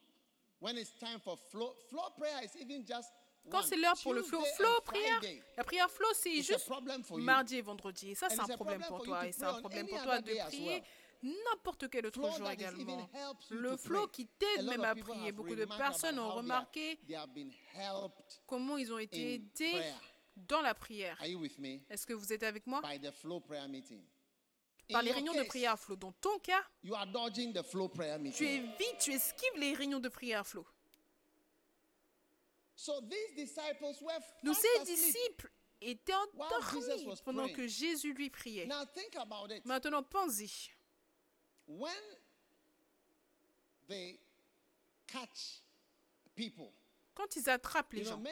When 0.58 0.76
it's 0.76 0.92
time 0.98 1.20
for 1.20 1.36
flow, 1.36 1.74
flow 1.88 2.10
prayer 2.16 2.44
is 2.44 2.56
even 2.60 2.84
just 2.84 3.10
Quand 3.50 3.62
c'est 3.62 3.76
l'heure 3.76 3.96
pour 4.02 4.12
le 4.12 4.22
flow, 4.22 4.44
flow 4.56 4.80
prière, 4.84 5.20
la 5.56 5.64
prière 5.64 5.90
flow, 5.90 6.08
c'est 6.14 6.42
juste 6.42 6.70
mardi 7.16 7.56
et 7.56 7.62
vendredi. 7.62 8.10
Et 8.10 8.14
ça, 8.14 8.28
c'est 8.28 8.40
un 8.40 8.56
problème 8.56 8.82
pour 8.86 9.02
toi. 9.02 9.20
to 9.20 9.26
Et 9.26 9.32
c'est 9.32 9.44
un 9.44 9.60
problème 9.60 9.86
pour 9.86 10.02
toi 10.02 10.20
de 10.20 10.46
prier 10.48 10.82
n'importe 11.22 11.88
quel 11.90 12.06
autre 12.06 12.30
jour 12.36 12.50
également. 12.50 13.08
Le 13.50 13.76
flow 13.76 14.06
qui 14.08 14.26
t'aide 14.26 14.64
même 14.64 14.84
à 14.84 14.94
prier. 14.94 15.32
Beaucoup 15.32 15.54
de 15.54 15.64
personnes 15.64 16.18
ont 16.18 16.30
remarqué 16.30 16.98
comment 18.46 18.76
ils 18.76 18.92
ont 18.92 18.98
été 18.98 19.34
aidés 19.34 19.70
prayer. 19.70 19.94
dans 20.36 20.62
la 20.62 20.74
prière. 20.74 21.16
Are 21.20 21.26
you 21.26 21.38
with 21.38 21.58
me? 21.58 21.80
Est-ce 21.88 22.06
que 22.06 22.12
vous 22.12 22.32
êtes 22.32 22.42
avec 22.42 22.66
moi? 22.66 22.82
Par 24.92 25.02
les 25.02 25.12
réunions 25.12 25.34
de 25.34 25.42
prière 25.44 25.72
à 25.72 25.76
flow. 25.76 25.96
Dans 25.96 26.12
ton 26.12 26.38
cas, 26.38 26.62
You 26.82 26.94
are 26.94 27.06
dodging 27.06 27.52
the 27.52 27.62
flow 27.62 27.88
prayer 27.88 28.18
tu 28.32 28.46
évites, 28.46 28.98
tu 28.98 29.12
esquives 29.12 29.56
les 29.56 29.74
réunions 29.74 30.00
de 30.00 30.08
prière 30.08 30.40
à 30.40 30.44
flow. 30.44 30.66
So 32.74 33.00
these 33.02 33.34
disciples 33.34 34.02
were 34.02 34.20
Donc 34.42 34.56
ces 34.56 34.84
disciples 34.84 35.50
étaient 35.82 36.14
endormis 36.14 37.20
pendant 37.24 37.48
que 37.48 37.66
Jésus 37.66 38.14
lui 38.14 38.30
priait. 38.30 38.66
Now 38.66 38.86
think 38.86 39.16
about 39.16 39.52
it. 39.54 39.64
Maintenant, 39.66 40.02
pense-y. 40.02 40.70
When 41.66 41.92
they 43.86 44.18
catch 45.06 45.62
people, 46.34 46.72
Quand 47.14 47.36
ils 47.36 47.50
attrapent 47.50 47.92
les 47.92 48.04
gens, 48.04 48.22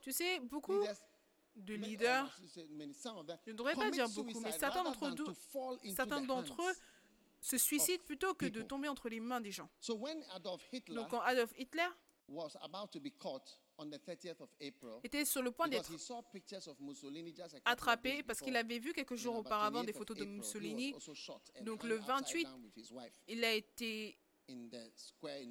tu 0.00 0.12
sais, 0.12 0.40
beaucoup 0.40 0.82
de 1.56 1.74
leaders, 1.74 2.38
them 2.54 2.92
je 3.46 3.50
ne 3.50 3.56
devrais 3.56 3.74
pas 3.74 3.90
dire 3.90 4.08
beaucoup, 4.10 4.40
mais 4.40 4.52
certains 4.52 4.82
d'entre 4.84 5.06
eux, 5.06 5.78
certains 5.94 6.20
d'entre 6.20 6.62
eux 6.62 6.74
se 7.40 7.58
suicident 7.58 8.02
plutôt 8.04 8.34
que 8.34 8.46
de 8.46 8.62
tomber 8.62 8.88
entre 8.88 9.08
les 9.08 9.20
mains 9.20 9.40
des 9.40 9.52
gens. 9.52 9.68
So 9.80 9.94
when 9.94 10.22
Adolf 10.34 10.62
Hitler 10.72 10.94
Donc 10.94 11.10
quand 11.10 11.20
Adolf 11.20 11.52
Hitler 11.56 11.88
was 12.28 12.56
about 12.60 12.88
to 12.90 13.00
be 13.00 13.10
caught 13.18 13.60
on 13.78 13.86
the 13.86 13.98
30th 13.98 14.40
of 14.40 14.50
April, 14.60 15.00
était 15.04 15.24
sur 15.24 15.42
le 15.42 15.50
point 15.50 15.68
d'être 15.68 15.92
attrapé 17.64 18.22
parce 18.22 18.40
qu'il 18.40 18.56
avait 18.56 18.78
vu 18.78 18.92
quelques 18.92 19.16
jours 19.16 19.36
auparavant 19.36 19.82
28th 19.82 19.86
des 19.86 19.92
photos 19.92 20.16
de 20.16 20.24
Mussolini. 20.24 20.94
Donc 21.62 21.84
le 21.84 21.96
upside 21.96 22.08
28, 22.08 22.44
down 22.44 22.62
with 22.64 22.76
his 22.76 22.92
wife 22.92 23.12
Il 23.28 23.44
a 23.44 23.52
été 23.52 24.18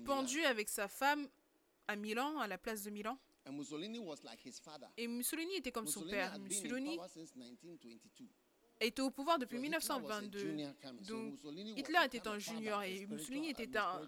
pendu 0.05 0.43
avec 0.43 0.69
sa 0.69 0.87
femme 0.87 1.29
à 1.87 1.95
Milan, 1.95 2.39
à 2.39 2.47
la 2.47 2.57
place 2.57 2.83
de 2.83 2.89
Milan. 2.89 3.17
And 3.45 3.53
Mussolini 3.53 3.99
was 3.99 4.23
like 4.23 4.39
his 4.43 4.59
father. 4.59 4.87
Et 4.97 5.07
Mussolini 5.07 5.57
était 5.57 5.71
comme 5.71 5.87
son 5.87 6.01
père. 6.03 6.37
Mussolini 6.39 6.97
power 6.97 7.07
since 7.09 7.35
1922. 7.35 8.27
était 8.79 9.01
au 9.01 9.11
pouvoir 9.11 9.37
depuis 9.37 9.57
So 9.57 9.63
Hitler 9.63 9.77
was 9.77 9.89
a 9.89 10.21
1922. 10.21 10.39
junior 10.39 10.73
coming. 10.81 11.03
So 11.03 11.13
Donc 11.13 11.77
Hitler 11.77 11.99
était 12.05 12.27
un 12.27 12.39
junior 12.39 12.83
et 12.83 13.05
Mussolini 13.05 13.49
était 13.49 13.77
un 13.77 14.01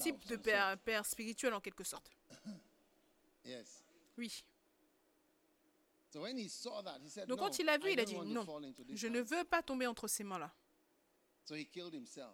type 0.00 0.24
de 0.26 0.36
père, 0.36 0.78
père 0.78 1.04
spirituel 1.04 1.54
en 1.54 1.60
quelque 1.60 1.84
sorte. 1.84 2.10
Yes. 3.46 3.84
Oui. 4.16 4.42
So 6.08 6.22
when 6.22 6.38
he 6.38 6.48
saw 6.48 6.80
that, 6.82 6.98
he 7.04 7.10
said, 7.10 7.28
Donc 7.28 7.40
quand 7.40 7.58
il 7.58 7.68
a 7.68 7.76
vu, 7.76 7.92
il 7.92 8.00
a 8.00 8.06
dit 8.06 8.16
non, 8.16 8.46
je 8.94 9.06
ne 9.08 9.20
hands." 9.20 9.24
veux 9.24 9.44
pas 9.44 9.62
tomber 9.62 9.86
entre 9.86 10.08
ces 10.08 10.24
mains-là. 10.24 10.50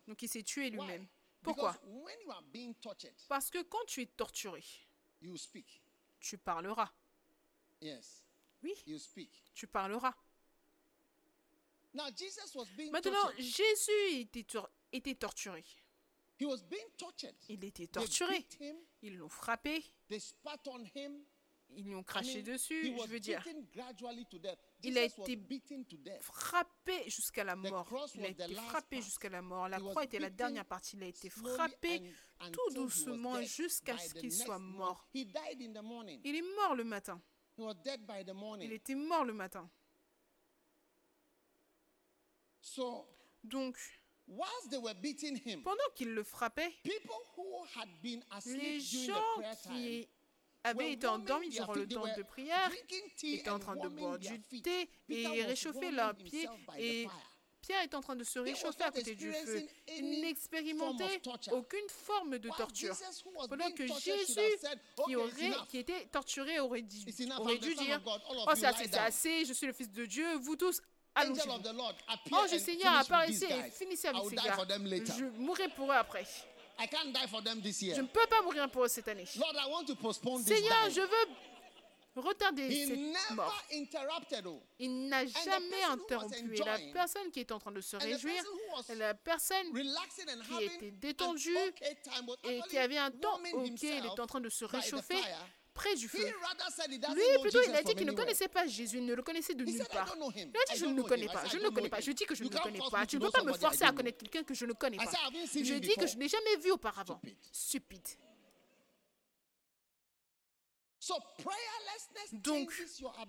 Donc 0.06 0.22
il 0.22 0.28
s'est 0.28 0.44
tué 0.44 0.70
lui-même. 0.70 1.08
Pourquoi? 1.42 1.76
Parce 3.28 3.50
que 3.50 3.62
quand 3.62 3.84
tu 3.86 4.02
es 4.02 4.06
torturé, 4.06 4.62
you 5.20 5.36
speak. 5.36 5.82
Tu 6.20 6.38
parleras. 6.38 6.92
Yes, 7.80 8.24
Oui, 8.62 8.74
you 8.86 8.98
speak. 8.98 9.30
tu 9.54 9.66
parleras. 9.66 10.14
Now 11.94 12.08
Jesus 12.14 12.54
was 12.54 12.66
being 12.76 12.92
Maintenant. 12.92 13.30
Jésus 13.38 14.20
était, 14.20 14.44
tor- 14.44 14.70
était 14.92 15.14
torturé. 15.16 15.64
He 16.38 16.44
was 16.46 16.62
being 16.68 16.88
tortured. 16.96 17.34
Il 17.48 17.64
était 17.64 17.86
They 17.86 17.88
torturé. 17.88 18.38
beat 18.38 18.60
him. 18.60 18.76
Ils 19.02 19.16
l'ont 19.16 19.28
frappé. 19.28 19.82
They 20.08 20.20
spat 20.20 20.60
on 20.68 20.84
him. 20.94 21.24
Ils 21.76 21.84
lui 21.84 21.94
ont 21.94 22.02
craché 22.02 22.42
dessus. 22.42 22.94
Je 22.96 23.08
veux 23.08 23.20
dire. 23.20 23.42
Il 24.82 24.98
a 24.98 25.04
été 25.04 25.38
frappé 26.20 27.08
jusqu'à 27.08 27.44
la 27.44 27.56
mort. 27.56 27.88
Il 28.14 28.24
a 28.24 28.28
été 28.28 28.54
frappé 28.54 29.02
jusqu'à 29.02 29.28
la 29.28 29.42
mort. 29.42 29.68
La 29.68 29.78
croix 29.78 30.04
était 30.04 30.18
la 30.18 30.30
dernière 30.30 30.64
partie. 30.64 30.96
Il 30.96 31.02
a 31.02 31.06
été 31.06 31.30
frappé 31.30 32.02
tout 32.52 32.74
doucement 32.74 33.40
jusqu'à 33.42 33.96
ce 33.98 34.14
qu'il 34.14 34.32
soit 34.32 34.58
mort. 34.58 35.08
Il 35.14 35.30
est 36.36 36.56
mort 36.56 36.74
le 36.74 36.84
matin. 36.84 37.20
Il 37.58 38.72
était 38.72 38.94
mort 38.94 39.24
le 39.24 39.32
matin. 39.32 39.70
Donc, 43.42 43.78
whilst 44.28 44.70
they 44.70 44.78
were 44.78 44.94
beating 44.94 45.36
him, 45.44 45.62
pendant 45.62 45.78
qu'il 45.94 46.12
le 46.12 46.22
asleep 48.30 48.60
les 48.60 48.80
gens 48.80 49.14
qui 49.72 50.08
été 50.64 51.06
warming 51.06 51.06
endormis 51.06 51.50
their 51.50 51.66
durant 51.66 51.74
le 51.74 51.88
temps 51.88 52.16
de 52.16 52.22
prière 52.22 52.70
étaient 53.22 53.50
en 53.50 53.58
train 53.58 53.76
de 53.76 53.88
boire 53.88 54.18
du 54.18 54.40
thé 54.62 54.88
et 55.08 55.42
réchauffer 55.44 55.90
leurs 55.90 56.14
pieds. 56.14 56.48
Et. 56.78 57.06
Pierre 57.60 57.82
est 57.82 57.94
en 57.94 58.00
train 58.00 58.16
de 58.16 58.24
se 58.24 58.38
réchauffer 58.38 58.84
à 58.84 58.90
côté 58.90 59.14
du 59.14 59.30
feu. 59.32 59.66
Il 59.98 60.22
n'expérimentait 60.22 61.20
aucune 61.52 61.88
forme 61.88 62.38
de 62.38 62.48
torture. 62.48 62.96
Pendant 63.48 63.70
que 63.72 63.86
Jésus, 63.86 64.32
qui, 65.06 65.14
"Okay, 65.14 65.14
it's 65.14 65.16
aurait, 65.16 65.66
qui 65.68 65.78
était 65.78 66.06
torturé, 66.06 66.58
aurait, 66.60 66.82
dit, 66.82 67.04
aurait 67.38 67.58
dû 67.58 67.74
dire 67.74 68.00
Oh, 68.06 68.50
c'est 68.54 68.64
assez, 68.64 68.84
c'est 68.84 68.90
down." 68.90 69.02
assez, 69.02 69.44
je 69.44 69.52
suis 69.52 69.66
le 69.66 69.72
Fils 69.72 69.90
de 69.90 70.06
Dieu, 70.06 70.36
vous 70.36 70.56
tous, 70.56 70.80
appear 71.14 71.36
Ange 72.32 72.50
du 72.50 72.58
Seigneur, 72.58 72.94
apparaissez 72.94 73.46
et 73.46 73.70
finissez 73.70 74.08
avec 74.08 74.22
ces 74.30 74.36
gars. 74.36 74.56
Je 75.18 75.24
mourrai 75.38 75.68
pour 75.68 75.92
eux 75.92 75.96
après. 75.96 76.24
I 76.80 76.86
can't 76.86 77.12
die 77.12 77.26
for 77.26 77.42
them 77.42 77.60
this 77.60 77.82
year. 77.82 77.94
Je 77.94 78.00
ne 78.00 78.06
peux 78.06 78.26
pas 78.26 78.40
mourir 78.42 78.70
pour 78.70 78.84
eux 78.84 78.88
cette 78.88 79.08
année. 79.08 79.26
Lord, 79.36 79.54
I 79.54 79.70
want 79.70 79.84
to 79.84 79.94
postpone 79.96 80.42
this 80.42 80.56
Seigneur, 80.56 80.88
je 80.88 81.02
veux 81.02 81.34
retarder 82.16 82.68
He 82.68 82.86
cette 82.86 83.36
mort. 83.36 83.54
Oh. 83.70 84.62
Il 84.78 85.08
n'a 85.08 85.26
jamais 85.26 85.82
interrompu. 85.88 86.54
Et 86.54 86.64
la 86.64 86.78
personne 86.92 87.30
qui 87.30 87.40
est 87.40 87.52
en 87.52 87.58
train 87.58 87.72
de 87.72 87.80
se 87.80 87.96
réjouir, 87.96 88.42
et 88.88 88.94
la 88.94 89.14
personne 89.14 89.72
qui 89.72 90.64
était 90.64 91.22
an 91.22 91.34
détendu 91.34 91.56
okay 91.56 91.96
time, 92.02 92.28
was 92.28 92.36
et 92.44 92.60
qui 92.68 92.78
avait 92.78 92.98
un 92.98 93.10
temps 93.10 93.38
il 93.44 93.72
himself 93.72 94.04
était 94.06 94.20
en 94.20 94.26
train 94.26 94.40
de 94.40 94.48
se 94.48 94.64
réchauffer 94.64 95.16
fire. 95.16 95.46
Près 95.74 95.94
du 95.94 96.08
feu. 96.08 96.18
Lui, 96.18 97.22
plutôt, 97.42 97.60
il 97.66 97.74
a 97.74 97.82
dit 97.82 97.94
qu'il 97.94 98.06
ne 98.06 98.12
connaissait 98.12 98.48
pas 98.48 98.66
Jésus, 98.66 98.98
il 98.98 99.06
ne 99.06 99.14
le 99.14 99.22
connaissait 99.22 99.54
de 99.54 99.64
nulle 99.64 99.84
part. 99.86 100.14
Il 100.36 100.42
a 100.42 100.72
dit, 100.72 100.78
je 100.78 100.86
ne 100.86 100.94
le 100.94 101.02
connais 101.02 101.26
pas, 101.26 101.44
je 101.46 101.56
ne 101.56 101.62
le 101.62 101.70
connais 101.70 101.88
pas. 101.88 102.00
Je 102.00 102.12
dis 102.12 102.24
que 102.24 102.34
je 102.34 102.44
ne 102.44 102.48
le 102.48 102.58
connais 102.58 102.80
pas. 102.90 103.06
Tu 103.06 103.16
ne 103.16 103.24
peux 103.24 103.30
pas 103.30 103.42
me 103.42 103.52
forcer 103.52 103.84
à 103.84 103.92
connaître 103.92 104.18
quelqu'un 104.18 104.42
que 104.44 104.54
je 104.54 104.66
ne 104.66 104.72
connais 104.72 104.98
pas. 104.98 105.10
Je 105.54 105.78
dis 105.78 105.94
que 105.94 106.06
je 106.06 106.16
n'ai 106.16 106.28
jamais 106.28 106.56
vu 106.56 106.70
auparavant. 106.72 107.20
Stupid. 107.52 108.06
Stupide. 108.06 108.18
Donc, 112.32 112.72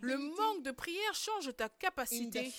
le 0.02 0.18
manque 0.18 0.64
de 0.64 0.72
prière 0.72 1.14
change 1.14 1.56
ta 1.56 1.70
capacité 1.70 2.52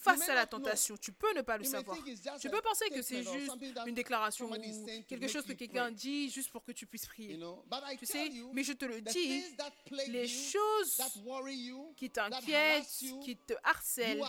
face 0.00 0.28
à 0.28 0.34
la 0.34 0.46
tentation. 0.46 0.96
Tu 0.96 1.12
peux 1.12 1.32
ne 1.34 1.42
pas 1.42 1.58
le 1.58 1.64
savoir. 1.64 1.96
Tu 2.40 2.50
peux 2.50 2.60
penser 2.62 2.88
que 2.90 3.02
c'est 3.02 3.22
juste 3.22 3.52
une 3.86 3.94
déclaration 3.94 4.50
ou 4.50 5.04
quelque 5.06 5.28
chose 5.28 5.44
que 5.44 5.52
quelqu'un 5.52 5.90
dit 5.90 6.30
juste 6.30 6.50
pour 6.50 6.64
que 6.64 6.72
tu 6.72 6.86
puisses 6.86 7.06
prier. 7.06 7.38
Tu 7.98 8.06
sais, 8.06 8.30
mais 8.52 8.64
je 8.64 8.72
te 8.72 8.84
le 8.84 9.00
dis, 9.02 9.44
les 10.08 10.26
choses 10.26 11.00
qui 11.96 12.10
t'inquiètent, 12.10 13.04
qui 13.22 13.36
te 13.36 13.54
harcèlent, 13.62 14.24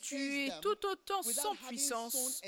tu 0.00 0.46
es 0.46 0.60
tout 0.60 0.86
autant 0.86 1.22
sans 1.22 1.54
puissance 1.54 2.42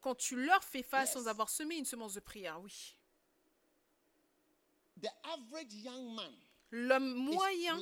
quand 0.00 0.14
tu 0.14 0.36
leur 0.36 0.62
fais 0.62 0.82
face 0.82 1.12
sans 1.14 1.26
avoir 1.26 1.48
semé 1.48 1.76
une 1.76 1.84
semence 1.84 2.14
de 2.14 2.20
prière, 2.20 2.60
oui. 2.62 2.94
L'homme 6.70 7.14
moyen, 7.14 7.80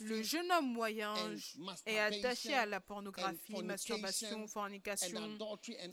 le 0.00 0.22
jeune 0.22 0.50
homme 0.52 0.72
moyen 0.72 1.14
est 1.86 1.98
attaché 1.98 2.54
à 2.54 2.66
la 2.66 2.80
pornographie, 2.80 3.62
masturbation, 3.62 4.46
fornication. 4.46 5.38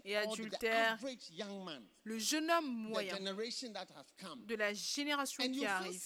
et 0.04 0.16
adultère. 0.16 0.98
Le 2.04 2.20
jeune 2.20 2.50
homme 2.50 2.68
moyen 2.68 3.20
de 3.20 4.56
la 4.56 4.74
génération 4.74 5.52
qui 5.52 5.66
arrive. 5.66 6.02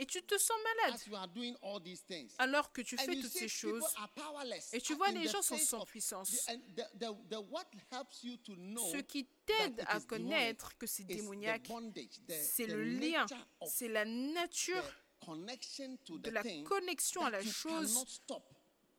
Et 0.00 0.06
tu 0.06 0.22
te 0.22 0.38
sens 0.38 0.56
malade 0.64 0.94
as 0.94 1.06
you 1.06 1.14
are 1.14 1.28
doing 1.28 1.54
all 1.60 1.78
these 1.82 2.02
things. 2.06 2.34
alors 2.38 2.72
que 2.72 2.80
tu 2.80 2.94
And 2.94 3.04
fais 3.04 3.20
toutes 3.20 3.30
ces 3.30 3.48
choses. 3.48 3.84
Et 4.72 4.80
tu 4.80 4.94
vois, 4.94 5.10
the 5.10 5.16
les 5.16 5.28
gens 5.28 5.42
sont 5.42 5.58
sans 5.58 5.84
puissance. 5.84 6.30
Ce 6.30 6.50
qui 9.02 9.26
t'aide 9.44 9.84
à 9.86 10.00
connaître 10.00 10.78
que 10.78 10.86
c'est 10.86 11.04
démoniaque, 11.04 11.70
c'est 12.40 12.66
le 12.66 12.82
lien, 12.82 13.26
c'est 13.66 13.88
la 13.88 14.06
nature 14.06 14.82
de 15.34 16.30
la 16.30 16.42
connexion 16.64 17.24
à 17.24 17.30
la 17.30 17.42
chose 17.42 18.04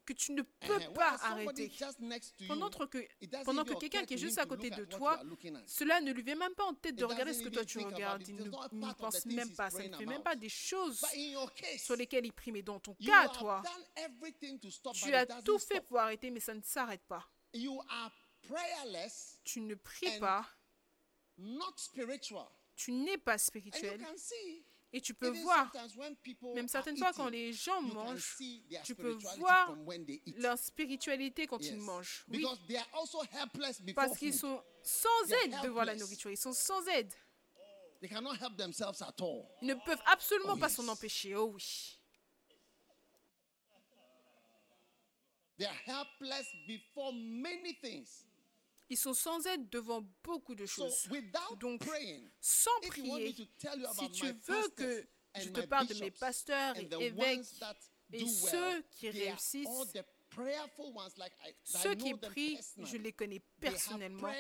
que 0.03 0.13
tu 0.13 0.31
ne 0.33 0.41
Uh-huh. 0.41 0.67
peux 0.67 0.73
Whereas 0.73 0.93
pas 0.93 1.17
arrêter. 1.27 1.71
Pendant 2.47 2.69
que, 2.71 3.07
pendant 3.45 3.63
que 3.63 3.73
quelqu'un 3.79 4.03
qui 4.05 4.15
est 4.15 4.17
juste 4.17 4.39
à 4.39 4.45
côté 4.47 4.69
de 4.71 4.85
toi, 4.85 5.21
cela 5.67 6.01
ne 6.01 6.11
lui 6.11 6.23
vient 6.23 6.35
même 6.35 6.55
pas 6.55 6.65
en 6.65 6.73
tête 6.73 6.95
de 6.95 7.05
regarder 7.05 7.33
ce 7.33 7.43
que 7.43 7.49
toi 7.49 7.63
tu 7.65 7.77
regardes. 7.79 8.27
Il 8.27 8.35
ne- 8.35 8.49
pense 8.95 9.25
même 9.27 9.55
pas. 9.55 9.69
Ça 9.69 9.77
ne 9.77 9.95
fait 9.95 10.05
même 10.05 10.23
pas 10.23 10.35
des 10.35 10.49
choses 10.49 11.01
sur 11.77 11.95
lesquelles 11.95 12.25
il 12.25 12.33
prie. 12.33 12.51
Mais 12.51 12.63
dans 12.63 12.79
ton 12.79 12.95
cas, 12.95 13.29
toi, 13.29 13.61
tu 14.93 15.13
as 15.13 15.25
tout 15.43 15.59
fait 15.59 15.81
pour 15.81 15.99
arrêter, 15.99 16.31
mais 16.31 16.39
ça 16.39 16.53
ne 16.55 16.61
s'arrête 16.63 17.03
pas. 17.03 17.25
Tu 19.43 19.61
ne 19.61 19.75
pries 19.75 20.19
pas, 20.19 20.45
tu 22.75 22.91
n'es 22.91 23.17
pas 23.19 23.37
spirituel. 23.37 24.03
Et 24.93 24.99
tu 24.99 25.13
peux 25.13 25.29
voir, 25.29 25.71
même 26.53 26.67
certaines 26.67 26.97
fois 26.97 27.13
quand 27.13 27.29
les 27.29 27.53
gens 27.53 27.81
mangent, 27.81 28.37
tu 28.83 28.93
peux 28.95 29.17
voir 29.37 29.75
leur 30.35 30.57
spiritualité 30.57 31.47
quand 31.47 31.61
ils 31.61 31.77
mangent. 31.77 32.25
Oui, 32.27 32.45
parce 33.95 34.17
qu'ils 34.17 34.33
sont 34.33 34.61
sans 34.83 35.31
aide 35.43 35.55
devant 35.63 35.83
la 35.83 35.95
nourriture. 35.95 36.31
Ils 36.31 36.37
sont 36.37 36.53
sans 36.53 36.85
aide. 36.87 37.13
They 38.01 38.09
cannot 38.09 38.33
help 38.33 38.57
themselves 38.57 38.99
at 39.03 39.21
all. 39.21 39.45
Ils 39.61 39.67
ne 39.67 39.75
peuvent 39.75 40.01
absolument 40.07 40.53
Oh, 40.55 40.59
pas 40.59 40.69
s'en 40.69 40.87
empêcher. 40.87 41.35
Oh 41.35 41.51
oui. 41.53 41.99
They 45.57 45.67
are 45.67 45.81
helpless 45.85 46.47
before 46.67 47.13
many 47.13 47.75
things. 47.75 48.25
Ils 48.91 48.97
sont 48.97 49.13
sans 49.13 49.47
aide 49.47 49.69
devant 49.69 50.03
beaucoup 50.21 50.53
de 50.53 50.65
choses. 50.65 51.07
without 51.09 51.55
Donc, 51.61 51.81
sans 52.41 52.69
prier, 52.89 53.33
si 53.33 54.11
tu 54.11 54.25
veux 54.25 54.67
que 54.75 55.07
je 55.39 55.47
te 55.47 55.61
parle 55.61 55.87
de 55.87 55.93
mes 55.93 56.11
pasteurs 56.11 56.75
et 56.75 56.89
évêques 56.99 57.39
et 58.11 58.27
ceux 58.27 58.81
qui 58.91 59.09
réussissent, 59.09 59.69
ceux 61.63 61.93
know 61.93 62.03
qui 62.03 62.13
prient, 62.15 62.55
personally. 62.55 62.91
je 62.91 62.97
les 62.97 63.13
connais 63.13 63.41
personnellement. 63.61 64.33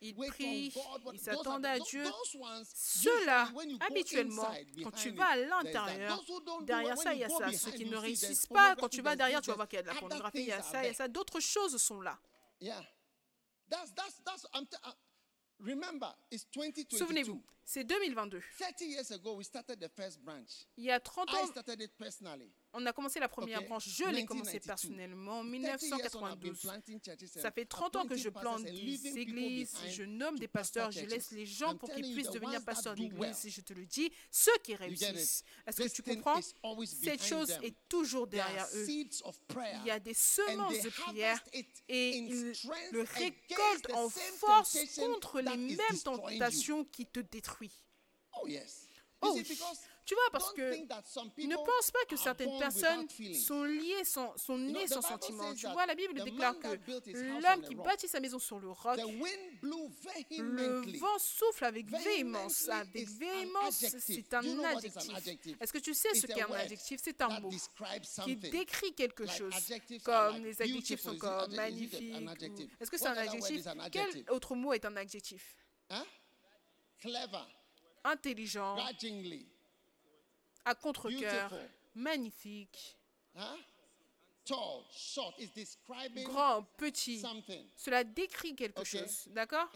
Ils 0.00 0.16
prient, 0.16 0.72
ils 1.12 1.20
s'attendent 1.20 1.64
à 1.66 1.78
Dieu. 1.78 2.04
Ceux-là, 2.74 3.48
habituellement, 3.78 4.52
quand 4.82 4.90
tu 4.90 5.10
vas 5.12 5.26
à 5.26 5.36
l'intérieur, 5.36 6.20
derrière 6.62 6.98
ça, 6.98 7.10
when 7.10 7.16
il 7.16 7.20
y 7.20 7.24
a 7.24 7.28
ça. 7.28 7.52
Ceux 7.52 7.70
qui 7.70 7.84
ne 7.84 7.96
réussissent 7.96 8.46
pas, 8.46 8.74
quand 8.74 8.88
tu 8.88 9.02
vas 9.02 9.14
derrière, 9.14 9.40
tu 9.40 9.50
vas 9.50 9.56
voir 9.56 9.68
qu'il 9.68 9.76
y 9.76 9.80
a 9.80 9.82
de 9.82 9.88
la 9.88 9.94
pornographie, 9.94 10.40
il 10.40 10.48
y 10.48 10.52
a 10.52 10.62
ça, 10.62 10.82
il 10.82 10.88
y 10.88 10.90
a 10.90 10.94
ça. 10.94 11.06
D'autres 11.06 11.38
choses 11.38 11.76
sont 11.80 12.00
là. 12.00 12.18
That's 13.70 13.90
that's 13.92 14.20
that's 14.26 14.46
I'm 14.54 14.66
t- 14.66 14.76
uh, 14.84 14.90
remember 15.60 16.08
it's 16.30 16.44
2022. 16.52 16.96
Souvenez-vous, 16.98 17.40
c'est 17.64 17.84
2022. 17.84 18.40
30 18.58 18.80
years 18.82 19.10
ago 19.12 19.36
we 19.36 19.44
started 19.44 19.78
the 19.80 19.88
first 19.96 20.20
branch. 20.20 20.66
Il 20.76 20.84
y 20.84 20.90
a 20.90 21.00
30 21.00 21.30
I 21.30 21.34
ans, 21.36 21.50
on 22.76 22.86
a 22.86 22.92
commencé 22.92 23.20
la 23.20 23.28
première 23.28 23.58
Okay. 23.60 23.68
branche. 23.68 23.88
Je 23.88 24.04
l'ai 24.04 24.24
commencé 24.24 24.58
1992. 24.58 24.66
personnellement 24.66 25.40
en 25.40 25.44
30 25.44 25.52
years 25.52 26.14
on, 26.16 26.26
I've 26.26 26.36
been 26.38 26.52
1992. 26.52 26.60
planting 26.60 27.00
churches 27.00 27.30
Ça 27.40 27.50
fait 27.50 27.64
30 27.64 27.96
ans 27.96 28.06
que 28.06 28.16
je 28.16 28.28
plante 28.28 28.64
des 28.64 29.18
églises, 29.18 29.76
je 29.90 30.02
nomme 30.02 30.38
des 30.38 30.48
pasteurs, 30.48 30.90
je 30.90 31.04
laisse 31.04 31.30
les 31.30 31.46
gens 31.46 31.76
pour 31.76 31.90
qu'ils 31.90 32.12
puissent 32.14 32.30
devenir 32.30 32.64
pasteurs 32.64 32.94
d'église. 32.94 33.46
Et 33.46 33.50
je 33.50 33.60
te 33.60 33.72
le 33.72 33.86
dis, 33.86 34.10
ceux 34.30 34.56
qui 34.62 34.74
réussissent. 34.74 35.44
Est-ce 35.66 35.82
que 35.82 35.88
tu 35.88 36.02
comprends? 36.02 36.40
Cette 36.86 37.22
chose 37.22 37.50
est 37.62 37.76
toujours 37.88 38.26
derrière 38.26 38.66
eux. 38.74 38.86
Il 38.88 39.86
y 39.86 39.90
a 39.90 40.00
des 40.00 40.14
semences 40.14 40.80
de 40.82 40.90
prière 40.90 41.42
et 41.88 42.16
ils 42.16 42.52
le 42.92 43.02
récoltent 43.02 43.92
en 43.92 44.08
force 44.08 44.76
contre 44.96 45.40
les 45.40 45.56
mêmes 45.56 46.00
tentations 46.02 46.84
qui 46.84 47.06
te 47.06 47.20
détruisent. 47.20 47.53
Oh 48.36 48.46
yes. 48.46 48.88
Oh 49.24 49.34
because 49.36 49.80
Tu 50.04 50.14
vois, 50.14 50.28
parce 50.32 50.52
que 50.52 50.76
ne 51.46 51.56
pense 51.56 51.90
pas 51.90 52.04
que 52.08 52.16
certaines 52.16 52.58
personnes 52.58 53.08
sont 53.34 53.64
liées, 53.64 54.04
sont 54.04 54.34
nées 54.58 54.84
the 54.84 54.88
sans 54.88 55.00
says 55.00 55.18
Tu 55.56 55.62
that 55.62 55.72
vois, 55.72 55.86
la 55.86 55.94
Bible 55.94 56.20
the 56.20 56.24
déclare 56.24 56.58
que 56.58 56.68
l'homme 57.40 57.62
qui 57.62 57.74
rock, 57.74 57.86
bâtit 57.86 58.08
sa 58.08 58.20
maison 58.20 58.38
sur 58.38 58.58
le 58.58 58.70
roc, 58.70 58.98
le 58.98 60.98
vent 60.98 61.18
souffle 61.18 61.64
avec 61.64 61.90
véhémence. 61.90 62.68
Avec 62.68 63.08
véhémence, 63.08 63.82
c'est 63.98 64.34
un 64.34 64.64
adjectif. 64.64 65.56
Est-ce 65.60 65.72
que 65.72 65.78
tu 65.78 65.94
sais 65.94 66.10
ce 66.12 66.18
It's 66.18 66.30
a 66.30 66.34
qu'est 66.34 66.42
un 66.42 66.52
adjectif? 66.52 67.00
C'est 67.02 67.22
un 67.22 67.40
mot 67.40 67.50
qui 68.24 68.36
décrit 68.36 68.94
quelque 68.94 69.26
chose. 69.26 69.54
Comme 70.04 70.44
les 70.44 70.60
adjectifs 70.60 71.00
sont 71.00 71.16
comme 71.16 71.58
adjective? 71.58 71.94
Is 71.94 71.96
it 71.96 72.02
magnifique. 72.12 72.14
an 72.14 72.24
ou- 72.24 72.28
adjective? 72.28 72.76
Est-ce 72.78 72.90
que 72.90 72.98
c'est 72.98 73.06
un 73.06 73.16
adjectif? 73.16 73.64
Quel 73.90 74.30
autre 74.30 74.54
mot 74.54 74.74
est 74.74 74.84
un 74.84 74.96
adjectif? 74.96 75.56
Huh? 75.90 75.94
Clever, 77.04 77.44
Intelligent, 78.02 78.76
grudgingly, 78.76 79.46
à 80.64 80.74
contre-cœur, 80.74 81.52
magnifique, 81.94 82.96
tall, 84.46 84.84
short. 84.90 85.34
Describing 85.54 86.24
grand, 86.24 86.62
petit. 86.78 87.20
something. 87.20 87.66
Cela 87.76 88.04
décrit 88.04 88.56
quelque 88.56 88.84
chose, 88.84 89.28
d'accord? 89.32 89.70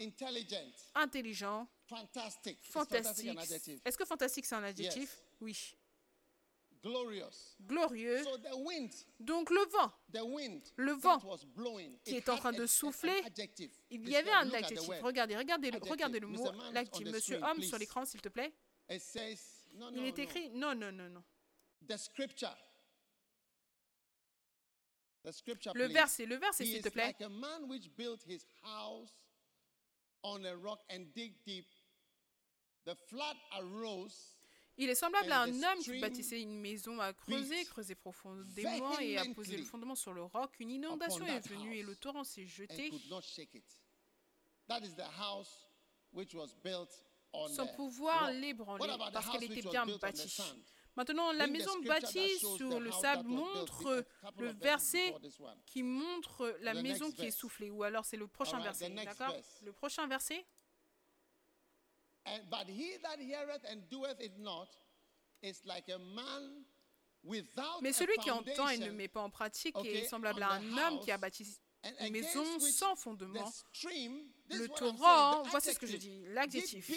Intelligent, 0.95 1.67
fantastique. 1.85 2.57
an 2.75 3.37
adjective? 3.37 3.79
Est-ce 3.85 3.97
que 3.97 4.05
fantastique 4.05 4.47
c'est 4.47 4.55
un 4.55 4.63
adjectif? 4.63 5.01
Yes. 5.01 5.23
Oui. 5.39 5.75
Glorieux. 6.81 8.23
So 8.23 8.37
the 8.37 8.55
wind, 8.55 8.91
Donc 9.19 9.49
le 9.49 9.65
vent, 9.69 9.91
Le 10.77 10.93
vent 10.93 11.19
qui 12.05 12.15
est 12.15 12.29
en 12.29 12.37
train 12.37 12.53
de 12.53 12.65
souffler, 12.65 13.21
il 13.89 14.07
y 14.09 14.15
avait 14.15 14.31
un 14.31 14.49
adjectif. 14.51 14.89
Regardez, 15.01 15.35
regardez 15.35 15.71
le, 15.71 15.77
Adjective. 15.77 15.91
regardez 15.91 16.19
le 16.19 16.27
mot, 16.27 16.51
l'adjectif. 16.71 17.07
Monsieur 17.07 17.43
homme 17.43 17.61
sur 17.61 17.77
l'écran, 17.77 18.05
s'il 18.05 18.21
te 18.21 18.29
plaît. 18.29 18.53
Il 18.89 20.05
est 20.05 20.19
écrit 20.19 20.49
non, 20.51 20.73
non, 20.73 20.91
non, 20.91 21.09
non. 21.09 21.23
Le 25.75 25.85
verset, 25.87 26.25
le 26.25 26.35
verset, 26.35 26.65
s'il 26.65 26.81
te 26.81 26.89
plaît. 26.89 27.15
on 30.23 30.43
a 30.43 30.53
rock 30.55 30.79
and 30.91 31.13
dig 31.13 31.33
deep. 31.45 31.65
The 32.85 32.95
flood 33.09 33.37
arose 33.53 34.38
Il 34.81 34.89
est 34.89 34.95
semblable 34.95 35.29
à 35.33 35.41
un 35.41 35.63
homme 35.63 35.79
qui 35.83 35.99
bâtissait 35.99 36.41
une 36.41 36.57
maison 36.57 37.01
à 37.01 37.11
creuser, 37.11 37.65
creuser 37.65 37.95
profondément 37.95 38.97
et 38.99 39.17
a 39.17 39.25
posé 39.35 39.57
le 39.57 39.63
fondement 39.65 39.93
sur 39.93 40.13
le 40.13 40.23
roc. 40.23 40.57
Une 40.59 40.71
inondation 40.71 41.25
est 41.25 41.45
venue 41.49 41.75
et 41.75 41.83
le 41.83 41.97
torrent 41.97 42.23
s'est 42.23 42.45
jeté 42.45 42.89
could 42.89 43.09
not 43.09 43.21
shake 43.21 43.55
it. 43.55 43.65
That 44.69 44.79
is 44.79 44.95
the 44.95 45.01
house 45.19 45.67
which 46.13 46.33
was 46.33 46.55
built 46.63 46.89
on 47.33 47.49
sans 47.49 47.67
pouvoir 47.67 48.31
l'ébranler 48.31 48.87
parce 49.11 49.25
house 49.25 49.33
qu'elle 49.33 49.51
était 49.51 49.67
bien 49.67 49.85
bâtie. 49.85 50.41
Maintenant, 50.95 51.33
la 51.33 51.47
maison 51.47 51.77
bâtie 51.81 52.39
sur 52.39 52.79
le 52.79 52.91
sable 52.93 53.27
montre 53.27 54.05
le 54.37 54.51
verset 54.53 55.13
qui 55.65 55.83
montre 55.83 56.55
la 56.61 56.73
maison 56.73 57.11
qui 57.11 57.25
est 57.25 57.31
soufflée. 57.31 57.69
Ou 57.69 57.83
alors 57.83 58.05
c'est 58.05 58.17
le 58.17 58.27
prochain 58.27 58.61
verset, 58.61 58.89
d'accord? 58.91 59.35
Le 59.61 59.73
prochain 59.73 60.07
verset? 60.07 60.45
And, 62.29 62.49
but 62.49 62.67
he 62.67 62.97
that 63.01 63.19
heareth 63.19 63.65
and 63.71 63.81
doeth 63.89 64.19
it 64.19 64.37
not 64.37 64.67
is 65.41 65.61
like 65.65 65.89
a 65.89 65.97
man 65.97 66.63
without 67.23 67.81
Mais 67.81 67.93
celui 67.93 68.17
qui 68.17 68.29
entend 68.29 68.69
et 68.69 68.77
ne 68.77 68.91
met 68.91 69.07
pas 69.07 69.21
en 69.21 69.29
pratique 69.29 69.75
est 69.83 70.07
semblable 70.07 70.43
à 70.43 70.51
un 70.51 70.77
homme 70.77 70.99
qui 70.99 71.11
a 71.11 71.17
bâti 71.17 71.45
une 72.01 72.11
maison 72.11 72.43
sans 72.59 72.95
fondement. 72.95 73.51
Le 74.49 74.67
torrent, 74.67 75.43
voici 75.43 75.73
ce 75.73 75.79
que 75.79 75.87
je 75.87 75.97
dis, 75.97 76.23
l'adjectif. 76.27 76.91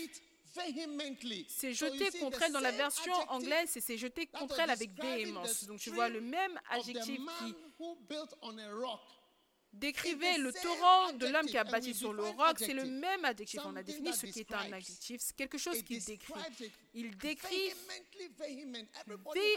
C'est 1.48 1.72
jeté 1.72 2.10
contre 2.18 2.42
elle 2.42 2.52
dans 2.52 2.60
la 2.60 2.72
version 2.72 3.14
anglaise, 3.30 3.74
et 3.76 3.80
c'est 3.80 3.96
jeté 3.96 4.26
contre 4.26 4.60
elle 4.60 4.70
avec 4.70 4.92
véhémence. 5.00 5.64
Donc 5.64 5.78
tu 5.80 5.90
vois 5.90 6.08
le 6.08 6.20
même 6.20 6.60
adjectif 6.70 7.20
qui 7.38 7.54
the 9.80 9.92
le 10.38 10.52
torrent 10.52 11.12
de 11.14 11.26
l'homme 11.26 11.46
qui 11.46 11.56
a 11.58 11.64
bâti 11.64 11.94
sur 11.94 12.12
le 12.12 12.22
roc. 12.22 12.56
C'est 12.58 12.74
le 12.74 12.84
même 12.84 13.24
adjectif. 13.24 13.60
On 13.64 13.74
a 13.76 13.82
défini 13.82 14.12
ce 14.12 14.26
qui 14.26 14.40
est 14.40 14.52
un 14.52 14.72
adjectif. 14.72 15.20
C'est 15.20 15.36
quelque 15.36 15.58
chose 15.58 15.82
qui 15.82 15.98
décrit. 15.98 16.34
Il 16.94 17.16
décrit 17.16 17.72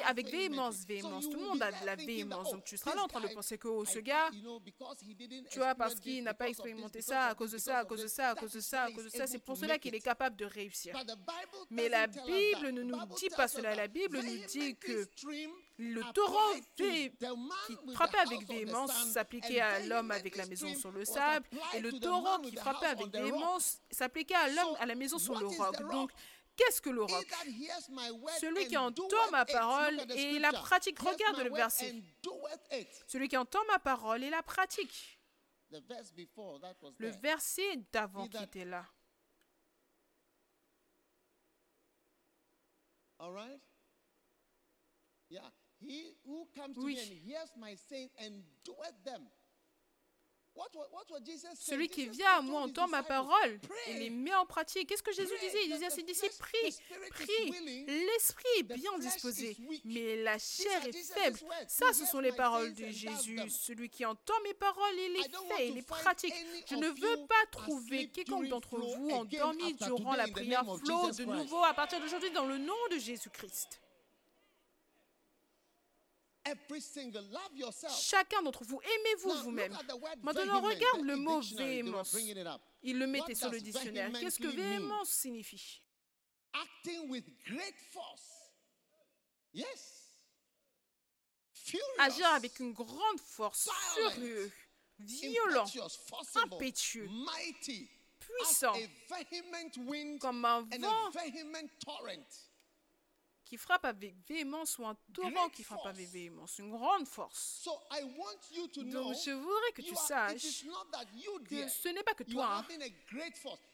avec 0.06 0.30
véhémence, 0.30 0.86
véhémence. 0.86 1.30
Tout 1.30 1.38
le 1.38 1.46
monde 1.46 1.62
a 1.62 1.72
de 1.72 1.86
la 1.86 1.96
véhémence. 1.96 2.52
Donc 2.52 2.64
tu 2.64 2.78
seras 2.78 2.96
là 2.96 3.04
en 3.04 3.08
train 3.08 3.22
de 3.22 3.28
penser 3.28 3.58
que 3.58 3.68
oh, 3.68 3.86
ce 3.86 4.00
gars, 4.00 4.30
tu 5.50 5.60
vois, 5.60 5.76
parce 5.76 5.96
qu'il 5.96 6.24
n'a 6.24 6.34
pas 6.34 6.50
expérimenté 6.50 7.02
ça, 7.02 7.28
à 7.28 7.36
cause 7.36 7.52
de 7.52 7.58
ça, 7.58 7.80
à 7.80 7.86
cause 7.86 8.02
de 8.02 8.08
ça, 8.08 8.30
à 8.30 8.36
cause 8.36 8.54
de 8.54 8.60
ça, 8.60 8.84
à 8.84 8.92
cause 8.92 9.06
de 9.06 9.10
ça. 9.10 9.28
C'est 9.28 9.40
pour 9.40 9.58
cela 9.58 9.78
qu'il 9.78 9.94
est 9.96 10.02
capable 10.02 10.36
de 10.36 10.46
réussir. 10.46 10.98
Mais 11.70 11.90
la. 11.90 12.08
Bible 12.08 12.70
ne 12.72 12.84
nous 12.84 13.06
dit 13.18 13.30
pas 13.30 13.48
cela. 13.48 13.76
La 13.76 13.88
Bible 13.88 14.20
nous 14.22 14.46
dit 14.48 14.76
que 14.78 15.06
le 15.78 16.02
man 16.02 16.62
qui 16.76 17.12
frappait 17.94 18.18
avec 18.18 18.48
véhémence 18.48 19.12
s'appliquait 19.12 19.60
à 19.60 19.80
l'homme 19.82 20.12
avec 20.12 20.36
la 20.36 20.46
maison 20.46 20.74
sur 20.76 20.92
le 20.92 21.04
sable, 21.06 21.48
et 21.74 21.80
le 21.80 21.92
man 21.92 22.42
qui 22.42 22.56
frappait 22.56 22.86
avec 22.86 23.08
véhémence 23.08 23.82
s'appliquait 23.90 24.36
à 24.36 24.50
l'homme 24.50 24.76
à 24.80 24.86
la 24.86 24.96
maison 24.96 25.20
sur 25.20 25.38
le 25.38 25.48
roc. 25.48 25.92
Donc, 25.92 26.12
qu'est-ce 26.56 26.82
que 26.82 26.90
le 26.90 27.04
roc 27.04 27.28
Celui 28.40 28.68
qui 28.68 28.78
entend 28.78 29.30
ma 29.32 29.46
parole 29.46 30.00
et 30.12 30.40
la 30.40 30.54
pratique. 30.54 31.00
Regarde 31.00 31.40
le 31.40 31.54
verset. 31.54 31.94
Celui 33.08 33.28
qui 33.28 33.38
entend 33.38 33.64
ma 33.68 33.80
parole 33.80 34.24
et 34.24 34.30
la 34.30 34.44
pratique. 34.44 35.20
Le 35.70 37.10
verset 37.10 37.78
d'avant 37.92 38.28
qui 38.28 38.42
était 38.42 38.66
là. 38.66 38.86
All 45.82 45.88
right? 45.88 45.94
Yeah. 45.94 46.02
He 46.02 46.16
who 46.26 46.48
comes 46.56 46.76
to 46.76 46.82
Oui. 46.82 46.96
me 46.96 47.02
and 47.02 47.12
hears 47.26 47.50
my 47.58 47.76
saying 47.90 48.10
and 48.20 48.44
doeth 48.64 49.04
them. 49.04 49.28
What, 50.58 50.74
wa- 50.74 50.88
what 50.90 51.12
was 51.12 51.20
Jesus 51.26 51.60
saying? 51.60 51.78
Celui 51.78 51.90
qui 51.90 52.06
Jesus 52.06 52.16
vient 52.16 52.38
à 52.38 52.42
moi 52.42 52.62
entend 52.62 52.88
ma 52.88 53.04
parole 53.04 53.60
"Pray, 53.60 53.78
et 53.90 54.00
les 54.00 54.10
met 54.10 54.34
en 54.36 54.46
pratique. 54.46 54.88
Qu'est-ce 54.88 55.04
que 55.04 55.12
Jésus 55.12 55.34
Pray. 55.36 55.48
disait? 55.50 55.66
Il 55.66 55.74
disait 55.74 55.86
à 55.88 55.90
ses 55.90 56.04
disciples, 56.04 56.34
prie, 56.38 56.78
prie. 57.10 57.86
L'esprit 57.88 58.48
est 58.60 58.64
bien 58.64 58.98
disposé, 59.00 59.58
mais 59.84 60.16
la 60.24 60.40
chair 60.40 60.88
est 60.88 60.94
faible. 60.94 61.38
Ça, 61.68 61.92
ce 61.92 62.06
sont 62.06 62.22
les 62.22 62.32
paroles 62.32 62.74
de 62.74 62.88
Jésus. 62.88 63.38
Celui 63.50 63.90
qui 63.90 64.06
entend 64.06 64.40
mes 64.46 64.54
paroles 64.54 64.98
et 64.98 65.10
les 65.10 65.24
fait, 65.24 65.68
et 65.68 65.72
les 65.72 65.82
pratique. 65.82 66.34
Je 66.70 66.76
ne 66.76 66.88
veux 66.88 67.28
pas 67.28 67.46
trouver 67.52 68.08
quiconque 68.10 68.48
d'entre 68.48 68.80
vous 68.80 69.10
endormi 69.10 69.74
durant 69.74 70.16
la 70.16 70.30
prière 70.30 70.64
Jesus 70.64 71.18
de 71.18 71.26
nouveau 71.26 71.64
à 71.66 71.74
partir 71.74 72.00
d'aujourd'hui 72.00 72.32
dans 72.32 72.46
le 72.46 72.60
nom 72.60 72.74
de 72.92 72.98
Jésus-Christ. 72.98 73.82
Every 73.82 73.84
single 75.12 75.24
love 75.82 76.24
yourself. 76.24 76.35
Chacun 78.00 78.42
d'entre 78.44 78.64
vous, 78.64 78.80
aimez-vous 78.82 79.44
vous-même. 79.44 79.78
Maintenant, 80.22 80.62
regarde 80.62 81.02
le 81.02 81.16
mot 81.16 81.42
véhémence. 81.42 82.16
Il 82.84 83.00
le 83.00 83.08
mettait 83.08 83.36
sur 83.36 83.50
le 83.50 83.60
dictionnaire. 83.60 84.12
Qu'est-ce 84.20 84.40
que 84.40 84.48
véhémence 84.48 85.10
signifie? 85.10 85.82
Acting 86.54 87.10
with 87.10 87.26
great 87.46 87.76
force. 87.92 88.32
Yes. 89.54 90.04
Furious. 91.54 91.84
Agir 92.00 92.28
avec 92.28 92.60
une 92.60 92.74
grande 92.74 93.20
force, 93.20 93.70
furieux, 93.94 94.52
violent, 95.00 95.66
impétueux, 96.36 97.08
mighty, 97.08 97.90
puissant, 98.20 98.74
comme 100.20 100.46
un 100.46 100.62
vent. 100.62 101.12
Qui 103.46 103.58
frappe 103.58 103.86
avec 103.86 104.16
véhémence 104.28 104.78
ou 104.80 104.86
un 104.86 104.96
torrent 105.14 105.50
qui 105.50 105.64
frappe 105.64 105.86
avec 105.86 106.10
véhémence. 106.10 106.58
Une 106.58 106.72
grande 106.72 107.08
force. 107.08 107.68
Donc 107.68 109.16
je 109.24 109.32
voudrais 109.32 109.72
que 109.74 109.82
tu 109.84 109.96
saches 109.96 110.66
que 111.46 111.68
ce 111.70 111.90
n'est 111.90 112.04
pas 112.04 112.14
que 112.16 112.24
toi, 112.24 112.66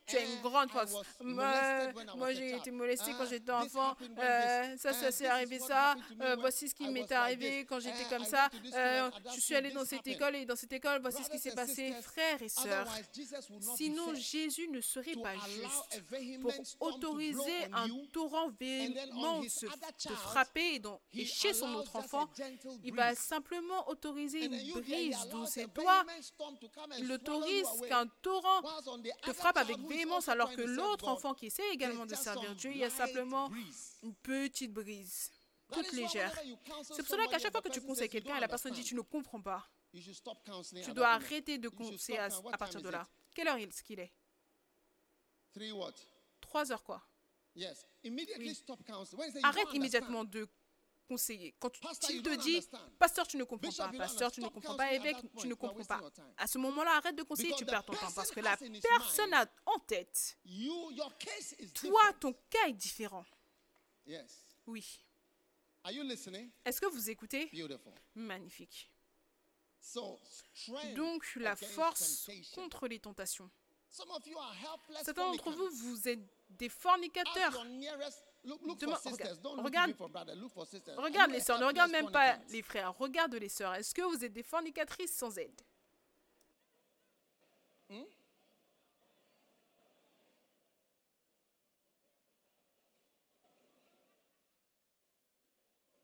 tu 0.08 0.18
as 0.18 0.22
une 0.22 0.38
Eh, 0.40 0.42
grande 0.42 0.70
force. 0.72 0.94
Moi, 1.22 2.34
j'ai 2.34 2.56
été 2.58 2.72
molestée 2.72 3.12
quand 3.12 3.24
Ah, 3.24 3.30
j'étais 3.30 3.52
enfant. 3.52 3.96
Euh, 4.20 4.78
ça, 4.78 4.94
ça 4.94 5.12
s'est 5.12 5.28
arrivé 5.28 5.60
ça. 5.60 5.96
Euh, 6.22 6.36
voici 6.40 6.68
ce 6.70 6.76
qui 6.76 6.88
m'est 6.90 7.12
arrivé 7.12 7.66
quand 7.66 7.80
j'étais 7.80 8.06
Ah, 8.06 8.10
comme 8.16 8.26
ça. 8.26 8.50
Euh, 8.74 9.10
je 9.36 9.40
suis 9.40 9.56
this 9.62 9.74
dans 9.74 9.86
cette 9.86 10.08
école 10.08 10.36
et 10.36 10.46
dans 10.46 10.56
cette 10.56 10.74
école, 10.74 11.00
voici 11.02 11.24
ce 11.24 11.30
qui 11.30 11.40
s'est 11.40 11.56
passé. 11.56 11.94
Frères 12.02 12.42
et 12.42 12.50
sœurs, 12.50 12.88
sinon 13.76 14.14
Jésus 14.16 14.68
ne 14.70 14.82
serait 14.82 15.16
pas 15.16 15.34
juste 15.48 16.04
pour 16.42 16.54
autoriser 16.88 17.66
un 17.74 17.88
torrent 18.12 18.50
véhément 18.60 19.42
child, 19.44 19.72
frapper 20.16 20.76
et, 20.76 20.80
dans- 20.80 21.00
et 21.14 21.22
he 21.22 21.26
chez 21.26 21.54
son 21.54 21.74
autre 21.76 21.96
enfant, 21.96 22.30
il 22.84 22.94
va 22.94 23.16
simplement 23.16 23.88
autoriser 23.90 24.46
une 24.46 24.72
brise 24.74 25.18
douce. 25.32 25.56
come 26.76 26.92
and 26.92 26.96
il 27.00 27.12
autorise 27.12 27.68
qu'un 27.88 28.08
torrent 28.22 28.62
te 29.24 29.34
frappe 29.34 29.58
avec 29.58 29.78
véhémence 29.78 30.01
alors 30.28 30.52
que 30.56 30.62
l'autre 30.62 31.08
enfant 31.08 31.34
qui 31.34 31.48
essaie 31.48 31.70
également 31.72 32.06
de 32.06 32.16
servir 32.16 32.56
Dieu, 32.56 32.72
il 32.72 32.78
y 32.78 32.84
a 32.84 32.90
simplement 32.90 33.50
une 34.04 34.14
petite 34.16 34.72
brise, 34.74 35.32
toute 35.72 35.92
légère. 35.94 36.34
C'est 36.84 37.04
pour 37.04 37.08
cela 37.08 37.28
qu'à 37.28 37.40
chaque 37.40 37.52
fois 37.52 37.62
que 37.62 37.70
tu 37.70 37.82
conseilles 37.82 38.10
quelqu'un 38.10 38.36
et 38.38 38.40
la 38.40 38.48
personne 38.48 38.74
dit 38.74 38.84
tu 38.84 38.96
ne 38.96 39.02
comprends 39.02 39.42
pas, 39.42 39.68
tu 40.86 40.94
dois 40.94 41.10
arrêter 41.10 41.58
de 41.58 41.70
conseiller 41.70 42.20
à, 42.20 42.26
à 42.52 42.58
partir 42.58 42.82
de 42.82 42.90
là. 42.90 43.08
Quelle 43.36 43.48
heure 43.48 43.58
est-ce 43.58 43.84
qu'il 43.84 44.00
est? 44.00 44.12
Trois 46.40 46.72
heures 46.72 46.84
quoi. 46.84 47.02
Oui. 48.38 48.46
Arrête 49.44 49.68
immédiatement 49.74 50.24
de 50.24 50.48
conseiller. 51.12 51.54
Quand 51.60 51.70
tu, 51.70 51.82
il 52.10 52.24
te 52.24 52.36
dit, 52.42 52.66
pasteur, 52.98 53.28
tu 53.28 53.36
ne 53.36 53.44
comprends 53.44 53.72
pas, 53.72 53.92
pasteur, 53.98 54.32
tu 54.32 54.40
ne 54.40 54.48
comprends 54.48 54.78
pas, 54.78 54.94
évêque, 54.94 55.18
tu 55.38 55.48
ne 55.48 55.56
comprends 55.56 55.84
pas. 55.84 56.02
À 56.38 56.48
ce 56.48 56.58
moment-là, 56.58 56.92
arrête 56.96 57.18
de 57.18 57.24
conseiller, 57.24 57.54
tu 57.58 57.66
perds 57.66 57.84
ton 57.84 57.94
temps. 57.94 58.12
Parce 58.16 58.32
que 58.32 58.40
la 58.40 58.56
personne 58.58 59.34
a 59.34 59.46
en 59.66 59.80
tête, 59.80 60.38
toi, 61.74 62.14
ton 62.20 62.34
cas 62.50 62.68
est 62.68 62.74
différent. 62.74 63.26
Oui. 64.68 65.02
Est-ce 66.64 66.80
que 66.80 66.86
vous 66.86 67.10
écoutez? 67.10 67.50
Beautiful. 67.52 67.94
Magnifique. 68.16 68.90
Donc, 70.96 71.26
la 71.36 71.56
force 71.56 72.30
contre 72.54 72.88
les 72.88 73.00
tentations. 73.00 73.50
Some 73.90 74.10
of 74.12 74.26
you 74.26 74.38
are 74.38 74.54
helpless 74.54 75.04
Certains 75.04 75.30
d'entre 75.30 75.52
vous, 75.52 75.70
vous 75.70 76.08
êtes 76.08 76.22
des 76.50 76.70
fornicateurs. 76.70 77.66
Regarde- 79.64 79.92
regarde- 80.98 81.32
les 81.32 81.40
sœurs, 81.42 81.60
ne 81.60 81.66
regarde 81.66 81.92
même 81.92 82.12
pas 82.12 82.38
les 82.50 82.62
frères, 82.64 82.98
regarde 82.98 83.36
les 83.36 83.50
sœurs. 83.50 83.76
Est-ce 83.76 83.94
que 83.94 84.02
vous 84.02 84.24
êtes 84.26 84.34
des 84.34 84.44
fornicatrices 84.44 85.16
sans 85.16 85.38
aide? 85.38 85.62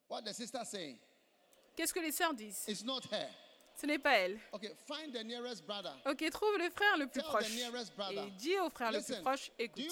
What 0.07 0.21
the 0.25 0.33
sister 0.33 0.59
saying? 0.63 0.97
Qu'est-ce 1.75 1.93
que 1.93 1.99
les 1.99 2.11
sœurs 2.11 2.33
disent? 2.33 2.63
It's 2.67 2.83
not 2.83 3.01
her. 3.11 3.29
Ce 3.79 3.85
n'est 3.85 3.99
pas 3.99 4.17
elle. 4.17 4.39
Ok, 4.51 6.29
trouve 6.31 6.57
le 6.57 6.69
frère 6.71 6.97
le 6.97 7.07
plus 7.07 7.21
proche. 7.21 7.45
Et 8.11 8.31
dis 8.31 8.57
au 8.57 8.69
frère 8.69 8.91
le 8.91 9.01
plus 9.03 9.21
proche, 9.21 9.51
écoute. 9.59 9.83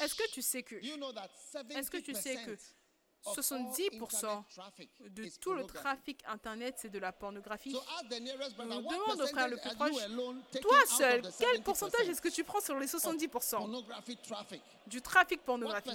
Est-ce 0.00 0.14
que 0.14 0.28
tu 0.32 0.42
sais 0.42 0.62
que 0.64 0.74
Est-ce 0.74 1.90
que 1.90 1.98
tu 1.98 2.14
sais 2.14 2.36
que 2.44 2.56
70% 3.24 3.26
of 3.26 3.32
all 3.36 3.42
70% 3.42 4.44
internet 4.44 4.44
traffic 4.54 4.90
de 5.14 5.28
tout 5.40 5.52
le 5.52 5.64
trafic 5.66 6.22
internet, 6.26 6.74
c'est 6.78 6.88
de 6.88 6.98
la 6.98 7.12
pornographie. 7.12 7.74
What 7.74 7.82
demande 8.82 9.20
au 9.20 9.26
frère 9.26 9.48
le 9.48 9.56
plus 9.56 9.74
proche, 9.74 10.60
Toi 10.60 10.86
seul, 10.86 11.22
quel 11.38 11.62
pourcentage 11.62 12.06
70% 12.06 12.10
est-ce 12.10 12.22
que 12.22 12.28
tu 12.28 12.44
prends 12.44 12.60
sur 12.60 12.78
les 12.78 12.86
70% 12.86 13.50
pornography 13.50 14.16
traffic? 14.16 14.62
du 14.86 15.02
trafic 15.02 15.42
pornographique? 15.44 15.92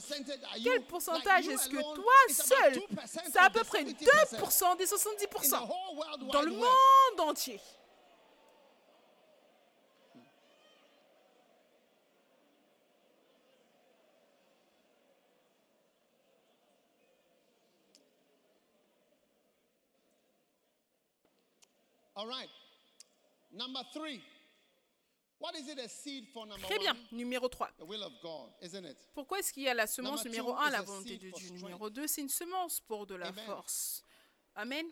Quel 0.63 0.85
pourcentage 0.85 1.47
est-ce 1.47 1.69
que 1.69 1.95
toi 1.95 2.13
seul, 2.29 2.73
2% 2.73 3.19
c'est 3.31 3.39
à 3.39 3.49
peu 3.49 3.63
près 3.63 3.83
70%. 3.83 3.95
2% 4.39 4.77
des 4.77 4.85
in 4.85 4.85
the 4.85 5.27
70% 5.33 5.63
whole 5.63 5.97
world 5.97 6.27
dans 6.31 6.41
le 6.41 6.51
monde 6.51 7.19
entier 7.19 7.59
All 22.15 22.27
right. 22.27 22.49
Number 23.51 23.81
three. 23.93 24.21
What 25.37 25.53
is 25.55 25.67
it 25.67 25.77
a 25.79 25.89
seed 25.89 26.27
for 26.33 26.47
number 26.47 26.65
Très 26.65 26.79
bien, 26.79 26.95
numéro 27.11 27.49
3. 27.49 27.67
The 27.77 27.85
will 27.85 28.03
of 28.03 28.13
God, 28.23 28.51
isn't 28.61 28.85
it? 28.85 28.97
Pourquoi 29.13 29.39
est-ce 29.39 29.51
qu'il 29.51 29.63
y 29.63 29.67
a 29.69 29.73
la 29.73 29.85
semence 29.85 30.23
Number 30.23 30.29
numéro 30.31 30.53
two 30.53 30.61
1, 30.61 30.67
is 30.67 30.71
la 30.71 30.81
volonté 30.81 31.17
de 31.17 31.29
Dieu. 31.29 31.49
Numéro 31.51 31.89
2, 31.89 32.07
c'est 32.07 32.21
une 32.21 32.29
semence 32.29 32.79
pour 32.79 33.05
de 33.05 33.15
la 33.15 33.27
Amen. 33.27 33.45
force. 33.45 34.01
Amen. 34.55 34.85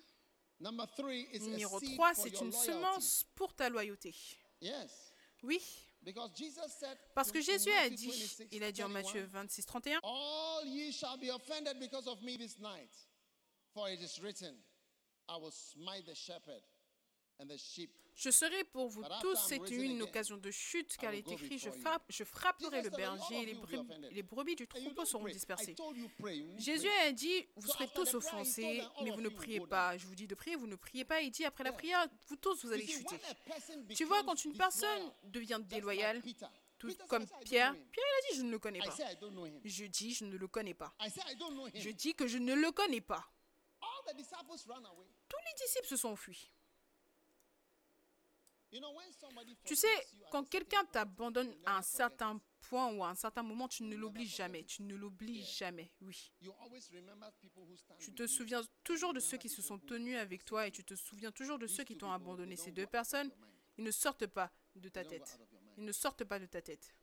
Number 0.60 0.86
three 0.98 1.28
is 1.32 1.40
Numéro 1.48 1.78
a 1.78 1.80
seed 1.80 1.96
3, 1.96 2.14
for 2.14 2.24
c'est 2.24 2.42
une 2.42 2.52
loyalty. 2.52 2.66
semence 2.66 3.26
pour 3.36 3.54
ta 3.54 3.70
loyauté. 3.70 4.14
Yes. 4.62 5.14
Oui, 5.44 5.62
Because 6.04 6.32
Jesus 6.38 6.68
said 6.78 6.98
Parce 7.16 7.32
que 7.32 7.40
Jésus 7.40 7.72
a 7.72 7.90
dit, 7.90 8.08
26, 8.08 8.44
il 8.52 8.64
a 8.64 8.72
dit 8.74 8.84
en 8.84 8.90
31, 8.90 9.02
Matthieu 9.02 9.26
26, 9.32 9.66
31, 9.66 10.00
All 10.04 10.66
ye 10.66 10.92
shall 10.92 11.18
be 11.18 11.30
offended 11.30 11.80
because 11.80 12.08
of 12.08 12.22
me 12.22 12.36
this 12.38 12.60
night. 12.60 12.92
For 13.74 13.90
it 13.90 14.02
is 14.02 14.20
written, 14.22 14.54
I 15.30 15.38
will 15.38 15.52
smite 15.52 16.06
the 16.06 16.14
shepherd. 16.16 16.62
Je 18.16 18.30
serai 18.30 18.64
pour 18.66 18.90
vous 18.90 19.04
tous 19.22 19.50
risen 19.52 19.82
une 19.82 20.02
occasion 20.04 20.38
de 20.38 20.52
chute, 20.52 20.96
car 20.98 21.14
il 21.14 21.20
est 21.20 21.32
écrit, 21.32 21.58
je, 21.58 21.72
frappe, 21.72 22.12
frapperai 22.24 22.84
le 22.84 22.90
berger 22.92 23.42
et 23.42 23.46
les, 23.48 23.56
brebis- 23.56 23.80
offended. 23.80 24.12
les 24.12 24.22
brebis 24.24 24.56
du 24.56 24.68
troupeau 24.68 25.04
seront 25.04 25.26
dispersées. 25.26 25.76
Jésus 26.58 26.90
a 27.08 27.12
dit, 27.12 27.48
vous 27.56 27.68
serez 27.68 27.88
tous 27.96 28.14
offensés, 28.14 28.84
mais 29.04 29.10
vous 29.10 29.22
ne 29.22 29.30
priez 29.30 29.60
pas. 29.62 29.98
Je 29.98 30.06
vous 30.06 30.14
dis 30.16 30.28
de 30.28 30.36
prier, 30.36 30.56
vous 30.56 30.68
ne 30.68 30.76
priez 30.76 31.06
pas. 31.06 31.22
Il 31.22 31.32
dit, 31.32 31.44
après 31.44 31.64
la 31.64 31.74
prière, 31.74 32.06
vous 32.28 32.36
tous, 32.36 32.64
vous 32.64 32.72
allez 32.72 32.86
chuter. 32.86 33.20
Tu 33.96 34.06
vois, 34.06 34.24
quand 34.24 34.46
une 34.46 34.56
personne 34.56 35.12
devient 35.24 35.60
déloyale, 35.64 36.22
tout 36.78 36.94
comme 37.08 37.26
Pierre. 37.46 37.74
Pierre, 37.74 38.06
il 38.06 38.28
a 38.28 38.32
dit, 38.32 38.38
je 38.38 38.44
ne 38.44 38.52
le 38.52 38.60
connais 38.60 38.80
pas. 38.80 38.96
Je 39.66 39.86
dis, 39.86 40.14
je 40.14 40.26
ne 40.26 40.38
le 40.38 40.48
connais 40.48 40.76
pas. 40.76 40.94
Je 41.74 41.90
dis 41.90 42.14
que 42.14 42.28
je 42.28 42.38
ne 42.38 42.54
le 42.54 42.72
connais 42.72 43.02
pas. 43.02 43.28
Tous 45.30 45.38
les 45.38 45.66
disciples 45.66 45.88
se 45.88 45.98
sont 45.98 46.10
enfuis. 46.10 46.38
You 46.38 46.38
know, 46.38 46.38
when 46.38 48.30
somebody 48.30 48.63
Tu 49.66 49.76
sais, 49.76 50.08
quand 50.32 50.48
quelqu'un 50.50 50.84
t'abandonne 50.86 51.54
à 51.66 51.78
un 51.78 51.82
certain 51.82 52.40
point 52.62 52.92
ou 52.94 53.04
à 53.04 53.10
un 53.10 53.16
certain 53.16 53.44
moment, 53.44 53.68
tu 53.68 53.84
ne 53.84 53.96
l'oublies 53.96 54.28
jamais. 54.28 54.64
Tu 54.64 54.84
ne 54.84 54.96
l'oublies 54.96 55.44
jamais, 55.44 55.92
oui. 56.02 56.32
Tu 58.00 58.14
te 58.14 58.28
souviens 58.28 58.62
toujours 58.84 59.14
de 59.14 59.20
ceux 59.20 59.38
qui 59.38 59.50
se 59.50 59.62
sont 59.62 59.80
tenus 59.80 60.18
avec 60.18 60.44
toi 60.46 60.68
et 60.68 60.72
tu 60.72 60.84
te 60.84 60.96
souviens 60.96 61.32
toujours 61.32 61.60
de 61.60 61.68
ceux 61.68 61.84
qui 61.84 61.98
t'ont 61.98 62.12
abandonné. 62.12 62.56
Ces 62.56 62.72
deux 62.72 62.88
personnes, 62.88 63.32
ils 63.78 63.84
ne 63.84 63.92
sortent 63.92 64.28
pas 64.28 64.52
de 64.76 64.90
ta 64.90 65.04
tête. 65.04 65.40
Ils 65.78 65.86
ne 65.86 65.92
sortent 65.92 66.24
pas 66.24 66.40
de 66.40 66.46
ta 66.46 66.62
tête. 66.62 66.94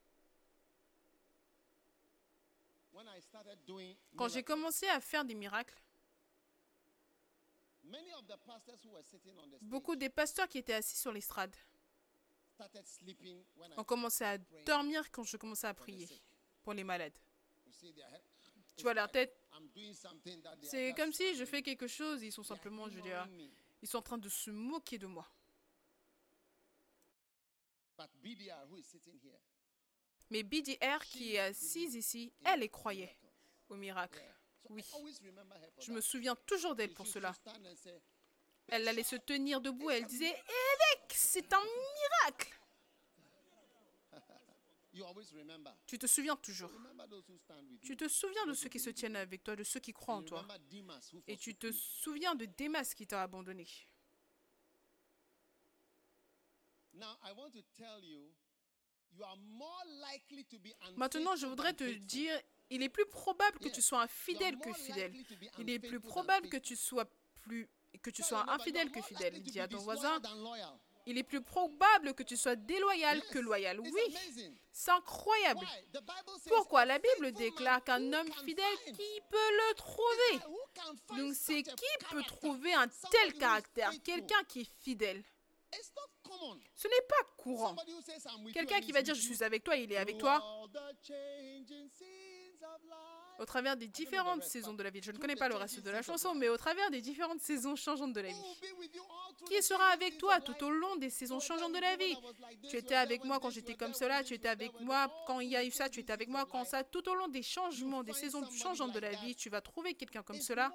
Quand 4.17 4.29
j'ai 4.29 4.43
commencé 4.43 4.87
à 4.89 5.01
faire 5.01 5.25
des 5.25 5.35
miracles, 5.35 5.81
many 7.80 7.80
of 7.80 7.80
the 7.80 7.80
pastors 7.80 7.80
who 7.80 7.80
were 7.80 7.80
sitting 7.80 7.80
on 7.80 7.80
the 7.80 7.80
stage 7.80 7.80
beaucoup 9.63 9.97
des 9.97 10.09
pasteurs 10.09 10.49
qui 10.49 10.59
étaient 10.59 10.75
assis 10.75 10.97
sur 10.97 11.13
l'estrade 11.13 11.55
ont 13.77 13.85
commencé 13.85 14.25
à 14.25 14.39
dormir 14.67 15.11
quand 15.11 15.25
je 15.25 15.37
commençais 15.37 15.67
à 15.67 15.75
prier 15.75 16.09
pour 16.63 16.75
les 16.75 16.85
malades. 16.85 17.17
Tu 18.77 18.83
vois 18.83 18.95
leur 18.95 19.11
tête 19.11 19.35
C'est 20.63 20.93
comme 20.95 21.13
si 21.13 21.35
je 21.35 21.45
fais 21.45 21.63
quelque 21.63 21.87
chose, 21.87 22.23
ils 22.23 22.33
sont 22.33 22.43
simplement, 22.43 22.89
je 22.89 22.97
veux 22.97 23.03
dire, 23.03 23.29
ils 23.83 23.89
sont 23.89 23.99
en 23.99 24.03
train 24.03 24.19
de 24.19 24.29
se 24.29 24.51
moquer 24.51 24.99
de 24.99 25.07
moi. 25.07 25.27
Mais 30.31 30.43
BDR 30.43 31.05
qui 31.05 31.35
est 31.35 31.39
assise 31.41 31.95
ici, 31.95 32.33
elle 32.45 32.63
y 32.63 32.71
croyait 32.71 33.17
au 33.69 33.77
miracle. 33.77 34.23
Oui. 34.71 34.85
Je 35.81 35.93
me 35.93 36.01
souviens 36.01 36.37
toujours 36.47 36.75
d'elle 36.75 36.95
pour 36.95 37.07
cela. 37.07 37.35
Elle 38.69 38.87
allait 38.87 39.03
se 39.03 39.17
tenir 39.17 39.61
debout 39.61 39.91
et 39.91 39.95
elle 39.95 40.07
disait 40.07 40.31
Évêque, 40.31 41.13
c'est 41.13 41.53
un 41.53 41.63
miracle. 41.63 42.57
Tu 45.87 45.99
te 45.99 46.07
souviens 46.07 46.37
toujours. 46.37 46.71
Tu 47.81 47.97
te 47.97 48.09
souviens 48.09 48.45
de 48.47 48.55
ceux 48.55 48.69
qui 48.69 48.81
se 48.81 48.91
tiennent 48.91 49.17
avec 49.17 49.45
toi, 49.45 49.55
de 49.55 49.63
ceux 49.63 49.79
qui 49.79 49.93
croient 49.93 50.17
en 50.17 50.23
toi. 50.23 50.47
Et 51.29 51.37
tu 51.37 51.55
te 51.55 51.71
souviens 51.71 52.35
de 52.35 52.45
Démas 52.45 52.93
qui 52.95 53.07
t'a 53.07 53.23
abandonné. 53.23 53.67
Maintenant, 60.97 61.37
je 61.37 61.47
voudrais 61.47 61.73
te 61.73 61.85
dire, 61.85 62.39
il 62.71 62.83
est 62.83 62.89
plus 62.89 63.07
probable 63.07 63.59
que 63.59 63.69
tu 63.69 63.83
sois 63.83 64.03
infidèle 64.03 64.59
que 64.59 64.73
fidèle. 64.73 65.13
Il 65.59 65.69
est 65.71 65.79
plus 65.79 66.01
probable 66.01 66.49
que 66.49 66.57
tu 66.57 66.77
sois 66.77 67.05
plus 67.43 67.69
que 68.03 68.11
tu 68.11 68.23
sois 68.23 68.49
infidèle 68.51 68.91
que 68.91 69.03
fidèle. 69.03 69.43
Dis 69.43 69.59
à 69.61 69.69
ton 69.69 69.79
voisin, 69.79 70.21
il 71.07 71.19
est 71.19 71.25
plus 71.25 71.43
probable 71.43 72.15
que 72.15 72.23
tu 72.23 72.37
sois 72.37 72.55
déloyal 72.55 73.21
que 73.31 73.39
loyal. 73.39 73.81
Oui, 73.81 74.17
c'est 74.71 74.93
incroyable. 74.93 75.67
Pourquoi 76.47 76.85
la 76.85 76.99
Bible 76.99 77.33
déclare 77.33 77.83
qu'un 77.83 78.13
homme 78.13 78.33
fidèle, 78.45 78.77
qui 78.85 79.21
peut 79.31 79.51
le 79.61 79.75
trouver? 79.75 81.19
Donc 81.19 81.35
c'est 81.35 81.63
qui 81.63 82.07
peut 82.11 82.23
trouver 82.23 82.73
un 82.75 82.87
tel 83.11 83.35
caractère? 83.35 83.91
Quelqu'un 84.05 84.43
qui 84.45 84.61
est 84.61 84.71
fidèle. 84.83 85.23
Ce 86.77 86.89
n'est 86.89 87.07
pas 87.09 87.25
courant. 87.37 87.77
Quelqu'un 88.53 88.81
qui 88.81 88.93
va 88.93 89.03
dire 89.03 89.15
je 89.15 89.21
suis 89.21 89.43
avec 89.43 89.65
toi, 89.65 89.77
il 89.77 89.93
est 89.93 89.97
avec 89.97 90.19
toi 90.19 90.41
au 93.41 93.47
travers 93.47 93.75
des 93.75 93.89
différentes 93.89 94.45
saisons 94.45 94.75
de 94.75 94.83
la 94.83 94.91
vie. 94.91 95.01
Je 95.03 95.13
ne 95.13 95.19
connais 95.19 95.35
pas 95.35 95.49
le 95.49 95.57
reste 95.57 95.81
de 95.81 95.91
la 95.91 96.03
chanson, 96.03 96.35
mais 96.35 96.51
au 96.51 96.59
travers 96.59 96.91
des 96.91 97.01
différentes 97.01 97.41
saisons 97.41 97.75
changeantes 97.75 98.13
de 98.13 98.21
la 98.21 98.29
vie. 98.29 98.59
Qui 99.47 99.63
sera 99.63 99.87
avec 99.87 100.19
toi 100.19 100.41
tout 100.41 100.63
au 100.63 100.71
long 100.71 100.97
des 100.97 101.09
saisons 101.09 101.41
changeantes 101.41 101.73
de 101.73 101.79
la 101.79 101.97
vie? 101.97 102.15
Tu 102.69 102.77
étais 102.77 102.97
avec 102.97 103.25
moi 103.25 103.41
quand 103.41 103.49
j'étais 103.49 103.75
comme 103.75 103.95
cela, 103.95 104.23
tu 104.23 104.35
étais 104.35 104.49
avec 104.49 104.79
moi 104.81 105.11
quand 105.27 105.41
il 105.41 105.49
y 105.49 105.57
a 105.57 105.65
eu 105.65 105.71
ça, 105.71 105.89
tu 105.89 106.01
étais 106.01 106.13
avec 106.13 106.29
moi 106.29 106.45
quand 106.45 106.65
ça, 106.65 106.85
tout 106.85 107.09
au 107.09 107.15
long 107.15 107.29
des 107.29 107.43
changements, 107.43 108.03
des 108.03 108.13
saisons 108.13 108.45
changeantes 108.51 108.93
de 108.93 109.01
la 109.01 109.13
vie, 109.13 109.35
tu 109.35 109.49
vas 109.49 109.63
trouver 109.63 109.95
quelqu'un 109.95 110.23
comme 110.23 110.41
cela. 110.41 110.71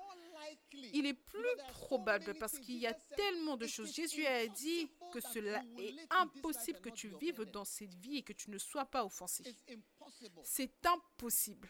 Il 0.94 1.06
est 1.06 1.14
plus 1.14 1.58
probable 1.70 2.34
parce 2.40 2.58
qu'il 2.58 2.78
y 2.78 2.88
a 2.88 2.94
tellement 3.16 3.58
de 3.58 3.66
"It 3.66 3.72
choses. 3.72 3.94
Jésus 3.94 4.26
a 4.26 4.48
dit 4.48 4.90
que 5.14 5.22
cela 5.22 5.62
est 5.78 5.96
impossible 6.10 6.82
que 6.82 6.90
tu 6.90 7.10
vives 7.22 7.46
dans 7.46 7.66
cette 7.66 7.94
vie 7.94 8.18
et 8.18 8.24
que 8.24 8.34
tu 8.34 8.50
ne 8.50 8.58
sois 8.58 8.86
pas 8.86 9.06
offensé. 9.06 9.44
C'est 10.44 10.86
impossible. 10.86 11.70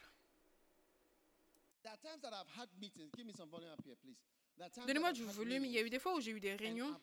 Donnez-moi 4.88 5.12
du 5.12 5.24
volume. 5.26 5.66
Il 5.66 5.72
y 5.72 5.78
a 5.78 5.82
eu 5.82 5.90
des 5.90 6.00
fois 6.00 6.16
où 6.16 6.22
j'ai 6.22 6.32
eu 6.32 6.40
des 6.40 6.56
réunions 6.56 6.96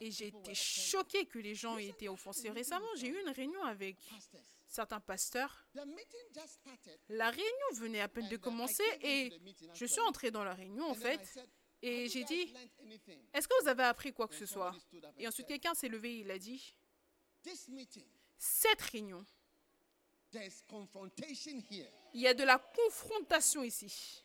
et 0.00 0.10
j'ai 0.10 0.28
été 0.28 0.54
choquée 0.54 1.26
que 1.26 1.38
les 1.38 1.54
gens 1.54 1.78
aient 1.78 1.88
été 1.88 2.08
offensés. 2.08 2.50
Récemment, 2.50 2.86
j'ai 2.96 3.08
eu 3.08 3.20
une 3.20 3.30
réunion 3.30 3.62
avec 3.64 3.96
certains 4.66 5.00
pasteurs. 5.00 5.66
La 7.08 7.30
réunion 7.30 7.70
venait 7.74 8.00
à 8.00 8.08
peine 8.08 8.28
de 8.28 8.34
uh, 8.34 8.38
I 8.38 8.40
commencer 8.40 8.84
et 9.02 9.32
je 9.74 9.84
suis 9.86 10.00
entrée 10.00 10.30
dans 10.30 10.44
la 10.44 10.54
réunion 10.54 10.86
en 10.90 10.94
fait 10.94 11.20
et 11.82 11.96
"Have 11.96 12.04
you 12.06 12.10
j'ai 12.10 12.24
dit 12.24 12.46
learned 12.46 12.70
anything?" 12.80 13.20
Est-ce 13.32 13.46
que 13.46 13.62
vous 13.62 13.68
avez 13.68 13.84
appris 13.84 14.12
quoi 14.12 14.26
que 14.26 14.34
ce 14.34 14.46
soit? 14.46 14.74
Et 15.18 15.26
and 15.26 15.28
ensuite 15.28 15.46
quelqu'un 15.46 15.74
s'est 15.74 15.88
levé 15.88 16.16
et 16.16 16.20
il 16.20 16.30
a 16.30 16.38
dit 16.38 16.74
Cette 18.38 18.82
réunion. 18.82 19.24
Il 22.12 22.20
y 22.20 22.26
a 22.26 22.34
de 22.34 22.44
la 22.44 22.58
confrontation 22.58 23.62
ici. 23.62 24.24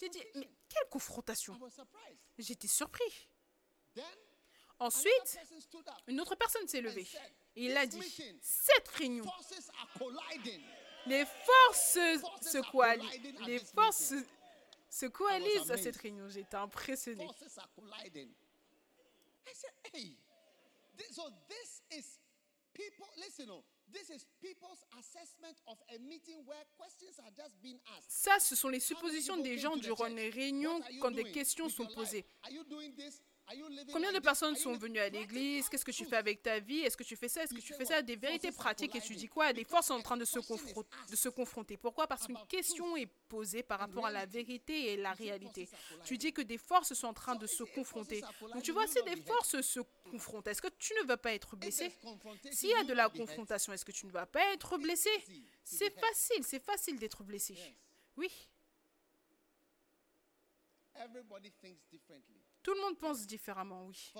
J'ai 0.00 0.08
dit? 0.08 0.22
Mais 0.34 0.48
quelle 0.68 0.88
confrontation? 0.88 1.58
J'étais 2.38 2.68
surpris. 2.68 3.28
Ensuite, 4.78 5.38
une 6.06 6.20
autre 6.20 6.36
personne 6.36 6.66
s'est 6.66 6.80
levée 6.80 7.06
et 7.56 7.66
il 7.66 7.76
a 7.76 7.86
dit 7.86 8.00
Cette 8.40 8.88
réunion, 8.88 9.24
les 11.06 11.24
forces 11.26 11.98
se, 12.40 12.70
coalisent, 12.70 13.46
les 13.46 13.58
forces 13.58 14.04
se, 14.04 14.24
se 14.88 15.06
coalisent 15.06 15.70
à 15.70 15.76
cette 15.76 15.96
réunion. 15.96 16.28
J'étais 16.28 16.56
impressionné. 16.56 17.28
People, 22.80 23.06
listen, 23.18 23.46
oh, 23.50 23.62
this 23.92 24.08
is 24.10 24.26
people's 24.40 24.80
assessment 24.98 25.56
of 25.66 25.76
a 25.94 25.98
meeting 25.98 26.40
where 26.46 26.64
questions 26.78 27.18
are 27.20 27.30
just 27.36 27.60
being 27.62 27.78
asked. 27.96 28.10
Ça, 28.10 28.38
ce 28.40 28.56
sont 28.56 28.68
les 28.70 28.80
suppositions 28.80 29.36
des 29.36 29.58
gens 29.58 29.76
durant 29.76 30.06
les 30.06 30.30
réunions 30.30 30.80
quand 31.00 31.10
des 31.10 31.30
questions 31.30 31.68
sont 31.68 31.86
posées. 31.86 32.24
Are 32.44 32.52
you 32.52 32.64
doing 32.64 32.94
this? 32.94 33.20
Combien 33.92 34.12
de 34.12 34.18
personnes 34.18 34.56
sont 34.56 34.76
venues 34.76 34.98
à 34.98 35.08
l'église? 35.08 35.68
Qu'est-ce 35.68 35.84
que 35.84 35.90
tu 35.90 36.04
fais 36.04 36.16
avec 36.16 36.42
ta 36.42 36.60
vie? 36.60 36.80
Est-ce 36.80 36.96
que 36.96 37.02
tu 37.02 37.16
fais 37.16 37.28
ça? 37.28 37.42
Est-ce 37.42 37.54
que 37.54 37.60
tu 37.60 37.74
fais 37.74 37.84
ça? 37.84 38.02
Des 38.02 38.16
vérités 38.16 38.52
pratiques 38.52 38.94
et 38.94 39.00
tu 39.00 39.14
dis 39.14 39.28
quoi? 39.28 39.52
Des 39.52 39.64
forces 39.64 39.88
sont 39.88 39.94
en 39.94 40.02
train 40.02 40.16
de 40.16 40.24
se, 40.24 40.38
de 40.38 41.16
se 41.16 41.28
confronter. 41.28 41.76
Pourquoi? 41.76 42.06
Parce 42.06 42.26
qu'une 42.26 42.46
question 42.48 42.96
est 42.96 43.08
posée 43.28 43.62
par 43.62 43.80
rapport 43.80 44.06
à 44.06 44.10
la 44.10 44.26
vérité 44.26 44.92
et 44.92 44.96
la 44.96 45.12
réalité. 45.12 45.68
Tu 46.04 46.18
dis 46.18 46.32
que 46.32 46.42
des 46.42 46.58
forces 46.58 46.94
sont 46.94 47.08
en 47.08 47.14
train 47.14 47.34
de 47.34 47.46
se 47.46 47.64
confronter. 47.64 48.22
Donc 48.54 48.62
tu 48.62 48.72
vois, 48.72 48.86
si 48.86 49.02
des 49.02 49.16
forces 49.16 49.60
se 49.60 49.80
confrontent, 50.10 50.46
est-ce 50.46 50.62
que 50.62 50.68
tu 50.78 50.94
ne 50.94 51.06
vas 51.06 51.16
pas 51.16 51.32
être 51.32 51.56
blessé? 51.56 51.90
S'il 52.50 52.70
y 52.70 52.74
a 52.74 52.84
de 52.84 52.92
la 52.92 53.08
confrontation, 53.08 53.72
est-ce 53.72 53.84
que 53.84 53.92
tu 53.92 54.06
ne 54.06 54.12
vas 54.12 54.26
pas 54.26 54.52
être 54.52 54.78
blessé? 54.78 55.10
C'est 55.64 55.90
facile, 55.98 56.44
c'est 56.44 56.62
facile 56.62 56.98
d'être 56.98 57.24
blessé. 57.24 57.56
Oui. 58.16 58.30
Tout 62.62 62.74
le 62.74 62.80
monde 62.80 62.98
pense 62.98 63.26
différemment, 63.26 63.86
oui. 63.86 64.12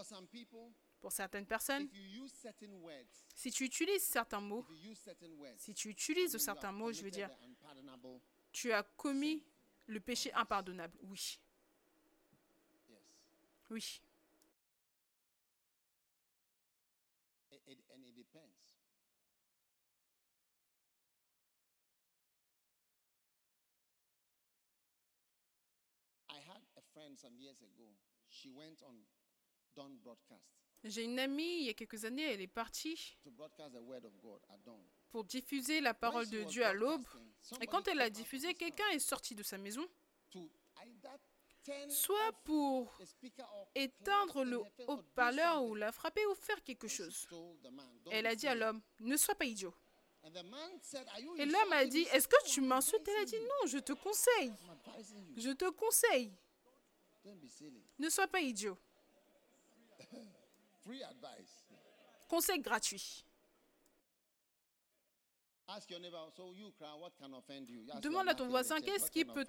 Pour 1.01 1.13
certaines 1.13 1.47
personnes, 1.47 1.89
si 3.35 3.51
tu 3.51 3.65
utilises 3.65 4.03
certains 4.03 4.41
mots, 4.41 4.67
si 5.57 5.75
tu 5.75 5.89
utilises 5.89 6.37
certains 6.39 6.73
mots, 6.73 6.93
je 6.93 7.03
veux 7.03 7.11
dire, 7.11 7.31
tu 8.53 8.73
as 8.73 8.83
commis 8.97 9.45
le 9.87 10.01
péché 10.01 10.33
impardonnable, 10.35 10.97
oui. 11.03 11.39
Oui 13.71 14.01
friend 28.49 28.49
some 28.49 28.49
years 28.49 28.49
ago. 28.49 28.49
She 28.49 28.51
went 28.51 28.83
on 28.83 28.95
Dawn 29.77 29.97
broadcast 29.99 30.43
J'ai 30.85 31.05
une 31.05 31.19
amie, 31.19 31.59
il 31.61 31.67
y 31.67 31.69
a 31.69 31.75
quelques 31.75 32.05
années, 32.05 32.23
elle 32.23 32.41
est 32.41 32.47
partie 32.47 33.17
to 33.23 33.31
broadcast 33.31 33.75
the 33.75 33.81
word 33.83 34.05
of 34.05 34.17
God 34.21 34.41
at 34.49 34.59
dawn. 34.65 34.81
pour 35.11 35.25
diffuser 35.25 35.81
la 35.81 35.93
parole 35.95 36.29
de 36.29 36.43
Dieu 36.45 36.65
à 36.65 36.73
l'aube. 36.73 37.05
Et 37.61 37.67
quand 37.67 37.87
elle 37.89 38.01
a 38.01 38.05
came 38.05 38.13
out 38.13 38.17
of 38.17 38.23
diffusé, 38.23 38.49
his 38.51 38.55
quelqu'un 38.55 38.89
est 38.93 38.99
sorti 38.99 39.35
de 39.35 39.43
sa 39.43 39.59
maison, 39.59 39.87
soit 41.89 42.33
pour 42.45 42.99
éteindre 43.75 44.45
le 44.45 44.63
haut-parleur 44.87 45.63
ou 45.65 45.75
la 45.75 45.93
frapper 45.93 46.25
ou 46.27 46.35
faire 46.35 46.63
quelque 46.65 46.89
chose. 46.89 47.27
told 47.29 47.61
the 47.63 47.71
man, 47.71 47.87
"Don't 48.05 48.13
Elle 48.13 48.27
a 48.27 48.35
dit 48.35 48.47
à 48.47 48.53
silly." 48.53 48.61
l'homme, 48.61 48.81
ne 49.01 49.17
sois 49.17 49.35
pas 49.35 49.45
idiot. 49.45 49.75
And 50.23 50.33
the 50.33 50.45
man 50.45 50.79
said, 50.83 51.07
"Are 51.09 51.21
you 51.21 51.35
Et 51.37 51.47
l'homme 51.47 51.73
a 51.73 51.85
dit, 51.87 52.05
me?" 52.05 52.15
est-ce 52.15 52.29
que 52.29 52.49
tu 52.49 52.61
m'insultes? 52.61 53.09
Elle 53.09 53.23
a 53.23 53.25
dit, 53.25 53.41
non, 53.41 53.67
je 53.67 53.79
te 53.79 53.93
conseille. 53.95 54.53
Je 55.37 55.51
te 55.51 55.71
conseille. 55.71 56.33
Ne 57.99 58.09
sois 58.09 58.29
pas 58.29 58.41
idiot. 58.41 58.79
Free 60.83 61.03
advice. 61.03 61.67
Conseil 62.29 62.61
gratuit. 62.61 63.25
Demande 68.01 68.29
à 68.29 68.35
ton 68.35 68.49
voisin, 68.49 68.81
qu'est-ce 68.81 69.11
qui 69.11 69.25
peut? 69.25 69.47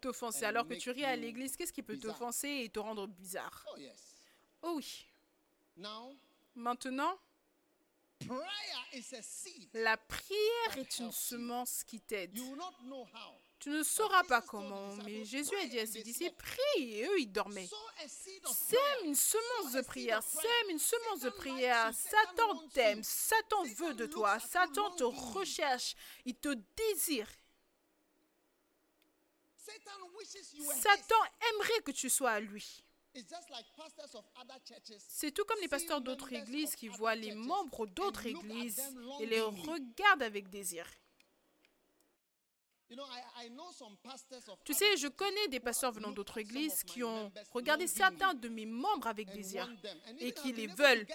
T'offenser? 0.00 0.44
Alors 0.46 0.66
que 0.66 0.74
tu 0.74 0.90
ris 0.90 1.04
à 1.04 1.14
l'église, 1.16 1.56
qu'est-ce 1.56 1.72
qui 1.72 1.82
peut 1.82 1.98
t'offenser 1.98 2.62
et 2.64 2.70
te 2.70 2.78
rendre 2.78 3.06
bizarre? 3.06 3.66
Oh. 3.70 3.76
Oh 4.62 4.72
oui. 4.76 5.06
Maintenant, 6.54 7.18
la 9.74 9.96
prière 9.96 10.78
est 10.78 10.98
une 10.98 11.12
semence 11.12 11.84
qui 11.84 12.00
t'aide. 12.00 12.38
Tu 13.60 13.68
ne 13.68 13.82
sauras 13.82 14.24
pas 14.24 14.40
comment, 14.40 14.96
mais 15.04 15.22
Jésus 15.22 15.54
a 15.54 15.66
dit 15.66 15.78
à 15.78 15.82
"Pray 15.84 15.92
ses 15.92 16.02
disciples, 16.02 16.42
slept." 16.42 16.58
prie, 16.58 16.94
et 16.94 17.04
eux, 17.06 17.20
ils 17.20 17.30
dormaient. 17.30 17.68
Sème 18.06 19.04
une 19.04 19.14
semence 19.14 19.72
de 19.72 19.82
prière, 19.82 20.22
sème 20.22 20.70
une 20.70 20.78
semence 20.78 21.20
de 21.20 21.28
prière. 21.28 21.92
Satan 21.94 22.68
t'aime. 22.68 23.02
Satan 23.04 23.62
veut 23.64 23.92
de 23.92 24.06
toi, 24.06 24.40
Satan 24.40 24.90
te 24.92 25.04
recherche, 25.04 25.94
il 26.24 26.34
te 26.36 26.56
désire. 26.74 27.28
Satan 30.80 31.22
aimerait 31.50 31.82
que 31.84 31.92
tu 31.92 32.08
sois 32.08 32.30
à 32.30 32.40
lui. 32.40 32.82
C'est 35.08 35.32
tout 35.32 35.44
comme 35.44 35.60
les 35.60 35.68
pasteurs 35.68 36.00
d'autres 36.00 36.32
églises 36.32 36.74
qui 36.76 36.88
voient 36.88 37.14
les 37.14 37.34
membres 37.34 37.86
d'autres 37.86 38.24
églises 38.24 38.80
et 39.20 39.26
les 39.26 39.42
regardent 39.42 40.22
avec 40.22 40.48
désir. 40.48 40.86
You 40.86 40.96
know, 40.96 41.28
I, 41.60 41.68
I 42.00 42.48
know 42.48 42.48
some 42.48 42.48
pastors 42.48 42.72
of 42.72 42.79
Tu 44.64 44.74
sais, 44.74 44.96
je 44.96 45.06
connais 45.08 45.48
des 45.48 45.60
pasteurs 45.60 45.92
venant 45.92 46.10
d'autres 46.10 46.38
églises 46.38 46.82
qui 46.82 47.02
ont 47.04 47.32
regardé 47.52 47.86
certains 47.86 48.34
de 48.34 48.48
mes 48.48 48.66
membres 48.66 49.06
avec 49.06 49.30
désir 49.30 49.68
et 50.18 50.32
qui 50.32 50.52
les 50.52 50.66
veulent. 50.66 51.06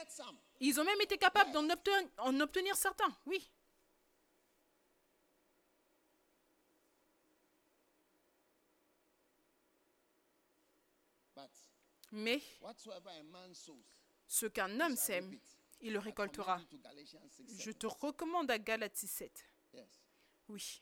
Ils 0.62 0.80
ont 0.80 0.86
même 0.86 1.02
été 1.02 1.18
capables 1.18 1.52
d'en 1.52 1.70
obtenir, 1.70 2.10
en 2.18 2.40
obtenir 2.40 2.76
certains, 2.76 3.14
oui. 3.26 3.52
Mais 12.12 12.42
ce 14.28 14.46
qu'un 14.46 14.80
homme 14.80 14.96
sème, 14.96 15.38
il 15.82 15.94
le 15.94 16.00
récoltera. 16.00 16.60
commend 16.60 16.72
you 16.72 16.78
to 16.78 16.84
Galatians 16.84 17.30
6, 17.30 17.58
Je 17.60 17.72
7. 17.72 17.80
te 17.80 17.88
recommande 17.88 18.50
à 18.52 18.58
Galates 18.58 18.96
7. 18.96 19.46
Yes. 19.74 20.02
Oui. 20.48 20.82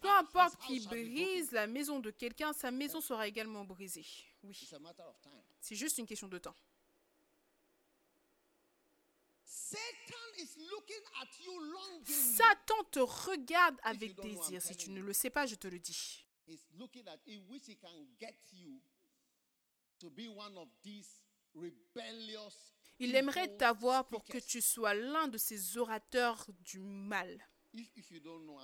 Peu 0.00 0.08
importe 0.08 0.54
house 0.54 0.66
qui 0.66 0.80
brise 0.86 1.50
la 1.50 1.66
maison 1.66 1.98
de 1.98 2.10
quelqu'un, 2.10 2.52
sa 2.52 2.70
maison 2.70 3.00
sera 3.00 3.26
également 3.26 3.64
brisée. 3.64 4.06
Oui. 4.42 4.56
It's 4.62 4.72
a 4.72 4.78
matter 4.78 5.02
of 5.02 5.20
time. 5.20 5.42
C'est 5.60 5.74
juste 5.74 5.98
une 5.98 6.06
question 6.06 6.28
de 6.28 6.38
temps. 6.38 6.54
Satan 9.44 10.34
is 10.38 10.56
looking 10.70 11.02
at 11.20 11.28
you 11.44 11.58
longingly. 11.58 12.36
Satan 12.36 12.84
te 12.90 13.00
regarde 13.00 13.78
avec 13.82 14.14
désir. 14.20 14.62
Si 14.62 14.76
tu 14.76 14.90
ne 14.90 15.00
you. 15.00 15.06
le 15.06 15.12
sais 15.12 15.30
pas, 15.30 15.46
je 15.46 15.56
te 15.56 15.66
le 15.66 15.78
dis. 15.78 16.24
Il 23.02 23.16
aimerait 23.16 23.48
t'avoir 23.56 24.06
pour 24.06 24.24
que 24.24 24.38
tu 24.38 24.60
sois 24.60 24.94
l'un 24.94 25.26
de 25.26 25.36
ces 25.36 25.76
orateurs 25.76 26.46
du 26.60 26.78
mal. 26.78 27.44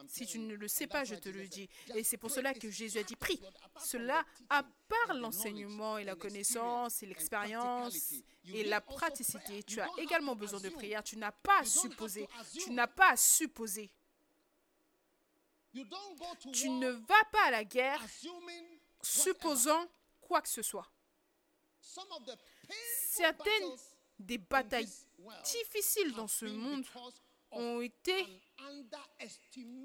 Si 0.06 0.26
tu 0.26 0.38
ne 0.38 0.54
le 0.54 0.68
sais 0.68 0.86
pas, 0.86 1.02
je 1.02 1.16
te 1.16 1.28
le 1.28 1.48
dis. 1.48 1.68
Et 1.96 2.04
c'est 2.04 2.18
pour 2.18 2.30
cela 2.30 2.54
que 2.54 2.70
Jésus 2.70 2.98
a 2.98 3.02
dit, 3.02 3.16
prie. 3.16 3.40
Cela, 3.84 4.24
à 4.48 4.62
part 4.62 5.14
l'enseignement 5.14 5.98
et 5.98 6.04
la 6.04 6.14
connaissance 6.14 7.02
et 7.02 7.06
l'expérience 7.06 8.12
et 8.44 8.62
la 8.62 8.80
praticité, 8.80 9.64
tu 9.64 9.80
as 9.80 9.88
également 9.98 10.36
besoin 10.36 10.60
de 10.60 10.68
prière. 10.68 11.02
Tu 11.02 11.16
n'as 11.16 11.32
pas 11.32 11.60
à 11.60 11.64
supposer. 11.64 12.28
Tu 12.52 12.70
n'as 12.70 12.86
pas 12.86 13.10
à 13.10 13.16
supposer. 13.16 13.90
Tu 16.52 16.70
ne 16.70 16.90
vas 16.90 17.24
pas 17.32 17.46
à 17.46 17.50
la 17.50 17.64
guerre 17.64 18.04
supposant 19.02 19.84
quoi 20.20 20.42
que 20.42 20.48
ce 20.48 20.62
soit. 20.62 20.88
Certaines 23.10 23.76
des 24.18 24.38
batailles 24.38 24.88
difficiles 25.44 26.12
dans 26.12 26.28
ce 26.28 26.46
monde 26.46 26.84
ont 27.50 27.80
été 27.80 28.26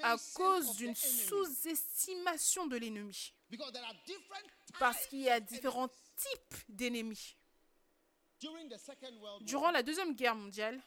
à 0.02 0.18
cause 0.34 0.76
d'une 0.76 0.96
sous-estimation 0.96 2.68
de 2.68 2.78
l'ennemi. 2.78 3.34
Parce 4.80 5.06
qu'il 5.08 5.22
y 5.22 5.30
a 5.30 5.40
différents 5.40 5.88
types 5.88 6.56
d'ennemis. 6.70 7.36
Durant 9.42 9.72
la 9.72 9.84
Deuxième 9.84 10.14
Guerre 10.16 10.36
mondiale, 10.36 10.82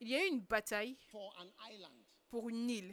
il 0.00 0.08
y 0.08 0.14
a 0.14 0.24
eu 0.24 0.28
une 0.28 0.40
bataille 0.40 0.96
pour 2.34 2.48
une 2.48 2.68
île 2.68 2.92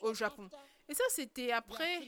au 0.00 0.12
Japon. 0.14 0.50
Et 0.88 0.94
ça, 0.94 1.04
c'était 1.10 1.52
après 1.52 2.02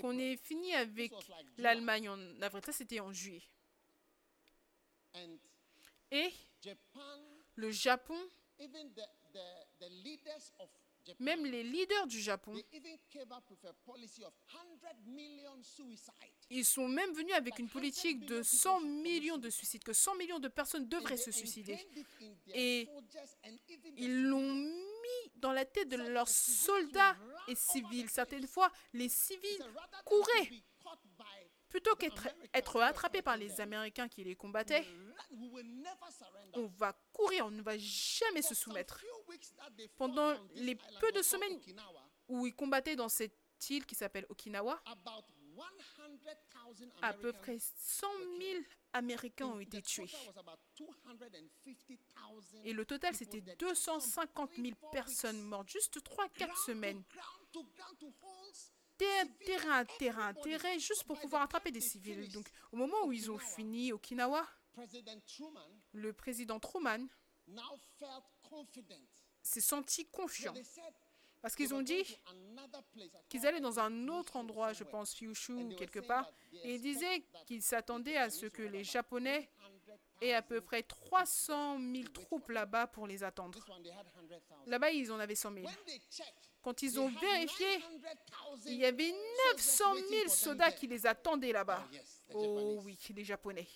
qu'on 0.00 0.18
ait 0.18 0.36
fini 0.36 0.74
avec 0.74 1.12
l'Allemagne 1.56 2.08
en 2.08 2.42
avril. 2.42 2.60
Ça, 2.64 2.72
c'était 2.72 2.98
en 2.98 3.12
juillet. 3.12 3.44
Et 6.10 6.32
le 7.54 7.70
Japon, 7.70 8.18
même 11.20 11.46
les 11.46 11.62
leaders 11.62 12.08
du 12.08 12.20
Japon, 12.20 12.52
they 12.52 12.66
even 12.72 12.98
came 13.10 13.30
up 13.32 13.44
with 13.48 13.64
a 13.64 13.72
policy 13.86 14.24
of 14.24 14.32
100 14.52 14.58
million 15.06 15.62
suicides. 15.62 16.12
ils 16.50 16.64
sont 16.64 16.88
même 16.88 17.12
venus 17.12 17.34
avec 17.34 17.58
une 17.58 17.68
politique 17.68 18.26
de 18.26 18.42
100 18.42 18.80
millions 18.80 19.38
de 19.38 19.50
suicides, 19.50 19.84
que 19.84 19.92
100 19.92 20.16
millions 20.16 20.38
de 20.40 20.48
personnes 20.48 20.88
devraient 20.88 21.16
se 21.16 21.30
suicider. 21.30 21.78
Et 22.54 22.88
Ils 23.96 24.24
l'ont 24.24 24.54
mis 24.54 24.97
dans 25.40 25.52
la 25.52 25.64
tête 25.64 25.88
de 25.88 25.96
leurs 25.96 26.28
soldats 26.28 27.16
et 27.46 27.54
civils. 27.54 28.08
Certaines 28.08 28.46
fois, 28.46 28.70
les 28.92 29.08
civils 29.08 29.64
couraient 30.04 30.50
plutôt 31.68 31.94
qu'être 31.96 32.28
être 32.54 32.80
attrapés 32.80 33.22
par 33.22 33.36
les 33.36 33.60
Américains 33.60 34.08
qui 34.08 34.24
les 34.24 34.34
combattaient. 34.34 34.86
On 36.54 36.66
va 36.66 36.98
courir, 37.12 37.46
on 37.46 37.50
ne 37.50 37.62
va 37.62 37.76
jamais 37.78 38.42
se 38.42 38.54
soumettre. 38.54 39.04
Pendant 39.96 40.34
les 40.54 40.76
peu 41.00 41.12
de 41.12 41.22
semaines 41.22 41.60
Où 42.28 42.46
ils 42.46 42.54
combattaient 42.54 42.96
dans 42.96 43.08
cette 43.08 43.36
île 43.68 43.84
qui 43.84 43.94
s'appelle 43.94 44.26
Okinawa, 44.28 44.80
about 44.86 45.24
100,000 45.26 45.37
à 47.02 47.12
peu 47.12 47.32
près 47.32 47.58
100 47.58 48.06
000 48.40 48.64
Américains 48.92 49.46
ont 49.46 49.60
été 49.60 49.82
tués. 49.82 50.06
total 50.06 50.26
was 50.26 50.38
about 50.38 50.58
250,000 50.76 52.66
Et 52.66 52.72
le 52.72 52.84
total, 52.84 53.14
c'était 53.14 53.40
dead. 53.40 53.58
250 53.58 54.50
000 54.54 54.56
Some 54.56 54.74
three, 54.74 54.74
four 54.80 54.90
personnes 54.90 55.42
mortes. 55.42 55.68
Juste 55.68 55.98
3-4 55.98 56.38
Ground 56.38 56.52
to 56.54 56.64
semaines. 56.66 57.02
terrain 59.44 59.72
à 59.72 59.84
terrain, 59.84 60.34
terrain, 60.34 60.78
juste 60.78 61.04
pour 61.04 61.18
pouvoir 61.18 61.42
attraper 61.42 61.70
des 61.70 61.80
civils. 61.80 62.30
Donc, 62.32 62.48
au 62.72 62.76
moment 62.76 63.04
où 63.04 63.12
ils 63.12 63.30
ont 63.30 63.38
fini 63.38 63.92
Okinawa, 63.92 64.46
le 65.92 66.12
président 66.12 66.58
Truman 66.58 67.06
s'est 69.42 69.60
senti 69.60 70.06
confiant. 70.06 70.54
Parce 71.40 71.54
qu'ils 71.54 71.72
ont 71.74 71.82
dit 71.82 72.04
qu'ils 73.28 73.46
allaient 73.46 73.60
dans 73.60 73.78
un 73.78 74.08
autre 74.08 74.36
endroit, 74.36 74.72
je 74.72 74.84
pense, 74.84 75.14
Kyushu 75.14 75.52
ou 75.52 75.74
quelque 75.76 76.00
part, 76.00 76.30
et 76.64 76.74
ils 76.74 76.80
disaient 76.80 77.22
qu'ils 77.46 77.62
s'attendaient 77.62 78.16
à 78.16 78.30
ce 78.30 78.46
que 78.46 78.62
les 78.62 78.84
Japonais 78.84 79.48
aient 80.20 80.34
à 80.34 80.42
peu 80.42 80.60
300,000. 80.60 80.64
près 80.66 80.82
300 80.82 81.78
000 81.78 82.08
troupes 82.08 82.50
là-bas 82.50 82.88
pour 82.88 83.06
les 83.06 83.22
attendre. 83.22 83.58
This 83.58 83.68
one, 83.68 83.82
they 83.82 83.92
had 83.92 84.06
100,000. 84.12 84.40
Là-bas, 84.66 84.90
ils 84.90 85.12
en 85.12 85.18
avaient 85.18 85.34
100 85.34 85.52
000. 85.52 85.66
When 85.66 85.76
they 85.86 86.00
checked, 86.10 86.48
Quand 86.62 86.82
ils 86.82 86.98
ont 86.98 87.08
vérifié, 87.08 87.78
900,000 87.78 88.72
il 88.72 88.74
y 88.74 88.84
avait 88.84 89.14
soldiers 89.14 89.14
900 89.54 89.92
waiting 89.94 90.08
000 90.08 90.18
for 90.18 90.28
them 90.28 90.36
soldats 90.36 90.72
qui 90.72 90.86
les 90.88 91.06
attendaient 91.06 91.52
là-bas. 91.52 91.88
Oh, 92.34 92.78
Oh 92.78 92.80
oui, 92.84 92.98
les 93.14 93.24
Japonais. 93.24 93.68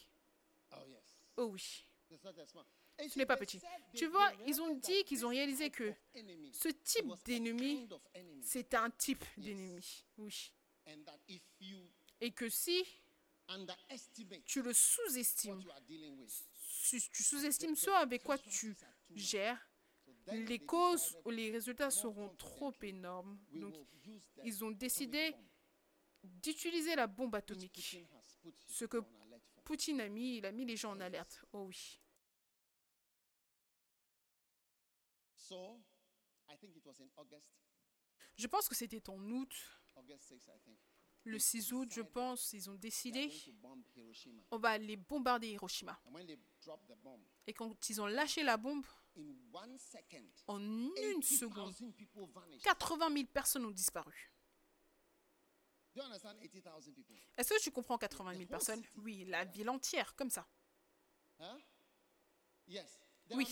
Oh. 0.73 0.77
Oh 1.37 1.45
oui. 1.53 1.87
Ce 2.99 3.19
n'est 3.19 3.27
pas 3.27 3.37
petit. 3.37 3.61
Tu 3.95 4.07
vois, 4.07 4.31
ils 4.47 4.61
ont 4.61 4.75
dit 4.75 5.05
qu'ils 5.05 5.25
ont 5.27 5.31
réalisé 5.31 5.71
que 5.71 5.93
ce 6.53 6.69
type 6.69 7.13
d'ennemi, 7.25 7.89
c'est 8.43 8.75
un 8.75 8.91
type 8.91 9.25
d'ennemi. 9.37 10.05
Oui. 10.19 10.53
Et 12.21 12.31
que 12.31 12.49
si 12.49 12.85
tu 14.45 14.63
le 14.63 14.73
sous-estimes, 14.73 15.63
tu, 16.89 17.01
tu 17.11 17.23
sous-estimes 17.23 17.77
ce 17.77 17.91
avec 17.91 18.23
quoi 18.23 18.39
tu 18.39 18.77
gères, 19.15 19.69
les 20.27 20.61
causes 20.61 21.17
ou 21.25 21.31
les 21.31 21.51
résultats 21.51 21.91
seront 21.91 22.29
trop 22.37 22.73
énormes. 22.83 23.39
Donc, 23.53 23.75
ils 24.45 24.65
ont 24.65 24.71
décidé 24.71 25.35
d'utiliser 26.23 26.95
la 26.95 27.07
bombe 27.07 27.35
atomique. 27.35 27.99
Ce 28.69 28.85
que. 28.85 28.99
Poutine 29.65 30.01
a 30.01 30.09
mis, 30.09 30.39
il 30.39 30.47
a 30.47 30.51
mis 30.51 30.65
les 30.65 30.77
gens 30.77 30.91
en 30.91 31.01
alerte. 31.01 31.45
Oh 31.53 31.67
oui. 31.69 32.01
Je 38.37 38.47
pense 38.47 38.69
que 38.69 38.75
c'était 38.75 39.09
en 39.09 39.21
août, 39.31 39.53
August 39.97 40.25
6, 40.25 40.47
I 40.49 40.61
think. 40.65 40.79
le 41.25 41.39
6 41.39 41.73
août, 41.73 41.89
je 41.93 42.03
pense, 42.03 42.53
ils 42.53 42.69
ont 42.71 42.75
décidé, 42.75 43.25
Hiroshima. 43.95 44.43
on 44.51 44.59
va 44.59 44.71
aller 44.71 44.97
bombarder 44.97 45.49
Hiroshima. 45.49 46.01
And 46.07 46.13
when 46.13 46.27
they 46.27 46.39
dropped 46.61 46.87
the 46.89 46.97
bomb, 46.97 47.23
Et 47.47 47.53
quand 47.53 47.89
ils 47.89 48.01
ont 48.01 48.07
lâché 48.07 48.43
la 48.43 48.57
bombe, 48.57 48.87
en 50.47 50.59
une 50.61 51.23
seconde, 51.23 51.75
80,000 51.75 51.93
people 51.93 52.27
vanished. 52.33 52.63
80 52.65 53.15
000 53.15 53.27
personnes 53.27 53.65
ont 53.67 53.71
disparu. 53.71 54.33
Do 55.95 56.01
you 56.01 56.07
understand 56.07 56.39
80,000 56.41 56.95
people? 56.95 57.17
Est-ce 57.37 57.51
que 57.53 57.61
tu 57.61 57.71
comprends 57.71 57.99
80 57.99 58.35
000 58.35 58.47
personnes? 58.47 58.83
Oui, 58.97 59.25
la 59.27 59.45
ville 59.45 59.69
entière, 59.69 60.15
comme 60.17 60.31
ça. 60.31 60.49
Oui. 63.35 63.47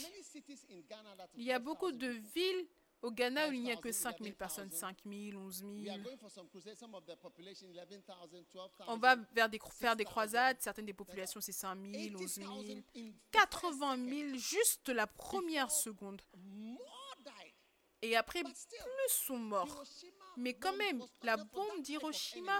Il 1.36 1.44
y 1.44 1.52
a 1.52 1.58
beaucoup 1.58 1.90
5,000 1.90 1.98
de 1.98 2.08
villes 2.34 2.66
au 3.02 3.10
Ghana 3.10 3.48
où 3.48 3.52
il 3.52 3.62
n'y 3.62 3.72
a 3.72 3.76
que 3.76 3.90
5,000, 3.92 4.12
5 4.18 4.22
000 4.24 4.36
personnes. 4.36 4.68
11,000. 4.72 4.80
5 4.80 4.98
000, 5.32 5.38
11 5.42 5.62
We 5.64 5.88
are 5.88 5.94
000. 5.96 6.04
going 6.04 6.16
for 6.18 6.30
some 6.30 6.48
crusades. 6.48 6.78
Some 6.78 6.94
of 6.94 7.04
the 7.06 7.16
population, 7.16 7.66
11,000, 7.72 8.02
12,000. 8.30 8.84
On 8.88 8.98
va 8.98 9.16
vers 9.34 9.48
des, 9.48 9.58
faire 9.72 9.96
des 9.96 10.04
6,000. 10.04 10.10
croisades. 10.10 10.56
Certaines 10.60 10.86
des 10.86 10.92
populations, 10.92 11.40
c'est 11.40 11.52
5 11.52 11.78
000, 11.92 12.20
11 12.22 12.34
000. 12.34 12.46
80,000 12.48 12.82
in 12.96 13.12
80 13.32 14.08
000 14.08 14.38
juste 14.38 14.88
la 14.90 15.06
première 15.06 15.70
seconde. 15.70 16.20
Et 18.02 18.16
après, 18.16 18.42
plus 18.42 18.52
sont 19.08 19.38
morts. 19.38 19.84
Mais 20.36 20.54
quand 20.54 20.74
même, 20.76 21.02
la 21.22 21.36
bombe 21.36 21.82
d'Hiroshima 21.82 22.58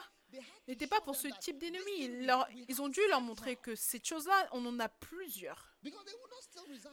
n'était 0.69 0.87
pas 0.87 1.01
pour 1.01 1.17
ce 1.17 1.29
type 1.41 1.59
this 1.59 1.71
d'ennemi. 1.73 1.93
thing, 1.97 2.23
Ils, 2.53 2.65
ils 2.69 2.83
ont 2.83 2.89
dû 2.89 3.01
leur 3.09 3.21
montrer 3.23 3.57
que 3.57 3.75
cette 3.75 4.07
chose-là, 4.07 4.49
on 4.53 4.65
en 4.67 4.79
a 4.79 4.89
plusieurs. 4.89 5.75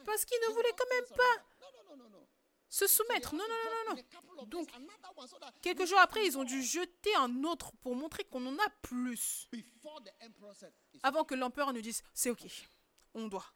Parce 0.04 0.24
qu'ils 0.24 0.38
ne 0.48 0.54
would 0.54 0.66
quand 0.76 0.88
même 0.90 1.16
pas 1.16 1.44
se 2.68 2.86
soumettre. 2.86 3.34
Non, 3.34 3.44
non, 3.48 3.54
non, 3.64 3.94
non, 3.94 4.36
non. 4.36 4.42
Donc, 4.44 4.68
Quelques 5.62 5.86
jours 5.86 5.98
après, 5.98 6.26
ils 6.26 6.36
ont 6.36 6.44
dû 6.44 6.62
jeter 6.62 7.14
un 7.16 7.44
autre 7.44 7.72
pour 7.80 7.94
montrer 7.94 8.24
qu'on 8.24 8.44
en 8.46 8.58
a 8.58 8.70
plus. 8.82 9.48
Before 9.50 10.02
the 10.02 10.10
emperor 10.22 10.54
said, 10.54 10.72
"It's 10.92 11.00
Avant 11.02 11.24
que 11.24 11.34
l'empereur 11.34 11.72
ne 11.72 11.80
dise, 11.80 12.02
c'est 12.12 12.30
ok, 12.30 12.46
on 13.14 13.28
doit. 13.28 13.46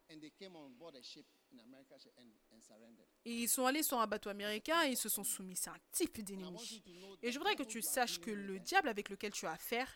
Et 3.25 3.43
ils 3.43 3.49
sont 3.49 3.67
allés 3.67 3.83
sur 3.83 3.99
un 4.01 4.07
bateau 4.07 4.31
américain 4.31 4.85
et 4.85 4.91
ils 4.91 4.97
se 4.97 5.09
sont 5.09 5.23
soumis. 5.23 5.57
C'est 5.57 5.71
un 5.71 5.79
type 5.93 6.21
d'ennemi. 6.25 6.83
Et 7.23 7.31
je 7.31 7.39
voudrais 7.39 7.55
que 7.55 7.63
tu 7.63 7.81
saches 7.81 8.19
que 8.19 8.31
le 8.31 8.59
diable 8.59 8.89
avec 8.89 9.09
lequel 9.09 9.33
tu 9.33 9.47
as 9.47 9.53
affaire, 9.53 9.95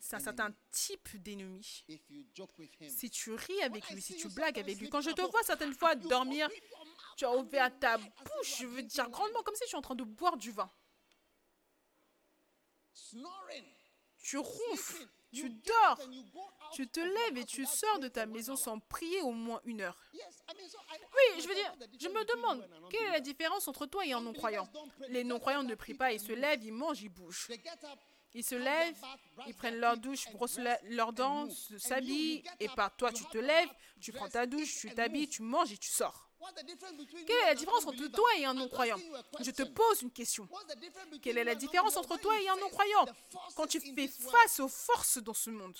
c'est 0.00 0.16
un 0.16 0.20
certain 0.20 0.54
type 0.70 1.16
d'ennemi. 1.22 1.84
Si 2.88 3.10
tu 3.10 3.32
ris 3.32 3.62
avec 3.62 3.88
lui, 3.90 4.02
si 4.02 4.16
tu 4.16 4.28
blagues 4.28 4.58
avec 4.58 4.78
lui, 4.78 4.90
quand 4.90 5.00
je 5.00 5.10
te 5.10 5.22
vois 5.22 5.42
certaines 5.42 5.74
fois 5.74 5.94
dormir, 5.94 6.50
tu 7.16 7.24
as 7.24 7.34
ouvert 7.34 7.76
ta 7.78 7.96
bouche, 7.96 8.58
je 8.58 8.66
veux 8.66 8.82
dire 8.82 9.08
grandement, 9.08 9.42
comme 9.42 9.54
si 9.54 9.64
tu 9.66 9.74
es 9.74 9.78
en 9.78 9.82
train 9.82 9.94
de 9.94 10.04
boire 10.04 10.36
du 10.36 10.50
vin. 10.50 10.70
Tu 14.18 14.36
ronfles. 14.36 15.08
Tu 15.32 15.50
dors, 15.50 16.00
tu 16.72 16.88
te 16.88 17.00
lèves 17.00 17.38
et 17.38 17.44
tu 17.44 17.64
sors 17.66 17.98
de 17.98 18.08
ta 18.08 18.26
maison 18.26 18.56
sans 18.56 18.78
prier 18.78 19.20
au 19.22 19.32
moins 19.32 19.60
une 19.64 19.80
heure. 19.80 19.98
Oui, 20.14 21.40
je 21.42 21.48
veux 21.48 21.54
dire, 21.54 21.74
je 22.00 22.08
me 22.08 22.24
demande, 22.36 22.68
quelle 22.90 23.06
est 23.08 23.12
la 23.12 23.20
différence 23.20 23.68
entre 23.68 23.86
toi 23.86 24.04
et 24.06 24.12
un 24.12 24.20
non-croyant? 24.20 24.68
Les 25.08 25.24
non-croyants 25.24 25.62
ne 25.62 25.74
prient 25.74 25.94
pas, 25.94 26.12
ils 26.12 26.20
se 26.20 26.32
lèvent, 26.32 26.62
ils 26.62 26.72
mangent, 26.72 27.02
ils 27.02 27.08
bougent. 27.08 27.48
Ils 28.34 28.44
se 28.44 28.54
lèvent, 28.54 29.02
ils 29.46 29.54
prennent 29.54 29.78
leur 29.78 29.96
douche, 29.96 30.30
brossent 30.32 30.60
leurs 30.84 31.12
dents, 31.12 31.48
s'habillent, 31.78 32.44
et 32.60 32.68
par 32.68 32.94
toi 32.94 33.10
tu 33.12 33.24
te 33.24 33.38
lèves, 33.38 33.70
tu 34.00 34.12
prends 34.12 34.28
ta 34.28 34.46
douche, 34.46 34.76
tu 34.76 34.94
t'habilles, 34.94 35.28
tu 35.28 35.42
manges 35.42 35.72
et 35.72 35.78
tu 35.78 35.90
sors. 35.90 36.27
Quelle 37.26 37.36
est 37.36 37.46
la 37.46 37.54
différence 37.54 37.86
entre 37.86 38.06
toi 38.08 38.28
et 38.38 38.44
un 38.44 38.54
non-croyant? 38.54 38.98
Je 39.40 39.50
te 39.50 39.62
pose 39.62 40.02
une 40.02 40.10
question. 40.10 40.48
Quelle 41.22 41.38
est 41.38 41.44
la 41.44 41.54
différence 41.54 41.96
entre 41.96 42.18
toi 42.18 42.40
et 42.40 42.48
un 42.48 42.56
non-croyant? 42.56 43.06
Quand 43.56 43.66
tu 43.66 43.80
fais 43.80 44.08
face 44.08 44.60
aux 44.60 44.68
forces 44.68 45.18
dans 45.18 45.34
ce 45.34 45.50
monde 45.50 45.76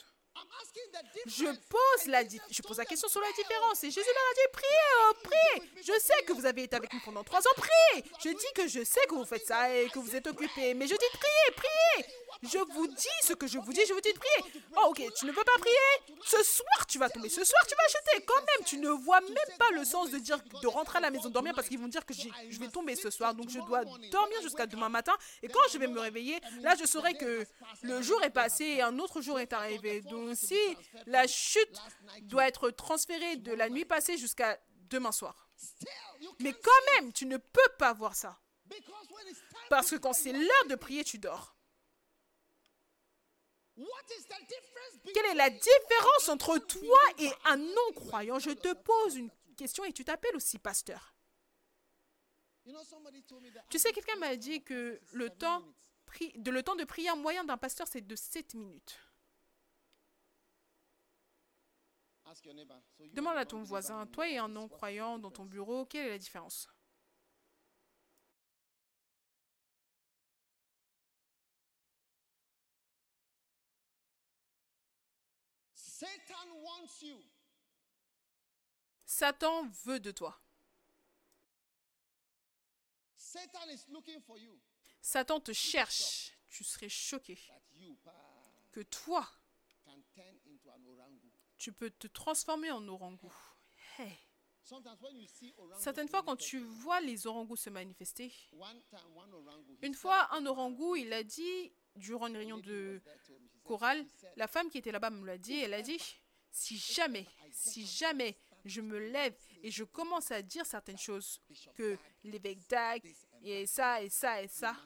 Je 1.26 1.46
pose 1.46 2.06
la, 2.06 2.22
je 2.24 2.62
pose 2.62 2.76
la 2.78 2.84
question 2.84 3.08
sur 3.08 3.20
la 3.20 3.26
"Pray, 3.28 3.42
différence. 3.42 3.82
Et 3.84 3.90
Jésus 3.90 4.06
leur 4.06 4.30
a 4.30 4.34
dit, 4.34 4.52
priez, 4.52 4.78
oh, 5.00 5.12
priez. 5.24 5.82
Je 5.82 5.98
sais 6.00 6.22
que 6.24 6.32
vous 6.32 6.46
avez 6.46 6.62
été 6.64 6.76
avec 6.76 6.92
nous 6.92 7.00
pendant 7.04 7.24
trois 7.24 7.40
ans, 7.40 7.54
priez. 7.56 8.04
Je 8.24 8.28
dis 8.28 8.52
que 8.54 8.68
je 8.68 8.84
sais 8.84 9.04
que 9.08 9.14
vous 9.14 9.24
faites 9.24 9.46
ça 9.46 9.74
et 9.74 9.88
que 9.88 9.98
vous 9.98 10.14
êtes 10.14 10.26
occupés. 10.28 10.74
Mais 10.74 10.86
je 10.86 10.94
dis, 10.94 11.06
priez, 11.12 11.56
priez. 11.56 12.14
Je 12.42 12.58
vous 12.72 12.86
dis 12.86 13.18
ce 13.22 13.32
que 13.32 13.46
je 13.46 13.58
vous 13.58 13.72
dis, 13.72 13.80
je 13.88 13.92
vous 13.92 14.00
dis 14.00 14.12
de 14.12 14.18
prier. 14.18 14.62
Oh, 14.76 14.90
ok, 14.90 15.02
tu 15.18 15.26
ne 15.26 15.32
veux 15.32 15.44
pas 15.44 15.58
prier? 15.58 16.16
Ce 16.24 16.42
soir, 16.44 16.86
tu 16.86 16.98
vas 16.98 17.10
tomber. 17.10 17.28
Ce 17.28 17.44
soir, 17.44 17.66
tu 17.66 17.74
vas 17.74 17.84
acheter. 17.84 18.24
Quand 18.24 18.34
même, 18.34 18.64
tu 18.64 18.78
ne 18.78 18.90
vois 18.90 19.20
même 19.20 19.58
pas 19.58 19.70
le 19.72 19.84
sens 19.84 20.10
de 20.10 20.18
dire 20.18 20.38
de 20.62 20.66
rentrer 20.68 20.98
à 20.98 21.00
la 21.00 21.10
maison 21.10 21.30
dormir 21.30 21.52
parce 21.54 21.68
qu'ils 21.68 21.80
vont 21.80 21.88
dire 21.88 22.06
que 22.06 22.14
je 22.14 22.58
vais 22.60 22.68
tomber 22.68 22.94
ce 22.94 23.10
soir. 23.10 23.34
Donc, 23.34 23.50
je 23.50 23.58
dois 23.60 23.84
dormir 24.10 24.40
jusqu'à 24.42 24.66
demain 24.66 24.88
matin. 24.88 25.16
Et 25.42 25.48
quand 25.48 25.60
je 25.72 25.78
vais 25.78 25.88
me 25.88 25.98
réveiller, 25.98 26.40
là, 26.60 26.74
je 26.78 26.86
saurai 26.86 27.14
que 27.14 27.44
le 27.82 28.02
jour 28.02 28.22
est 28.22 28.30
passé 28.30 28.64
et 28.64 28.82
un 28.82 28.98
autre 29.00 29.20
jour 29.20 29.40
est 29.40 29.52
arrivé. 29.52 30.00
Donc, 30.02 30.36
si 30.36 30.58
la 31.06 31.26
chute 31.26 31.76
doit 32.22 32.46
être 32.46 32.70
transférée 32.70 33.36
de 33.36 33.52
la 33.52 33.68
nuit 33.68 33.84
passée 33.84 34.16
jusqu'à 34.16 34.58
demain 34.90 35.12
soir. 35.12 35.48
Mais 36.38 36.52
quand 36.52 37.00
même, 37.00 37.12
tu 37.12 37.26
ne 37.26 37.36
peux 37.36 37.68
pas 37.78 37.92
voir 37.92 38.14
ça. 38.14 38.38
Parce 39.70 39.90
que 39.90 39.96
quand 39.96 40.12
c'est 40.12 40.32
l'heure 40.32 40.66
de 40.68 40.76
prier, 40.76 41.04
tu 41.04 41.18
dors. 41.18 41.54
What 41.56 41.56
is 41.56 43.36
the 43.38 43.67
difference 43.67 43.67
Quelle 45.14 45.26
est 45.26 45.34
la 45.34 45.50
différence 45.50 46.28
entre 46.28 46.58
toi 46.58 46.98
et 47.18 47.30
un 47.44 47.56
non-croyant? 47.56 48.38
Je 48.38 48.50
te 48.50 48.72
pose 48.74 49.16
une 49.16 49.30
question 49.56 49.84
et 49.84 49.92
tu 49.92 50.04
t'appelles 50.04 50.36
aussi 50.36 50.58
pasteur. 50.58 51.14
Tu 53.70 53.78
sais, 53.78 53.92
quelqu'un 53.92 54.16
m'a 54.16 54.36
dit 54.36 54.62
que 54.62 55.00
le 55.12 55.30
temps, 55.30 55.62
de, 56.36 56.50
le 56.50 56.62
temps 56.62 56.76
de 56.76 56.84
prière 56.84 57.16
moyen 57.16 57.44
d'un 57.44 57.56
pasteur, 57.56 57.86
c'est 57.88 58.06
de 58.06 58.16
7 58.16 58.54
minutes. 58.54 58.98
Demande 63.14 63.36
and 63.36 63.40
à 63.40 63.46
ton 63.46 63.62
voisin, 63.62 64.06
toi 64.06 64.28
et 64.28 64.36
un 64.36 64.48
non-croyant 64.48 65.18
dans 65.18 65.30
ton 65.30 65.46
bureau, 65.46 65.86
quelle 65.86 66.06
est 66.06 66.10
la 66.10 66.18
différence? 66.18 66.68
Satan 79.18 79.68
veut 79.84 79.98
de 79.98 80.12
toi. 80.12 80.40
Satan 83.16 83.68
is 83.68 83.84
looking 83.88 84.20
for 84.20 84.38
you. 84.38 84.56
Satan 85.02 85.40
te 85.40 85.52
cherche. 85.52 86.38
Tu 86.48 86.62
serais 86.62 86.88
choqué 86.88 87.36
que 88.70 88.80
toi, 88.82 89.28
tu 91.58 91.72
peux 91.72 91.90
te 91.90 92.06
transformer 92.06 92.70
en 92.70 92.86
orangou. 92.86 93.32
Hey. 93.98 94.16
Certaines 95.80 96.08
fois, 96.08 96.22
quand 96.22 96.36
tu 96.36 96.60
vois 96.60 97.00
les 97.00 97.26
orangous 97.26 97.56
se 97.56 97.70
manifester, 97.70 98.32
une 99.82 99.94
fois, 99.94 100.32
un 100.32 100.46
orangou, 100.46 100.94
il 100.94 101.12
a 101.12 101.24
dit, 101.24 101.72
durant 101.96 102.28
une 102.28 102.36
réunion 102.36 102.58
de 102.58 103.02
chorale, 103.64 104.06
la 104.36 104.46
femme 104.46 104.70
qui 104.70 104.78
était 104.78 104.92
là-bas 104.92 105.10
me 105.10 105.26
l'a 105.26 105.38
dit, 105.38 105.58
elle 105.58 105.74
a 105.74 105.82
dit, 105.82 106.00
si 106.52 106.78
jamais, 106.78 107.26
si 107.50 107.84
jamais 107.84 108.38
je 108.68 108.80
me 108.80 108.98
lève 108.98 109.34
et 109.62 109.70
je 109.70 109.84
commence 109.84 110.30
à 110.30 110.42
dire 110.42 110.66
certaines 110.66 110.98
choses, 110.98 111.40
que 111.74 111.98
l'évêque 112.24 112.66
Dag 112.68 113.02
et 113.42 113.66
ça 113.66 114.02
et 114.02 114.08
ça 114.08 114.42
et 114.42 114.48
ça, 114.48 114.76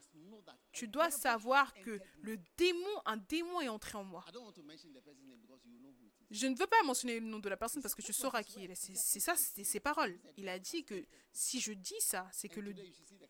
tu 0.73 0.89
dois 0.89 1.11
savoir 1.11 1.73
que 1.75 2.01
le 2.21 2.39
démon, 2.57 3.03
un 3.07 3.17
démon 3.17 3.61
est 3.61 3.69
entré 3.69 3.99
en 3.99 4.05
moi. 4.05 4.25
Je 6.31 6.47
ne 6.47 6.57
veux 6.57 6.67
pas 6.67 6.83
mentionner 6.83 7.21
le 7.21 7.27
nom 7.27 7.39
de 7.39 7.49
la 7.49 7.59
personne 7.59 7.83
parce 7.83 7.95
que 7.95 8.01
tu 8.01 8.13
sauras 8.13 8.43
qui 8.43 8.65
elle 8.65 8.71
est. 8.71 8.75
C'est 8.75 9.21
ça, 9.21 9.37
c'est 9.37 9.65
ses 9.65 9.81
paroles. 9.81 10.19
Il 10.39 10.49
a 10.49 10.59
dit 10.59 10.83
que 10.85 11.05
si 11.31 11.61
je 11.61 11.73
dis 11.73 12.01
ça, 12.01 12.27
c'est 12.33 12.49
que 12.49 12.61
le, 12.61 12.75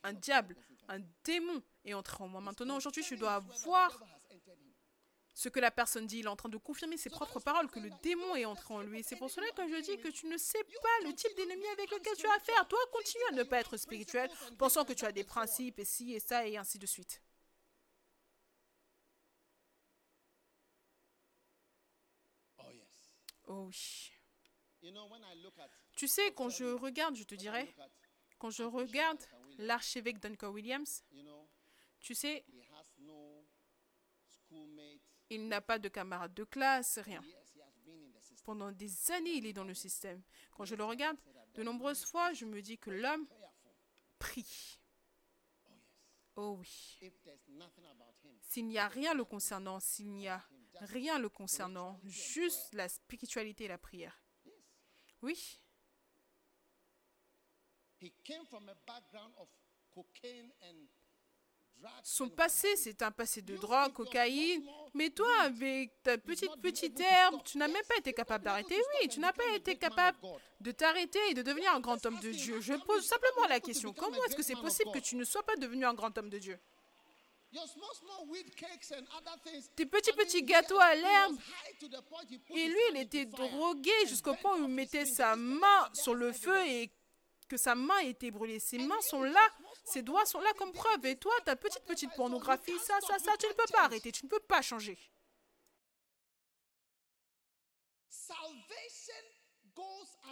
un 0.04 0.12
diable, 0.12 0.56
un 0.88 1.00
démon 1.24 1.62
est 1.84 1.94
entré 1.94 2.22
en 2.22 2.28
moi. 2.28 2.40
Maintenant, 2.40 2.76
aujourd'hui, 2.76 3.02
tu 3.02 3.16
dois 3.16 3.40
voir 3.64 3.90
devil 3.90 4.06
has 4.12 4.22
entered 4.30 4.58
him. 4.58 4.72
Ce 5.34 5.48
que 5.48 5.60
la 5.60 5.70
personne 5.70 6.06
dit. 6.06 6.18
Il 6.18 6.26
est 6.26 6.28
en 6.28 6.36
train 6.36 6.48
de 6.48 6.56
confirmer 6.56 6.96
ses 6.96 7.10
propres 7.10 7.40
paroles, 7.40 7.70
que 7.70 7.80
le 7.80 7.90
démon 8.02 8.36
est 8.36 8.44
entré 8.44 8.74
en 8.74 8.82
lui. 8.82 9.02
C'est 9.02 9.16
pour 9.16 9.30
cela 9.30 9.50
que 9.52 9.66
je 9.68 9.80
dis 9.82 9.98
que 9.98 10.08
tu 10.08 10.26
ne 10.26 10.36
sais 10.36 10.64
pas 10.64 11.06
le 11.08 11.14
type 11.14 11.34
d'ennemi 11.36 11.66
avec 11.68 11.90
lequel 11.90 12.16
tu 12.16 12.26
as 12.26 12.34
affaire. 12.34 12.68
Toi, 12.68 12.78
continue 12.92 13.24
à 13.30 13.32
ne 13.32 13.42
pas 13.42 13.60
être 13.60 13.76
spirituel, 13.76 14.30
pensant 14.58 14.84
que 14.84 14.92
tu 14.92 15.04
as 15.04 15.12
des 15.12 15.24
principes 15.24 15.78
et 15.78 15.84
ci 15.84 16.12
et 16.12 16.20
ça 16.20 16.46
et 16.46 16.56
ainsi 16.56 16.78
de 16.78 16.86
suite. 16.86 17.22
Oh, 23.46 23.66
oui. 23.66 24.10
Tu 25.94 26.08
sais, 26.08 26.32
quand 26.32 26.48
je 26.48 26.64
regarde, 26.64 27.14
je 27.16 27.24
te 27.24 27.34
dirais, 27.34 27.74
quand 28.38 28.50
je 28.50 28.62
regarde 28.62 29.22
l'archevêque 29.58 30.18
Duncan 30.18 30.48
Williams, 30.48 31.04
tu 32.00 32.14
sais, 32.14 32.44
he 32.48 32.62
has 32.72 32.90
no 32.98 33.46
schoolmate. 34.28 35.00
Il 35.34 35.48
n'a 35.48 35.60
pas 35.60 35.78
de 35.78 35.88
camarade 35.88 36.34
de 36.34 36.44
classe, 36.44 36.98
rien. 36.98 37.22
Pendant 38.44 38.72
des 38.72 39.10
années, 39.12 39.34
il 39.34 39.46
est 39.46 39.52
dans 39.52 39.64
le 39.64 39.74
système. 39.74 40.22
Quand 40.52 40.64
je 40.64 40.74
le 40.74 40.84
regarde, 40.84 41.16
de 41.54 41.62
nombreuses 41.62 42.04
fois, 42.04 42.32
je 42.32 42.44
me 42.44 42.60
dis 42.60 42.78
que 42.78 42.90
l'homme 42.90 43.26
prie. 44.18 44.80
Oh, 46.36 46.56
oui. 46.58 46.98
S'il 48.40 48.66
n'y 48.66 48.78
a 48.78 48.88
rien 48.88 49.14
le 49.14 49.24
concernant, 49.24 49.80
s'il 49.80 50.10
n'y 50.10 50.28
a 50.28 50.44
rien 50.80 51.18
le 51.18 51.28
concernant, 51.28 52.00
juste 52.04 52.72
la 52.74 52.88
spiritualité 52.88 53.64
et 53.64 53.68
la 53.68 53.78
prière. 53.78 54.22
Oui, 55.20 55.62
son 62.02 62.28
passé, 62.28 62.76
c'est 62.76 63.02
un 63.02 63.10
passé 63.10 63.42
de 63.42 63.56
drogue, 63.56 63.92
cocaïne. 63.92 64.62
Mais 64.94 65.10
toi, 65.10 65.28
avec 65.42 66.02
ta 66.02 66.18
petite 66.18 66.54
petite 66.60 67.00
herbe, 67.00 67.42
tu 67.44 67.58
n'as 67.58 67.68
même 67.68 67.84
pas 67.88 67.96
été 67.96 68.12
capable 68.12 68.44
d'arrêter. 68.44 68.76
Oui, 68.76 69.08
tu 69.08 69.20
n'as 69.20 69.32
pas 69.32 69.48
été 69.54 69.76
capable 69.76 70.18
de 70.60 70.70
t'arrêter 70.72 71.18
et 71.30 71.34
de 71.34 71.42
devenir 71.42 71.72
un 71.74 71.80
grand 71.80 72.04
homme 72.04 72.20
de 72.20 72.30
Dieu. 72.30 72.60
Je 72.60 72.74
pose 72.74 73.04
simplement 73.04 73.46
la 73.48 73.60
question, 73.60 73.92
comment 73.92 74.22
est-ce 74.24 74.36
que 74.36 74.42
c'est 74.42 74.54
possible 74.56 74.90
que 74.92 74.98
tu 74.98 75.16
ne 75.16 75.24
sois 75.24 75.42
pas 75.42 75.56
devenu 75.56 75.84
un 75.84 75.94
grand 75.94 76.16
homme 76.18 76.30
de 76.30 76.38
Dieu? 76.38 76.58
Tes 79.76 79.84
petits 79.84 80.12
petits 80.12 80.42
gâteaux 80.42 80.80
à 80.80 80.94
l'herbe. 80.94 81.36
Et 82.54 82.68
lui, 82.68 82.80
il 82.92 82.96
était 82.98 83.26
drogué 83.26 83.92
jusqu'au 84.06 84.34
point 84.34 84.56
où 84.58 84.64
il 84.64 84.74
mettait 84.74 85.04
sa 85.04 85.36
main 85.36 85.88
sur 85.92 86.14
le 86.14 86.32
feu 86.32 86.56
et 86.66 86.90
que 87.48 87.58
sa 87.58 87.74
main 87.74 87.98
était 87.98 88.30
brûlée. 88.30 88.58
Ses 88.58 88.78
mains 88.78 89.00
sont 89.02 89.22
là, 89.22 89.46
ses 89.84 90.02
doigts 90.02 90.26
sont 90.26 90.40
là 90.40 90.52
comme 90.54 90.72
preuve. 90.72 91.04
Et 91.06 91.16
toi, 91.16 91.34
ta 91.44 91.56
petite 91.56 91.84
petite 91.84 92.14
pornographie, 92.14 92.78
ça, 92.78 93.00
ça, 93.00 93.18
ça, 93.18 93.36
tu 93.38 93.46
ne 93.46 93.52
peux 93.52 93.72
pas 93.72 93.84
arrêter, 93.84 94.12
tu 94.12 94.24
ne 94.24 94.30
peux 94.30 94.40
pas 94.40 94.62
changer. 94.62 94.98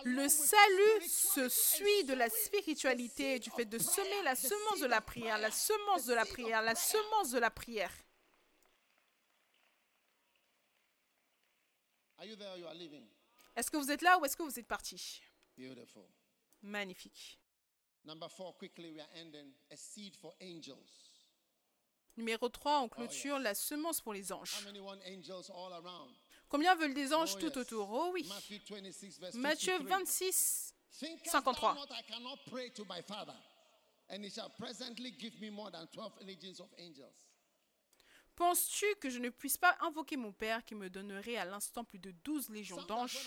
Le 0.05 0.29
salut 0.29 1.09
se 1.09 1.49
suit 1.49 2.05
de 2.05 2.15
la 2.15 2.31
spiritualité, 2.31 3.39
du 3.39 3.51
fait 3.51 3.65
de 3.65 3.79
semer 3.79 4.23
la 4.23 4.35
semence 4.35 4.81
de 4.81 4.87
la 4.87 5.01
prière, 5.01 5.39
la 5.39 5.51
semence 5.51 6.07
de 6.07 6.15
la 6.15 6.25
prière, 6.25 6.63
la 6.63 6.75
semence 6.75 7.31
de 7.31 7.39
la 7.39 7.51
prière. 7.51 7.93
Est-ce 13.57 13.71
que 13.71 13.77
vous 13.77 13.91
êtes 13.91 14.03
là 14.03 14.19
ou 14.19 14.25
est-ce 14.25 14.37
que 14.37 14.43
vous 14.43 14.59
êtes 14.59 14.69
parti? 14.69 15.23
Magnifique. 16.63 17.40
Number 18.05 18.29
four, 18.29 18.55
quickly, 18.55 18.91
we 18.93 19.01
are 19.01 19.09
ending. 19.21 19.53
A 19.71 19.77
seed 19.77 20.17
for 20.17 20.33
angels. 20.41 20.89
Numéro 22.17 22.49
3, 22.49 22.81
on 22.81 22.89
clôture 22.89 23.39
la 23.39 23.55
semence 23.55 24.01
pour 24.01 24.13
les 24.13 24.33
anges. 24.33 24.53
Combien 26.49 26.75
veulent 26.75 26.95
des 26.95 27.15
anges 27.15 27.35
Oh, 27.37 27.39
tout 27.41 27.59
autour? 27.59 27.89
Oh 27.91 28.11
oui. 28.13 28.27
Matthew 28.29 28.59
26, 28.67 29.19
verse 29.21 29.35
Matthieu 29.35 29.73
53. 29.79 29.87
26, 29.89 30.75
Thinkest 30.91 31.31
53. 31.31 31.61
thou 31.61 31.75
not 31.75 31.91
I 31.93 32.03
cannot 32.03 32.39
pray 32.51 32.71
to 32.71 32.85
my 32.89 33.01
Father, 33.03 33.37
and 34.09 34.25
he 34.25 34.31
shall 34.31 34.51
presently 34.59 35.13
give 35.13 35.41
me 35.41 35.51
more 35.51 35.71
than 35.71 35.87
12 35.93 36.13
legions 36.27 36.59
of 36.61 36.67
angels? 36.79 37.30
Penses-tu 38.41 38.87
que 38.95 39.11
je 39.11 39.19
ne 39.19 39.29
puisse 39.29 39.59
pas 39.59 39.77
invoquer 39.81 40.17
mon 40.17 40.33
Père 40.33 40.65
qui 40.65 40.75
me 40.75 40.89
donnerait 40.89 41.37
à 41.37 41.45
l'instant 41.45 41.85
plus 41.85 41.99
de 41.99 42.11
12 42.11 42.49
légions 42.49 42.83
d'anges? 42.85 43.19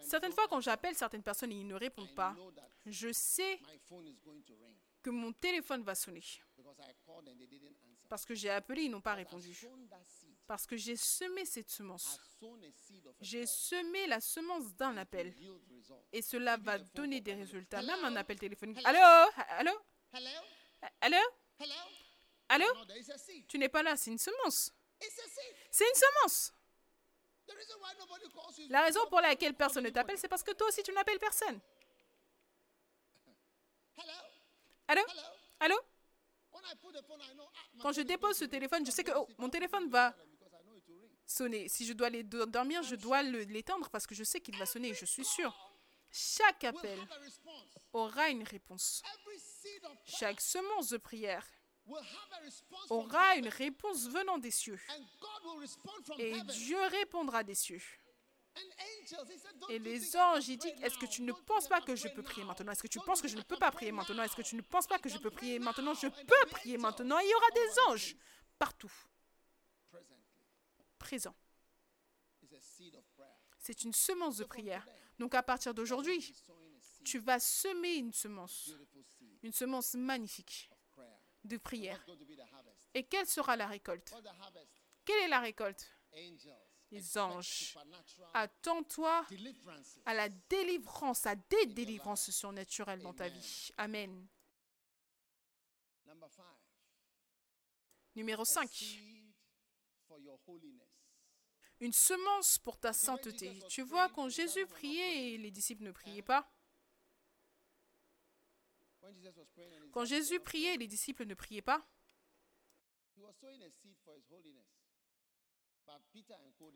Certaines 0.00 0.32
fois, 0.32 0.48
quand 0.48 0.62
j'appelle 0.62 0.94
certaines 0.94 1.22
personnes 1.22 1.52
et 1.52 1.56
ils 1.56 1.66
ne 1.66 1.74
répondent 1.74 2.14
pas, 2.14 2.34
je 2.86 3.12
sais 3.12 3.60
que 5.02 5.10
mon 5.10 5.34
téléphone 5.34 5.82
va 5.82 5.94
sonner. 5.94 6.22
Parce 8.08 8.24
que 8.24 8.34
j'ai 8.34 8.48
appelé, 8.48 8.84
ils 8.84 8.90
n'ont 8.90 9.02
pas 9.02 9.12
répondu. 9.12 9.54
Parce 10.46 10.66
que 10.66 10.78
j'ai 10.78 10.96
semé 10.96 11.44
cette 11.44 11.68
semence. 11.68 12.18
J'ai 13.20 13.44
semé 13.44 14.06
la 14.06 14.22
semence 14.22 14.74
d'un 14.76 14.96
appel. 14.96 15.34
Et 16.10 16.22
cela 16.22 16.56
va 16.56 16.78
donner 16.78 17.20
des 17.20 17.34
résultats. 17.34 17.82
Même 17.82 18.02
un 18.02 18.16
appel 18.16 18.38
téléphonique. 18.38 18.78
Allô? 18.82 19.30
Allô? 19.58 19.72
Allô? 21.02 21.18
Hello? 21.58 21.76
Allô? 22.48 22.66
Tu 23.48 23.58
n'es 23.58 23.68
pas 23.68 23.82
là, 23.82 23.96
c'est 23.96 24.10
une 24.10 24.18
semence. 24.18 24.72
C'est 25.70 25.84
une 25.88 25.94
semence. 25.94 26.52
La 28.70 28.82
raison 28.82 29.06
pour 29.08 29.20
laquelle 29.20 29.54
personne 29.54 29.84
ne 29.84 29.90
t'appelle, 29.90 30.18
c'est 30.18 30.28
parce 30.28 30.42
que 30.42 30.52
toi 30.52 30.68
aussi 30.68 30.82
tu 30.82 30.92
n'appelles 30.92 31.18
personne. 31.18 31.60
Allô? 34.88 35.02
Allô? 35.60 35.76
Quand 37.80 37.92
je 37.92 38.00
dépose 38.02 38.36
ce 38.38 38.44
téléphone, 38.44 38.84
je 38.86 38.90
sais 38.90 39.04
que 39.04 39.12
oh, 39.16 39.28
mon 39.38 39.48
téléphone 39.50 39.88
va 39.90 40.14
sonner. 41.26 41.68
Si 41.68 41.84
je 41.86 41.92
dois 41.92 42.06
aller 42.08 42.22
do- 42.22 42.46
dormir, 42.46 42.82
je 42.82 42.94
dois 42.94 43.22
l'éteindre 43.22 43.88
parce 43.90 44.06
que 44.06 44.14
je 44.14 44.24
sais 44.24 44.40
qu'il 44.40 44.56
va 44.56 44.66
sonner 44.66 44.88
et 44.88 44.94
je 44.94 45.04
suis 45.04 45.24
sûre. 45.24 45.54
Chaque 46.10 46.64
appel 46.64 46.98
aura 47.92 48.28
une 48.30 48.44
réponse. 48.44 49.02
Chaque 50.04 50.40
semence 50.40 50.88
de 50.90 50.98
prière 50.98 51.46
aura 52.90 53.36
une 53.36 53.48
réponse 53.48 54.08
venant 54.08 54.38
des 54.38 54.50
cieux. 54.50 54.80
Et. 56.18 56.40
Dieu 56.42 56.80
répondra 56.86 57.42
des 57.42 57.54
cieux. 57.54 57.82
Et 59.68 59.78
les 59.78 60.16
anges, 60.16 60.46
can 60.46 60.52
il 60.52 60.58
dit, 60.58 60.72
pray 60.72 60.84
est-ce 60.84 60.98
que 60.98 61.06
tu 61.06 61.22
ne 61.22 61.32
penses 61.32 61.68
pas 61.68 61.80
que 61.80 61.94
je 61.94 62.08
peux 62.08 62.22
prier 62.22 62.44
maintenant? 62.44 62.72
Est-ce 62.72 62.82
que 62.82 62.88
tu 62.88 63.00
penses 63.00 63.20
que 63.20 63.28
je 63.28 63.36
ne 63.36 63.42
peux 63.42 63.58
pas 63.58 63.70
prier 63.70 63.92
maintenant? 63.92 64.22
Est-ce 64.22 64.36
que 64.36 64.42
tu 64.42 64.56
ne 64.56 64.62
penses 64.62 64.86
pas 64.86 64.98
que 64.98 65.08
je 65.08 65.18
peux 65.18 65.30
prier 65.30 65.58
maintenant? 65.58 65.94
Je 65.94 66.08
peux 66.08 66.46
prier 66.50 66.78
maintenant. 66.78 67.18
Il 67.18 67.28
y 67.28 67.34
aura 67.34 67.50
des 67.50 67.78
anges 67.88 68.16
partout, 68.58 68.92
prayer. 70.98 71.28
C'est 73.58 73.82
une 73.82 73.92
semence 73.92 74.36
de 74.38 74.44
prière. 74.44 74.86
Donc 75.18 75.34
à 75.34 75.42
partir 75.42 75.74
d'aujourd'hui, 75.74 76.34
tu 77.04 77.18
vas 77.18 77.38
semer 77.38 77.96
une 77.96 78.12
semence, 78.12 78.74
une 79.42 79.52
semence 79.52 79.94
magnifique. 79.94 80.70
De 81.46 81.56
prière. 81.56 82.04
Et 82.94 83.04
quelle 83.04 83.26
sera 83.26 83.56
la 83.56 83.66
récolte? 83.66 84.14
Quelle 85.04 85.24
est 85.24 85.28
la 85.28 85.40
récolte? 85.40 85.90
Les 86.90 87.18
anges. 87.18 87.76
Attends-toi 88.32 89.26
à 90.04 90.14
la 90.14 90.28
délivrance, 90.28 91.26
à 91.26 91.34
des 91.34 91.66
délivrances 91.66 92.30
surnaturelles 92.30 93.02
dans 93.02 93.14
ta 93.14 93.28
vie. 93.28 93.70
Amen. 93.76 94.26
Numéro 98.14 98.42
a 98.42 98.46
5. 98.46 98.70
seed 98.70 99.34
for 100.08 100.18
your 100.18 100.38
holiness. 100.46 100.88
Une 101.80 101.92
semence 101.92 102.58
pour 102.58 102.78
ta 102.78 102.94
sainteté. 102.94 103.58
Tu 103.68 103.82
vois, 103.82 104.08
quand 104.08 104.30
Jésus 104.30 104.66
priait 104.66 105.34
et 105.34 105.38
les 105.38 105.50
disciples 105.50 105.84
ne 105.84 105.92
priaient 105.92 106.22
pas, 106.22 106.50
When 108.95 108.95
Jesus 108.95 108.95
was 108.95 108.95
praying 108.95 108.95
and 108.95 108.95
his 108.95 108.95
quand 109.92 110.04
Jésus 110.04 110.40
priait 110.40 110.76
les 110.76 110.86
disciples 110.86 111.24
ne 111.24 111.34
priaient 111.34 111.62
pas, 111.62 111.86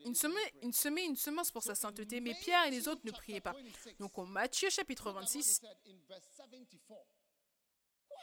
il 0.05 0.15
semait, 0.15 0.33
pray. 0.33 0.59
il 0.63 0.73
semait 0.73 1.05
une 1.05 1.15
semence 1.15 1.51
pour 1.51 1.63
sa 1.63 1.75
sainteté, 1.75 2.21
mais 2.21 2.33
Pierre 2.33 2.65
et 2.65 2.71
les 2.71 2.87
autres 2.87 3.01
ne 3.03 3.11
priaient 3.11 3.41
pas. 3.41 3.53
26, 3.53 3.97
Donc 3.99 4.17
au 4.17 4.25
Matthieu 4.25 4.69
chapitre 4.69 5.05
look 5.09 5.17
at 5.17 5.19
what 5.19 5.25
he 5.25 5.41
26, 5.41 5.59
said 5.59 5.77
in 5.85 5.97
verse 6.07 6.27
74. 6.35 6.97
Where? 8.09 8.17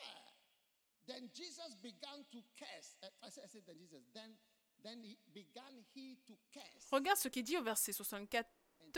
Then 1.07 1.29
Jesus 1.33 1.75
began 1.83 2.25
to 2.31 2.43
curse. 2.57 2.97
Uh, 3.03 3.07
I 3.23 3.31
said, 3.31 3.45
I 3.45 3.49
said 3.49 3.63
then 3.67 3.79
Jesus. 3.79 4.03
Then, 4.13 4.37
then 4.83 5.03
he 5.05 5.19
began 5.33 5.85
he 5.95 6.19
to 6.27 6.35
curse. 6.53 6.89
regarde 6.91 7.19
ce 7.19 7.29
qui 7.29 7.41
est 7.41 7.43
dit 7.43 7.57
au 7.57 7.63
verset 7.63 7.93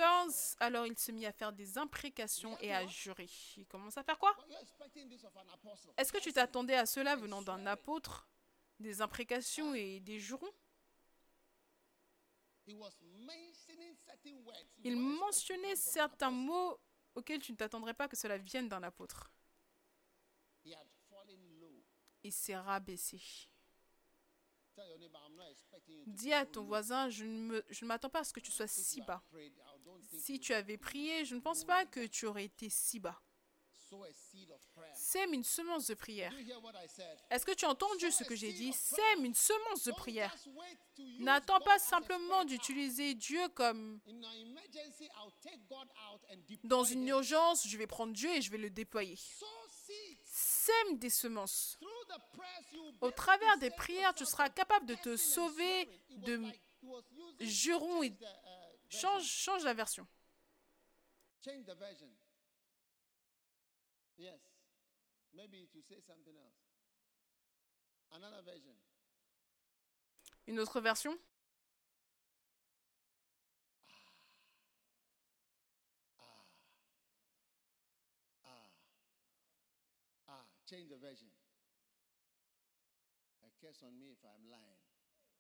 74. 0.01 0.57
Alors 0.61 0.87
il 0.87 0.97
se 0.99 1.13
mit 1.13 1.27
à 1.27 1.33
faire 1.33 1.53
des 1.53 1.77
imprécations 1.79 2.59
et 2.61 2.75
à 2.75 2.87
jurer. 2.87 3.29
Il 3.57 3.67
commence 3.67 3.99
à 3.99 4.03
faire 4.03 4.19
quoi? 4.19 4.37
Est-ce 5.97 6.13
que 6.13 6.19
tu 6.19 6.33
t'attendais 6.33 6.75
à 6.75 6.87
cela 6.87 7.15
venant 7.17 7.43
d'un 7.43 7.67
apôtre? 7.67 8.27
Des 8.79 9.03
imprécations 9.03 9.75
et 9.75 10.01
des 10.01 10.19
jurons? 10.19 10.51
Il 12.67 12.77
mentionnait 14.97 15.77
certains 15.77 16.31
mots 16.31 16.81
auxquels 17.15 17.41
tu 17.41 17.53
ne 17.53 17.57
t'attendrais 17.57 17.95
pas 17.95 18.09
que 18.09 18.17
cela 18.17 18.39
vienne 18.39 18.69
d'un 18.69 18.83
apôtre. 18.83 19.33
Il 22.23 22.33
s'est 22.33 22.57
rabaissé. 22.57 23.21
Tell 23.23 23.33
your 23.33 23.37
neighbor, 23.37 23.43
I'm 23.43 23.43
not 23.43 23.83
expecting 23.83 24.37
you 24.37 24.49
to 24.49 24.60
Dis 26.07 26.33
à 26.33 26.47
ton 26.47 26.65
voisin, 26.65 27.09
je 27.09 27.25
ne 27.25 27.87
m'attends 27.87 28.11
pas 28.11 28.21
à 28.21 28.25
ce 28.25 28.33
que 28.33 28.41
tu 28.41 28.51
sois 28.51 28.67
si 28.67 29.01
bas. 29.03 29.23
Si 30.19 30.41
tu 30.41 30.53
avais 30.55 30.79
prié, 30.79 31.25
je 31.25 31.35
ne 31.35 31.41
pense 31.41 31.65
pas 31.65 31.87
que 31.87 32.07
tu 32.07 32.27
aurais 32.27 32.45
été 32.45 32.69
si 32.69 33.01
bas. 33.01 33.21
Sème 34.95 35.35
une 35.35 35.45
semence 35.45 35.89
de 35.89 35.95
prière. 35.95 36.33
Est-ce 37.31 37.45
que 37.45 37.53
tu 37.53 37.65
as 37.65 37.71
entendu 37.71 38.11
ce 38.13 38.25
que 38.25 38.37
j'ai 38.37 38.53
dit? 38.53 38.73
Sème 38.73 39.25
une 39.25 39.35
semence 39.35 39.85
de 39.85 39.93
prière. 39.93 40.35
N'attends 41.19 41.61
pas 41.61 41.79
simplement 41.79 42.45
d'utiliser 42.45 43.15
Dieu 43.15 43.49
comme 43.49 44.01
dans 46.65 46.85
une 46.85 47.09
urgence, 47.09 47.67
je 47.67 47.77
vais 47.77 47.87
prendre 47.87 48.13
Dieu 48.13 48.31
et 48.31 48.43
je 48.43 48.51
vais 48.51 48.59
le 48.59 48.71
déployer. 48.71 49.19
Sème 50.61 50.99
des 50.99 51.09
semences. 51.09 51.79
Au 53.01 53.11
travers 53.11 53.57
des 53.59 53.71
prières, 53.71 54.15
tu 54.15 54.27
seras 54.27 54.51
capable 54.51 54.85
de 54.85 54.95
te 54.95 55.17
sauver 55.17 55.89
de 56.11 56.43
jurons 57.41 58.03
et 58.03 58.11
change 58.11 58.21
uh, 58.91 58.99
change, 58.99 59.25
change 59.25 59.65
la 59.65 59.73
version. 59.73 60.07
Une 70.47 70.61
autre 70.61 70.81
version 70.83 71.19
Ah. 80.31 80.60
Ah. 80.71 80.77
Change 80.77 80.89
the 80.89 80.97
version. 80.97 81.29
A 83.43 83.49
curse 83.61 83.83
on 83.83 83.99
me 83.99 84.13
if 84.13 84.19
I'm 84.25 84.51
lying. 84.51 84.79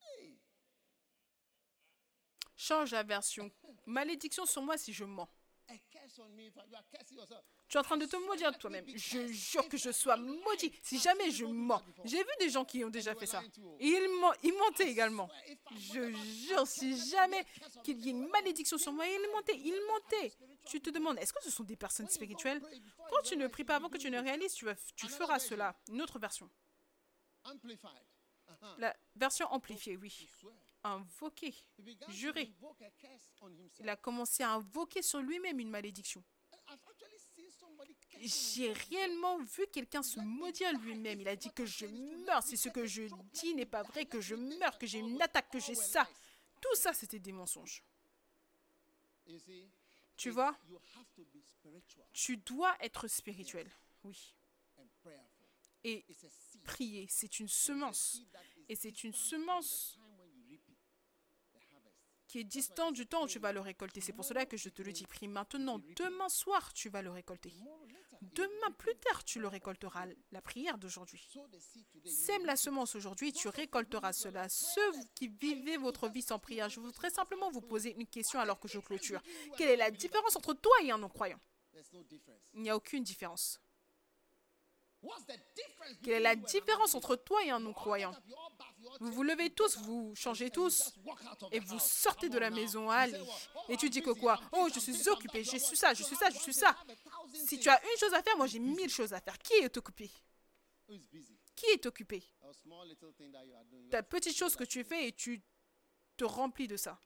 Hey. 0.00 0.38
Change 2.56 2.92
la 2.92 3.02
version. 3.02 3.50
Malédiction 3.86 4.46
sur 4.46 4.62
moi 4.62 4.76
si 4.76 4.92
je 4.92 5.04
mens. 5.04 5.28
Tu 7.68 7.76
es 7.76 7.80
en 7.80 7.82
train 7.82 7.96
de 7.96 8.06
te 8.06 8.16
maudire 8.16 8.56
toi-même. 8.58 8.84
Je 8.94 9.26
jure 9.28 9.68
que 9.68 9.76
je 9.76 9.90
sois 9.90 10.16
maudit 10.16 10.72
si 10.82 10.98
jamais 10.98 11.30
je 11.30 11.44
mens. 11.44 11.82
J'ai 12.04 12.18
vu 12.18 12.30
des 12.40 12.50
gens 12.50 12.64
qui 12.64 12.84
ont 12.84 12.90
déjà 12.90 13.14
fait 13.14 13.26
ça. 13.26 13.42
Et 13.78 13.86
ils, 13.86 14.08
ils 14.42 14.58
mentaient 14.58 14.88
également. 14.88 15.28
Je 15.76 16.12
jure, 16.12 16.66
si 16.66 16.98
jamais 17.10 17.44
qu'il 17.84 18.00
y 18.00 18.08
ait 18.08 18.12
une 18.12 18.28
malédiction 18.28 18.78
sur 18.78 18.92
moi, 18.92 19.06
ils 19.06 19.30
mentaient. 19.32 19.58
Ils 19.58 19.80
mentaient. 19.88 20.32
Tu 20.66 20.80
te 20.80 20.90
demandes, 20.90 21.18
est-ce 21.18 21.32
que 21.32 21.42
ce 21.42 21.50
sont 21.50 21.64
des 21.64 21.76
personnes 21.76 22.08
spirituelles 22.08 22.60
Quand 23.10 23.22
tu 23.22 23.36
ne 23.36 23.46
pries 23.46 23.64
pas 23.64 23.76
avant 23.76 23.88
que 23.88 23.98
tu 23.98 24.10
ne 24.10 24.20
réalises, 24.20 24.54
tu, 24.54 24.64
vas, 24.64 24.74
tu 24.96 25.08
feras 25.08 25.38
cela. 25.38 25.76
Une 25.88 26.02
autre 26.02 26.18
version. 26.18 26.50
Uh-huh. 28.50 28.78
La 28.78 28.96
version 29.16 29.46
amplifiée, 29.52 29.96
oui. 29.96 30.28
Invoquer. 30.82 31.54
Jurer. 32.08 32.52
Il 33.78 33.88
a 33.88 33.96
commencé 33.96 34.42
à 34.42 34.52
invoquer 34.52 35.02
sur 35.02 35.20
lui-même 35.20 35.60
une 35.60 35.70
malédiction. 35.70 36.24
J'ai 38.20 38.72
réellement 38.72 39.38
vu 39.38 39.66
quelqu'un 39.72 40.02
se 40.02 40.20
maudire 40.20 40.72
lui-même. 40.78 41.20
Il 41.20 41.28
a 41.28 41.36
dit 41.36 41.52
que 41.52 41.64
je 41.64 41.86
meurs. 41.86 42.42
Si 42.42 42.56
ce 42.56 42.68
que 42.68 42.86
je 42.86 43.02
dis 43.32 43.54
n'est 43.54 43.66
pas 43.66 43.82
vrai, 43.82 44.06
que 44.06 44.20
je 44.20 44.34
meurs, 44.34 44.78
que 44.78 44.86
j'ai 44.86 44.98
une 44.98 45.20
attaque, 45.20 45.50
que 45.50 45.58
j'ai 45.58 45.74
ça. 45.74 46.08
Tout 46.60 46.74
ça, 46.74 46.92
c'était 46.92 47.18
des 47.18 47.32
mensonges. 47.32 47.82
Tu 50.16 50.30
vois, 50.30 50.56
tu 52.12 52.36
dois 52.36 52.76
être 52.80 53.08
spirituel. 53.08 53.70
Oui. 54.04 54.34
Et 55.82 56.04
prier, 56.64 57.06
c'est 57.08 57.40
une 57.40 57.48
semence. 57.48 58.22
Et 58.68 58.76
c'est 58.76 59.02
une 59.02 59.14
semence 59.14 59.92
time 59.94 60.18
when 60.18 60.30
you 60.34 60.44
reap 60.46 60.68
it, 60.68 60.76
the 61.54 61.58
harvest. 61.72 61.96
Qui 62.30 62.38
est 62.38 62.44
distante 62.44 62.94
du 62.94 63.08
temps 63.08 63.24
où 63.24 63.26
tu 63.26 63.40
vas 63.40 63.52
le 63.52 63.58
récolter. 63.58 64.00
C'est 64.00 64.12
pour 64.12 64.24
cela 64.24 64.46
que 64.46 64.56
je 64.56 64.68
te 64.68 64.82
le 64.82 64.92
dis. 64.92 65.04
Prie 65.04 65.26
maintenant. 65.26 65.80
Demain 65.96 66.28
soir, 66.28 66.72
tu 66.72 66.88
vas 66.88 67.02
le 67.02 67.10
récolter. 67.10 67.52
Demain 68.22 68.70
plus 68.78 68.94
tard, 68.94 69.24
tu 69.24 69.40
le 69.40 69.48
récolteras. 69.48 70.06
La 70.30 70.40
prière 70.40 70.78
d'aujourd'hui. 70.78 71.28
Sème 72.04 72.46
la 72.46 72.54
semence 72.54 72.94
aujourd'hui, 72.94 73.32
tu 73.32 73.48
récolteras 73.48 74.12
cela. 74.12 74.48
Ceux 74.48 74.92
qui 75.16 75.26
vivez 75.26 75.76
votre 75.76 76.08
vie 76.08 76.22
sans 76.22 76.38
prière, 76.38 76.68
je 76.68 76.78
voudrais 76.78 77.10
simplement 77.10 77.50
vous 77.50 77.62
poser 77.62 77.96
une 77.98 78.06
question 78.06 78.38
alors 78.38 78.60
que 78.60 78.68
je 78.68 78.78
clôture. 78.78 79.20
Quelle 79.58 79.70
est 79.70 79.76
la 79.76 79.90
différence 79.90 80.36
entre 80.36 80.54
toi 80.54 80.76
et 80.84 80.92
un 80.92 80.98
non-croyant? 80.98 81.40
Il 82.54 82.62
n'y 82.62 82.70
a 82.70 82.76
aucune 82.76 83.02
différence. 83.02 83.60
Quelle 86.04 86.14
est 86.14 86.20
la 86.20 86.36
différence 86.36 86.94
entre 86.94 87.16
toi 87.16 87.44
et 87.44 87.50
un 87.50 87.58
non-croyant? 87.58 88.14
Vous 89.00 89.12
vous 89.12 89.22
levez 89.22 89.50
tous, 89.50 89.78
vous 89.78 90.14
changez 90.14 90.50
tous 90.50 90.94
et 91.52 91.60
vous 91.60 91.78
sortez 91.78 92.28
de 92.28 92.38
la 92.38 92.50
maison. 92.50 92.90
Allez. 92.90 93.20
Et 93.68 93.76
tu 93.76 93.90
dis 93.90 94.02
que 94.02 94.10
quoi? 94.10 94.40
Oh, 94.52 94.68
je 94.72 94.80
suis 94.80 95.08
occupé, 95.08 95.44
je 95.44 95.56
suis 95.56 95.76
ça, 95.76 95.94
je 95.94 96.02
suis 96.02 96.16
ça, 96.16 96.30
je 96.30 96.38
suis 96.38 96.54
ça. 96.54 96.76
Si 97.46 97.58
tu 97.58 97.68
as 97.68 97.80
une 97.82 97.98
chose 97.98 98.14
à 98.14 98.22
faire, 98.22 98.36
moi 98.36 98.46
j'ai 98.46 98.58
mille 98.58 98.90
choses 98.90 99.12
à 99.12 99.20
faire. 99.20 99.38
Qui 99.38 99.54
est 99.54 99.76
occupé? 99.76 100.10
Qui 101.54 101.66
est 101.66 101.86
occupé? 101.86 102.22
Ta 103.90 104.02
petite 104.02 104.36
chose 104.36 104.56
que 104.56 104.64
tu 104.64 104.82
fais 104.84 105.08
et 105.08 105.12
tu 105.12 105.42
te 106.16 106.24
remplis 106.24 106.68
de 106.68 106.76
ça. 106.76 106.98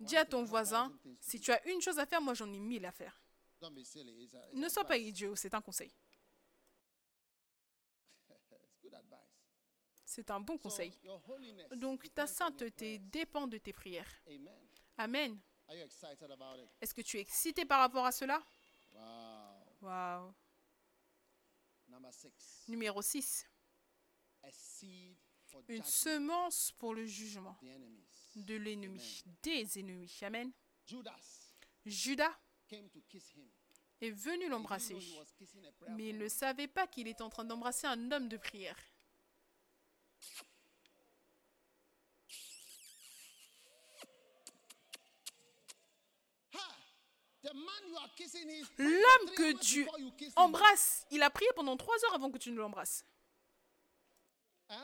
Dis 0.00 0.16
à 0.16 0.24
ton 0.24 0.44
voisin, 0.44 0.92
si 1.20 1.40
tu 1.40 1.50
as 1.50 1.66
une 1.68 1.80
chose 1.80 1.98
à 1.98 2.06
faire, 2.06 2.20
moi 2.20 2.34
j'en 2.34 2.52
ai 2.52 2.58
mille 2.58 2.84
à 2.84 2.92
faire. 2.92 3.20
Ne 4.52 4.68
sois 4.68 4.84
pas 4.84 4.98
idiot, 4.98 5.34
c'est 5.34 5.54
un 5.54 5.60
conseil. 5.60 5.92
It's 8.30 8.78
good 8.82 8.94
advice. 8.94 9.18
C'est 10.08 10.30
un 10.30 10.40
bon 10.40 10.56
conseil. 10.56 10.90
Donc 11.76 12.12
ta 12.14 12.26
sainteté 12.26 12.98
dépend 12.98 13.46
de 13.46 13.58
tes 13.58 13.74
prières. 13.74 14.10
Amen. 14.96 15.38
Est-ce 16.80 16.94
que 16.94 17.02
tu 17.02 17.18
es 17.18 17.20
excité 17.20 17.66
par 17.66 17.80
rapport 17.80 18.06
à 18.06 18.10
cela? 18.10 18.42
Wow. 19.82 20.34
Numéro 22.68 23.02
6. 23.02 23.46
A 24.44 24.50
seed 24.50 25.14
for 25.44 25.62
Une 25.68 25.84
semence 25.84 26.72
pour 26.72 26.94
le 26.94 27.04
jugement 27.04 27.58
de 28.34 28.54
l'ennemi, 28.54 29.22
des 29.42 29.78
ennemis. 29.78 30.18
Amen. 30.22 30.50
Judas 31.84 32.38
est 34.00 34.10
venu 34.10 34.48
l'embrasser, 34.48 34.96
mais 35.90 36.08
il 36.08 36.18
ne 36.18 36.28
savait 36.28 36.66
pas 36.66 36.86
qu'il 36.86 37.08
était 37.08 37.22
en 37.22 37.28
train 37.28 37.44
d'embrasser 37.44 37.86
un 37.86 38.10
homme 38.10 38.28
de 38.28 38.38
prière. 38.38 38.78
Ha! 38.78 38.88
The 38.88 38.96
man 38.96 38.96
you 38.96 38.96
are 39.18 39.36
kissing 39.36 39.98
is 39.98 40.07
L'homme 48.78 49.30
que 49.36 49.58
tu 49.58 49.88
embrasses, 50.36 51.06
il 51.10 51.22
a 51.22 51.30
prié 51.30 51.50
pendant 51.54 51.76
trois 51.76 51.96
heures 52.04 52.14
avant 52.14 52.30
que 52.30 52.38
tu 52.38 52.50
ne 52.50 52.58
l'embrasses. 52.58 53.04
Huh? 54.70 54.74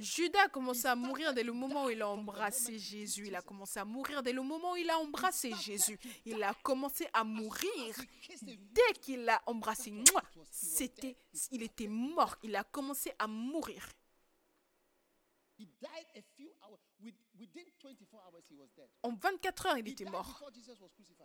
Judas 0.00 0.44
a 0.44 0.48
commencé 0.48 0.86
à 0.86 0.94
mourir 0.94 1.34
dès 1.34 1.42
le 1.42 1.52
moment 1.52 1.84
où 1.84 1.90
il 1.90 2.00
a 2.02 2.08
embrassé 2.08 2.78
Jésus. 2.78 3.26
Il 3.26 3.34
a 3.34 3.42
commencé 3.42 3.78
à 3.78 3.84
mourir 3.84 4.22
dès 4.22 4.32
le 4.32 4.42
moment 4.42 4.72
où 4.72 4.76
il 4.76 4.88
a 4.90 4.98
embrassé 4.98 5.52
Jésus. 5.54 5.98
Il 6.24 6.42
a 6.42 6.54
commencé 6.54 7.08
à 7.12 7.24
mourir 7.24 7.94
dès 8.42 8.92
qu'il 9.00 9.24
l'a 9.24 9.42
embrassé. 9.46 9.92
C'était, 10.50 11.16
il 11.50 11.62
était 11.62 11.88
mort. 11.88 12.36
Il 12.42 12.54
a 12.56 12.64
commencé 12.64 13.12
à 13.18 13.26
mourir. 13.26 13.86
He 17.82 17.88
died 17.88 17.96
a 18.00 18.04
few 18.04 18.18
hours. 18.18 18.34
With, 18.34 18.40
within 18.40 18.40
24 18.40 18.40
hours, 18.40 18.44
he 18.48 18.56
was 18.56 18.68
dead. 18.76 18.88
En 19.02 19.12
24 19.14 19.66
heures, 19.66 19.78
il 19.78 19.88
était 19.88 20.04
mort. 20.04 20.42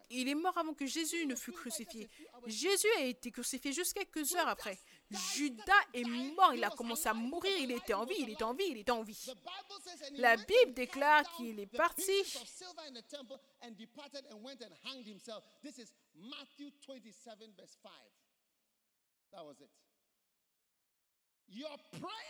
Il 0.09 0.27
est 0.27 0.35
mort 0.35 0.57
avant 0.57 0.73
que 0.73 0.85
Jésus 0.85 1.25
ne 1.25 1.35
fût 1.35 1.51
crucifié. 1.51 2.09
Jésus 2.45 2.87
a 2.97 3.01
été 3.03 3.31
crucifié 3.31 3.73
juste 3.73 3.93
quelques 3.93 4.35
heures 4.35 4.47
après. 4.47 4.77
Judas 5.09 5.73
est 5.93 6.03
mort. 6.03 6.53
Il 6.53 6.63
a 6.63 6.69
commencé 6.69 7.07
à 7.09 7.13
mourir. 7.13 7.55
Il 7.59 7.71
était 7.71 7.93
en 7.93 8.05
vie. 8.05 8.15
Il 8.19 8.29
était 8.29 8.43
en 8.43 8.53
vie. 8.53 8.65
Il 8.69 8.77
était 8.77 8.91
en 8.91 9.03
vie. 9.03 9.31
La 10.13 10.37
Bible 10.37 10.73
déclare 10.73 11.29
qu'il 11.35 11.59
est 11.59 11.67
parti. 11.67 12.11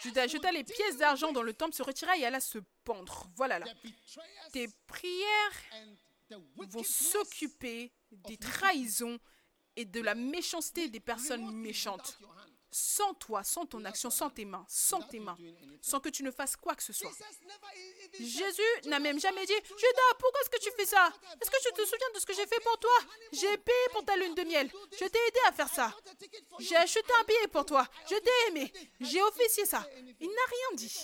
Judas 0.02 0.28
jeta 0.28 0.52
les 0.52 0.64
pièces 0.64 0.98
d'argent 0.98 1.32
dans 1.32 1.42
le 1.42 1.54
temple, 1.54 1.74
se 1.74 1.84
retira 1.84 2.18
et 2.18 2.26
alla 2.26 2.40
se 2.40 2.60
pendre. 2.84 3.28
Voilà 3.36 3.60
là. 3.60 3.66
Tes 4.52 4.68
prières 4.88 5.64
vont 6.56 6.84
s'occuper 6.84 7.92
des 8.12 8.38
trahisons 8.38 9.20
et 9.76 9.86
de 9.86 10.02
la 10.02 10.16
méchanceté 10.16 10.90
des 10.90 11.00
personnes 11.00 11.52
méchantes. 11.52 12.20
Sans 12.76 13.14
toi, 13.14 13.42
sans 13.42 13.66
ton 13.66 13.86
action, 13.86 14.10
sans 14.10 14.30
tes 14.30 14.44
mains, 14.44 14.66
sans 14.68 15.02
tes 15.02 15.22
mains, 15.22 15.38
sans 15.82 16.02
que 16.02 16.10
tu 16.10 16.24
ne 16.24 16.32
fasses 16.32 16.58
quoi 16.58 16.76
que 16.76 16.84
ce 16.84 16.92
soit. 16.92 17.12
Jésus 18.20 18.62
n'a 18.88 19.00
même 19.00 19.18
jamais 19.18 19.46
dit 19.46 19.54
Judas, 19.54 20.14
pourquoi 20.20 20.42
est-ce 20.42 20.50
que 20.50 20.60
tu 20.62 20.72
fais 20.76 20.86
ça? 20.86 21.10
Est-ce 21.42 21.50
que 21.50 21.64
tu 21.64 21.74
te 21.74 21.86
souviens 21.86 22.12
de 22.14 22.20
ce 22.20 22.26
que 22.26 22.34
j'ai 22.34 22.46
fait 22.46 22.60
pour 22.60 22.78
toi? 22.78 22.98
J'ai 23.32 23.58
payé 23.60 23.78
pour 23.94 24.04
ta 24.04 24.18
lune 24.18 24.36
de 24.36 24.42
miel. 24.42 24.70
Je 24.92 25.06
t'ai 25.06 25.06
aidé 25.06 25.40
à 25.48 25.54
faire 25.54 25.70
ça. 25.70 25.96
J'ai 26.60 26.76
acheté 26.76 27.00
un 27.18 27.24
billet 27.24 27.48
pour 27.50 27.66
toi. 27.66 27.88
Je 28.10 28.16
t'ai 28.16 28.50
aimé. 28.50 28.74
J'ai 29.00 29.22
officié 29.22 29.66
ça. 29.66 29.88
Il 30.20 30.28
n'a 30.28 30.46
rien 30.50 30.76
dit. 30.76 31.00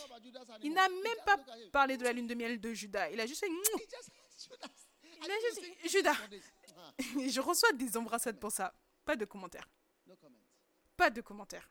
Il 0.63 0.73
n'a 0.73 0.89
même 0.89 1.23
pas 1.25 1.37
parlé 1.71 1.95
de 1.95 2.03
la 2.03 2.11
lune 2.11 2.27
de 2.27 2.35
miel 2.35 2.59
de 2.59 2.73
Judas. 2.73 3.09
Il 3.11 3.19
a 3.21 3.25
juste 3.25 3.45
fait. 3.45 3.51
Il 5.23 5.31
a 5.31 5.39
juste 5.39 5.61
dit 5.61 5.89
Judas. 5.89 6.17
Je 7.29 7.39
reçois 7.39 7.71
des 7.71 7.95
embrassades 7.95 8.41
pour 8.41 8.51
ça. 8.51 8.73
Pas 9.05 9.15
de 9.15 9.23
commentaires. 9.23 9.69
Pas 11.01 11.09
de 11.09 11.21
commentaires. 11.21 11.67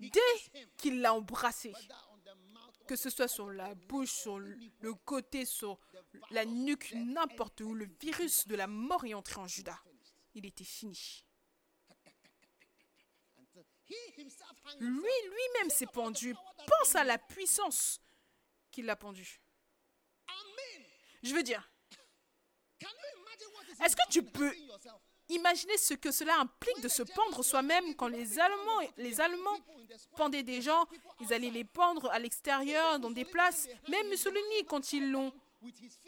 Dès 0.00 0.20
qu'il 0.78 1.02
l'a 1.02 1.12
embrassé, 1.12 1.74
que 2.88 2.96
ce 2.96 3.10
soit 3.10 3.28
sur 3.28 3.50
la 3.50 3.74
bouche, 3.74 4.12
sur 4.12 4.38
le 4.38 4.94
côté, 5.04 5.44
sur 5.44 5.78
la 6.30 6.46
nuque, 6.46 6.90
n'importe 6.94 7.60
où, 7.60 7.74
le 7.74 7.86
virus 8.00 8.46
de 8.46 8.56
la 8.56 8.66
mort 8.66 9.04
est 9.04 9.12
entré 9.12 9.42
en 9.42 9.46
Judas. 9.46 9.78
Il 10.32 10.46
était 10.46 10.64
fini. 10.64 11.22
Lui, 14.80 14.88
lui-même 14.88 15.68
s'est 15.68 15.84
pendu. 15.84 16.34
Pense 16.66 16.94
à 16.94 17.04
la 17.04 17.18
puissance 17.18 18.00
qui 18.70 18.80
l'a 18.80 18.96
pendu. 18.96 19.38
Je 21.22 21.34
veux 21.34 21.42
dire, 21.42 21.70
can 21.90 21.98
you 21.98 21.98
imagine 21.98 22.00
what 22.00 22.44
is 22.46 22.65
Est-ce 23.84 23.96
que 23.96 24.08
tu 24.10 24.22
peux- 24.22 24.54
imaginez 25.28 25.76
ce 25.76 25.94
que 25.94 26.10
cela 26.10 26.38
implique 26.40 26.80
de 26.80 26.88
se 26.88 27.02
pendre 27.02 27.42
soi-même 27.42 27.94
quand 27.96 28.08
les 28.08 28.38
Allemands, 28.38 28.80
les 28.96 29.20
Allemands 29.20 29.58
pendaient 30.16 30.42
des 30.42 30.62
gens, 30.62 30.86
ils 31.20 31.32
allaient 31.32 31.50
les 31.50 31.64
pendre 31.64 32.10
à 32.10 32.18
l'extérieur, 32.18 32.98
dans 32.98 33.10
des 33.10 33.24
places. 33.24 33.68
Même 33.88 34.08
Mussolini, 34.08 34.64
quand 34.66 34.92
ils 34.92 35.10
l'ont 35.10 35.32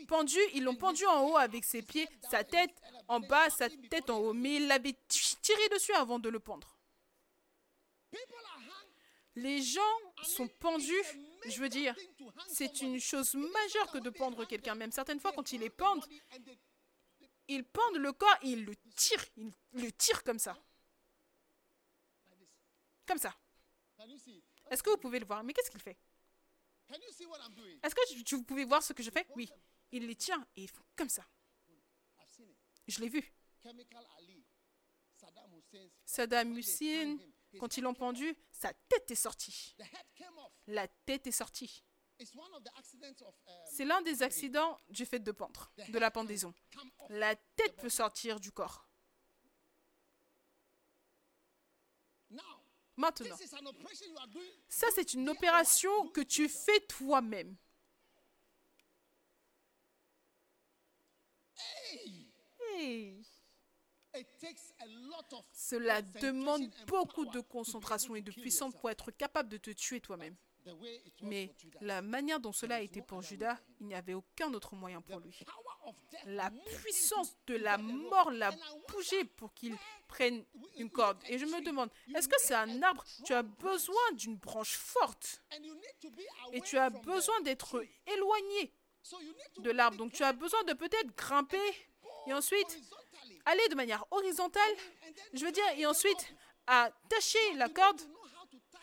pendu, 0.06 0.38
ils 0.54 0.62
l'ont 0.62 0.76
pendu 0.76 1.04
en 1.06 1.24
haut 1.28 1.36
avec 1.36 1.64
ses 1.64 1.82
pieds, 1.82 2.08
sa 2.30 2.44
tête 2.44 2.74
en 3.08 3.20
bas, 3.20 3.50
sa 3.50 3.68
tête 3.68 4.08
en 4.10 4.18
haut. 4.18 4.32
Mais 4.32 4.56
ils 4.56 4.66
l'avaient 4.68 4.96
tiré 5.42 5.68
dessus 5.70 5.92
avant 5.94 6.18
de 6.18 6.28
le 6.28 6.38
pendre. 6.38 6.76
Les 9.34 9.62
gens 9.62 9.80
sont 10.22 10.48
pendus, 10.48 10.94
je 11.46 11.60
veux 11.60 11.68
dire, 11.68 11.94
c'est 12.48 12.80
une 12.80 12.98
chose 13.00 13.34
majeure 13.34 13.90
que 13.92 13.98
de 13.98 14.10
pendre 14.10 14.44
quelqu'un. 14.44 14.74
Même 14.74 14.92
certaines 14.92 15.20
fois, 15.20 15.32
quand 15.32 15.52
ils 15.52 15.60
les 15.60 15.70
pendent, 15.70 16.04
ils 17.48 17.64
pendent 17.64 17.96
le 17.96 18.12
corps 18.12 18.36
et 18.42 18.48
ils 18.48 18.64
le 18.64 18.74
tirent. 18.96 19.24
Ils 19.36 19.52
le 19.72 19.92
tirent 19.92 20.22
comme 20.24 20.38
ça. 20.38 20.56
Comme 23.06 23.18
ça. 23.18 23.34
Est-ce 24.70 24.82
que 24.82 24.90
vous 24.90 24.98
pouvez 24.98 25.18
le 25.18 25.26
voir? 25.26 25.42
Mais 25.42 25.52
qu'est-ce 25.52 25.70
qu'il 25.70 25.80
fait? 25.80 25.98
Est-ce 27.82 27.94
que 27.94 28.36
vous 28.36 28.44
pouvez 28.44 28.64
voir 28.64 28.82
ce 28.82 28.92
que 28.92 29.02
je 29.02 29.10
fais? 29.10 29.26
Oui. 29.34 29.50
Il 29.92 30.06
les 30.06 30.16
tient 30.16 30.46
et 30.56 30.62
ils 30.64 30.70
font 30.70 30.84
comme 30.96 31.08
ça. 31.08 31.26
Je 32.86 33.00
l'ai 33.00 33.08
vu. 33.08 33.32
Saddam 36.04 36.56
Hussein, 36.56 37.18
quand 37.58 37.76
ils 37.76 37.82
l'ont 37.82 37.94
pendu, 37.94 38.36
sa 38.52 38.72
tête 38.88 39.10
est 39.10 39.14
sortie. 39.14 39.76
La 40.66 40.88
tête 40.88 41.26
est 41.26 41.32
sortie. 41.32 41.84
Um, 42.20 42.26
C'est 43.70 43.84
l'un 43.84 44.02
des 44.02 44.22
accidents 44.22 44.78
du 44.88 45.06
fait 45.06 45.20
de 45.20 45.30
pendre, 45.30 45.72
de 45.88 45.98
la 45.98 46.10
pendaison. 46.10 46.52
La 47.10 47.36
tête 47.36 47.76
peut 47.76 47.88
sortir 47.88 48.40
du 48.40 48.50
corps. 48.50 48.88
Maintenant, 52.96 53.36
ça 54.68 54.86
c'est 54.92 55.14
une 55.14 55.28
opération 55.28 56.08
que 56.08 56.20
tu 56.20 56.48
fais 56.48 56.80
toi-même. 56.80 57.56
Hey. 62.00 62.28
It 62.80 62.82
takes 62.82 62.82
a 62.82 63.24
lot 63.24 63.24
of 64.00 64.07
Cela 65.52 66.02
demande 66.02 66.62
and 66.62 66.86
beaucoup 66.86 67.26
de 67.26 67.40
concentration 67.40 68.14
et 68.16 68.22
de 68.22 68.30
puissance 68.30 68.74
pour 68.74 68.90
être 68.90 69.10
capable 69.10 69.48
de 69.48 69.56
te 69.56 69.70
tuer 69.70 70.00
toi-même. 70.00 70.36
Mais 71.22 71.50
la 71.80 72.02
manière 72.02 72.40
dont 72.40 72.52
cela 72.52 72.76
a 72.76 72.80
été 72.80 73.00
pour 73.00 73.22
Judas, 73.22 73.58
il 73.80 73.86
n'y 73.86 73.94
avait 73.94 74.14
aucun 74.14 74.52
autre 74.52 74.74
moyen 74.74 75.00
pour 75.00 75.20
lui. 75.20 75.38
La 76.26 76.50
puissance 76.50 77.36
de 77.46 77.54
la 77.54 77.78
mort 77.78 78.30
l'a 78.30 78.50
bougé 78.88 79.24
pour 79.24 79.54
qu'il 79.54 79.76
prenne 80.06 80.44
une 80.76 80.90
corde. 80.90 81.18
Et 81.28 81.38
je 81.38 81.46
me 81.46 81.64
demande, 81.64 81.90
est-ce 82.14 82.28
que 82.28 82.38
c'est 82.38 82.54
un 82.54 82.82
arbre? 82.82 83.04
Tu 83.24 83.32
as 83.32 83.42
besoin 83.42 84.12
d'une 84.12 84.36
branche 84.36 84.76
forte. 84.76 85.42
Et 86.52 86.60
tu 86.60 86.76
as 86.76 86.90
besoin 86.90 87.40
d'être 87.40 87.82
éloigné 88.06 88.72
de 89.58 89.70
l'arbre. 89.70 89.96
Donc 89.96 90.12
tu 90.12 90.22
as 90.22 90.32
besoin 90.32 90.62
de 90.64 90.74
peut-être 90.74 91.14
grimper 91.16 91.88
et 92.26 92.32
ensuite. 92.32 92.78
Aller 93.48 93.68
de 93.68 93.74
manière 93.74 94.04
horizontale. 94.10 94.72
Je 95.32 95.44
veux 95.44 95.52
dire, 95.52 95.64
et 95.76 95.86
ensuite 95.86 96.34
attacher 96.66 97.54
la 97.54 97.68
corde. 97.68 98.00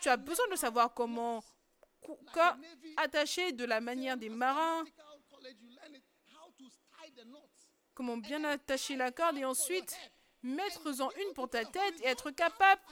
Tu 0.00 0.08
as 0.08 0.16
besoin 0.16 0.46
de 0.48 0.56
savoir 0.56 0.92
comment 0.92 1.42
attacher 2.96 3.52
de 3.52 3.64
la 3.64 3.80
manière 3.80 4.16
des 4.16 4.28
marins, 4.28 4.84
comment 7.94 8.16
bien 8.16 8.44
attacher 8.44 8.96
la 8.96 9.10
corde 9.10 9.38
et 9.38 9.44
ensuite 9.44 9.96
mettre-en 10.42 11.10
une 11.10 11.32
pour 11.34 11.48
ta 11.48 11.64
tête 11.64 12.00
et 12.02 12.06
être 12.06 12.30
capable 12.30 12.82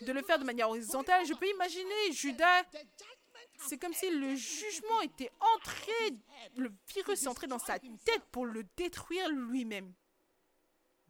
de 0.00 0.12
le 0.12 0.22
faire 0.22 0.38
de 0.38 0.44
manière 0.44 0.68
horizontale. 0.68 1.26
Je 1.26 1.34
peux 1.34 1.48
imaginer 1.48 2.12
Judas, 2.12 2.64
c'est 3.66 3.78
comme 3.78 3.94
si 3.94 4.10
le 4.10 4.36
jugement 4.36 5.00
était 5.00 5.30
entré, 5.56 6.16
le 6.56 6.72
virus 6.94 7.24
est 7.24 7.28
entré 7.28 7.46
dans 7.46 7.58
sa 7.58 7.78
tête 7.78 8.22
pour 8.30 8.46
le 8.46 8.64
détruire 8.76 9.28
lui-même. 9.30 9.92
by 9.92 9.98
kissing 9.98 10.38
a 10.40 11.08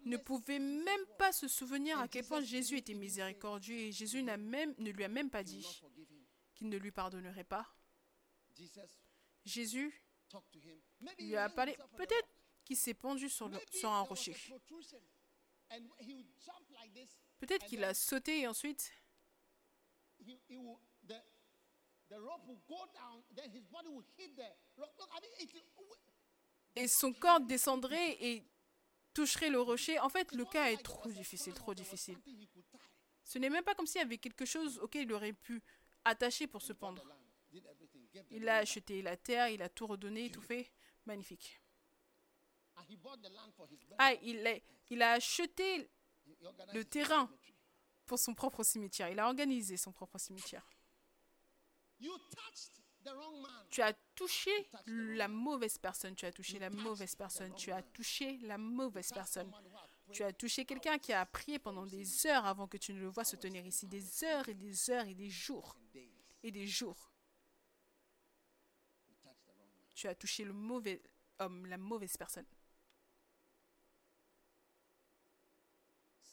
ne 0.05 0.17
pouvait 0.17 0.59
même 0.59 1.05
pas 1.17 1.31
se 1.31 1.47
souvenir 1.47 1.99
à 1.99 2.07
quel 2.07 2.25
point 2.25 2.41
Jésus 2.41 2.77
était 2.77 2.93
miséricordieux 2.93 3.75
et 3.77 3.91
Jésus 3.91 4.23
n'a 4.23 4.37
même, 4.37 4.73
ne 4.77 4.91
lui 4.91 5.03
a 5.03 5.07
même 5.09 5.29
pas 5.29 5.43
dit 5.43 5.67
qu'il 6.55 6.69
ne 6.69 6.77
lui 6.77 6.91
pardonnerait 6.91 7.43
pas. 7.43 7.67
Jésus 9.45 10.01
lui 11.19 11.35
a 11.35 11.49
parlé, 11.49 11.77
peut-être 11.97 12.27
qu'il 12.65 12.75
s'est 12.75 12.93
pendu 12.93 13.29
sur, 13.29 13.47
le- 13.47 13.57
Maybe 13.57 13.73
sur 13.73 13.89
un 13.91 14.01
rocher. 14.01 14.35
Peut-être 17.39 17.65
qu'il 17.65 17.83
a 17.83 17.93
sauté 17.93 18.41
et 18.41 18.47
ensuite 18.47 18.91
et 26.75 26.87
son 26.87 27.13
corps 27.13 27.39
descendrait 27.41 28.17
et 28.21 28.43
toucherait 29.13 29.49
le 29.49 29.61
rocher. 29.61 29.99
En 29.99 30.09
fait, 30.09 30.31
le 30.33 30.45
cas 30.45 30.71
est 30.71 30.81
trop 30.83 31.09
difficile, 31.09 31.53
trop 31.53 31.73
difficile. 31.73 32.17
Ce 33.23 33.39
n'est 33.39 33.49
même 33.49 33.63
pas 33.63 33.73
comme 33.75 33.87
s'il 33.87 33.99
y 33.99 34.03
avait 34.03 34.17
quelque 34.17 34.45
chose 34.45 34.77
auquel 34.79 35.03
il 35.03 35.13
aurait 35.13 35.33
pu 35.33 35.63
attacher 36.03 36.47
pour 36.47 36.61
se 36.61 36.73
pendre. 36.73 37.03
Il 38.29 38.47
a 38.49 38.57
acheté 38.57 39.01
la 39.01 39.17
terre, 39.17 39.49
il 39.49 39.61
a 39.61 39.69
tout 39.69 39.87
redonné, 39.87 40.29
tout 40.29 40.41
fait. 40.41 40.71
Magnifique. 41.05 41.61
And 42.77 42.83
he 42.89 42.95
bought 42.97 43.03
the 43.03 43.03
land 43.03 43.03
for 43.03 43.03
his 43.03 43.03
burial. 43.03 43.04
Ah, 43.97 44.13
il 44.21 44.45
a, 44.45 44.55
il 44.89 45.01
a 45.01 45.11
acheté 45.13 45.89
le 46.73 46.83
terrain. 46.85 47.29
pour 48.05 48.19
son 48.19 48.35
propre 48.35 48.63
cimetière. 48.63 49.09
Il 49.09 49.19
a 49.19 49.25
organisé 49.25 49.77
son 49.77 49.91
propre 49.91 50.17
cimetière. 50.19 50.67
Tu 53.71 53.81
as 53.81 53.93
touché 54.15 54.51
la 54.85 55.27
mauvaise 55.27 55.77
personne. 55.77 56.15
Tu 56.15 56.25
as 56.25 56.31
touché 56.31 56.59
la 56.59 56.69
mauvaise 56.69 57.15
personne. 57.15 57.53
Tu 57.55 57.71
as 57.71 57.81
touché 57.81 58.37
la 58.43 58.57
mauvaise 58.57 59.11
personne. 59.11 59.51
Tu 60.11 60.23
as 60.23 60.33
touché 60.33 60.65
quelqu'un 60.65 60.99
qui 60.99 61.13
a 61.13 61.25
prié 61.25 61.57
pendant 61.57 61.85
des 61.85 62.27
heures 62.27 62.45
avant 62.45 62.67
que 62.67 62.77
tu 62.77 62.93
ne 62.93 62.99
le 62.99 63.07
vois 63.07 63.23
se 63.23 63.35
tenir 63.37 63.65
ici. 63.65 63.87
Des 63.87 64.23
heures 64.23 64.47
et 64.49 64.53
des 64.53 64.89
heures 64.91 65.05
et 65.07 65.15
des 65.15 65.29
jours 65.29 65.75
et 66.43 66.51
des 66.51 66.67
jours. 66.67 67.11
Tu 69.95 70.07
as 70.07 70.13
touché 70.15 70.43
le 70.43 70.53
mauvais 70.53 71.01
homme, 71.39 71.65
la 71.65 71.77
mauvaise 71.77 72.17
personne. 72.17 72.45
Seed 75.13 75.23
number 75.23 76.13
seven. 76.13 76.24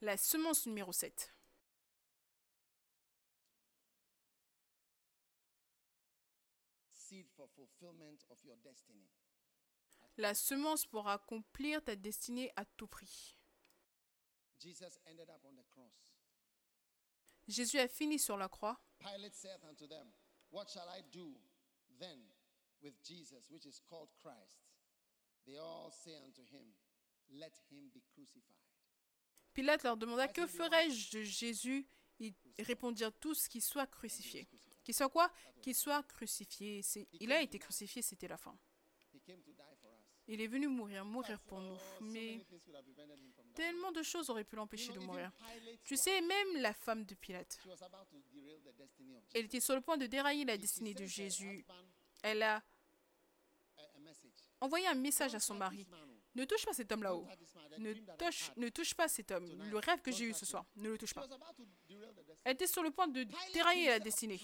La 0.00 0.16
semence 0.16 0.66
numéro 0.66 0.92
7. 0.92 1.32
Seed 6.92 7.28
for 7.28 7.48
fulfillment 7.48 8.24
of 8.30 8.42
your 8.44 8.56
destiny. 8.58 9.08
La 10.16 10.34
semence 10.34 10.86
pour 10.86 11.08
accomplir 11.08 11.82
ta 11.82 11.96
destinée 11.96 12.52
à 12.56 12.64
tout 12.64 12.86
prix. 12.86 13.36
Jésus 17.48 17.78
a 17.78 17.88
fini 17.88 18.18
sur 18.18 18.36
la 18.36 18.48
croix. 18.48 18.80
They 25.46 25.56
all 25.56 25.90
say 25.90 26.14
unto 26.16 26.42
him, 26.42 26.74
Let 27.30 27.56
him 27.70 27.90
be 27.92 28.02
crucified. 28.14 28.69
Pilate 29.52 29.82
leur 29.82 29.96
demanda 29.96 30.28
Que 30.28 30.46
ferais-je 30.46 31.18
de 31.18 31.22
Jésus? 31.22 31.86
Ils 32.18 32.34
répondirent 32.58 33.12
tous 33.12 33.48
qu'il 33.48 33.62
soit 33.62 33.86
crucifié. 33.86 34.48
Qu'il 34.84 34.94
soit 34.94 35.08
quoi? 35.08 35.30
Qu'il 35.62 35.74
soit 35.74 36.02
crucifié. 36.04 36.82
Il 37.12 37.32
a 37.32 37.40
été 37.40 37.58
crucifié, 37.58 38.02
c'était 38.02 38.28
la 38.28 38.36
fin. 38.36 38.56
Il 40.26 40.40
est 40.40 40.46
venu 40.46 40.68
mourir, 40.68 41.04
mourir 41.04 41.40
pour 41.40 41.60
nous. 41.60 41.76
Mais 42.00 42.46
tellement 43.54 43.90
de 43.92 44.02
choses 44.02 44.30
auraient 44.30 44.44
pu 44.44 44.56
l'empêcher 44.56 44.92
de 44.92 45.00
mourir. 45.00 45.32
Tu 45.84 45.96
sais, 45.96 46.20
même 46.20 46.56
la 46.58 46.72
femme 46.72 47.04
de 47.04 47.14
Pilate, 47.14 47.58
elle 49.34 49.46
était 49.46 49.60
sur 49.60 49.74
le 49.74 49.80
point 49.80 49.96
de 49.96 50.06
dérailler 50.06 50.44
la 50.44 50.56
destinée 50.56 50.94
de 50.94 51.04
Jésus. 51.04 51.64
Elle 52.22 52.42
a 52.42 52.62
envoyé 54.60 54.86
un 54.86 54.94
message 54.94 55.34
à 55.34 55.40
son 55.40 55.54
mari. 55.54 55.86
Ne 56.40 56.44
touche 56.46 56.64
pas 56.64 56.72
cet 56.72 56.90
homme 56.92 57.02
là-haut. 57.02 57.26
Ne 57.78 57.92
touche, 58.16 58.50
ne 58.56 58.68
touche 58.70 58.94
pas 58.94 59.08
cet 59.08 59.30
homme. 59.30 59.46
Le 59.70 59.78
rêve 59.78 60.00
que 60.00 60.10
j'ai 60.10 60.24
eu 60.24 60.32
ce 60.32 60.46
soir. 60.46 60.64
Ne 60.76 60.88
le 60.90 60.98
touche 60.98 61.12
pas. 61.14 61.26
Elle 62.44 62.54
était 62.54 62.66
sur 62.66 62.82
le 62.82 62.90
point 62.90 63.08
de 63.08 63.24
dérailler 63.52 63.86
la 63.88 63.98
destinée. 64.00 64.40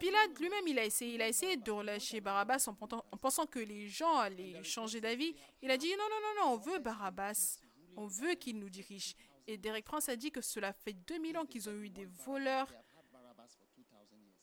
Pilate 0.00 0.38
lui-même, 0.38 0.66
il 0.68 0.78
a 0.78 0.84
essayé, 0.84 1.14
il 1.14 1.22
a 1.22 1.28
essayé 1.28 1.56
de 1.56 1.70
relâcher 1.70 2.20
Barabbas 2.20 2.64
en, 2.66 2.74
pensant- 2.74 3.04
en 3.10 3.16
pensant 3.16 3.46
que 3.46 3.58
les 3.60 3.88
gens 3.88 4.16
allaient 4.18 4.62
changer 4.64 5.00
d'avis. 5.00 5.34
Il 5.62 5.70
a 5.70 5.78
dit 5.78 5.90
non, 5.96 6.04
non, 6.10 6.20
non, 6.20 6.34
non, 6.44 6.52
on 6.54 6.56
veut 6.58 6.78
Barabbas. 6.78 7.60
On 7.96 8.06
veut 8.06 8.34
qu'il 8.34 8.58
nous 8.58 8.68
dirige. 8.68 9.14
Et 9.46 9.56
Derek 9.56 9.84
Prince 9.86 10.08
a 10.10 10.16
dit 10.16 10.30
que 10.30 10.40
cela 10.42 10.72
fait 10.72 10.92
2000 10.92 11.38
ans 11.38 11.46
qu'ils 11.46 11.68
ont 11.70 11.72
eu 11.80 11.88
des 11.90 12.04
voleurs 12.04 12.68
They 12.68 12.76
have 12.76 12.84
had 12.98 13.10
Barabbas 13.12 13.56
for 13.56 13.66
2000 13.76 14.20
years. 14.26 14.36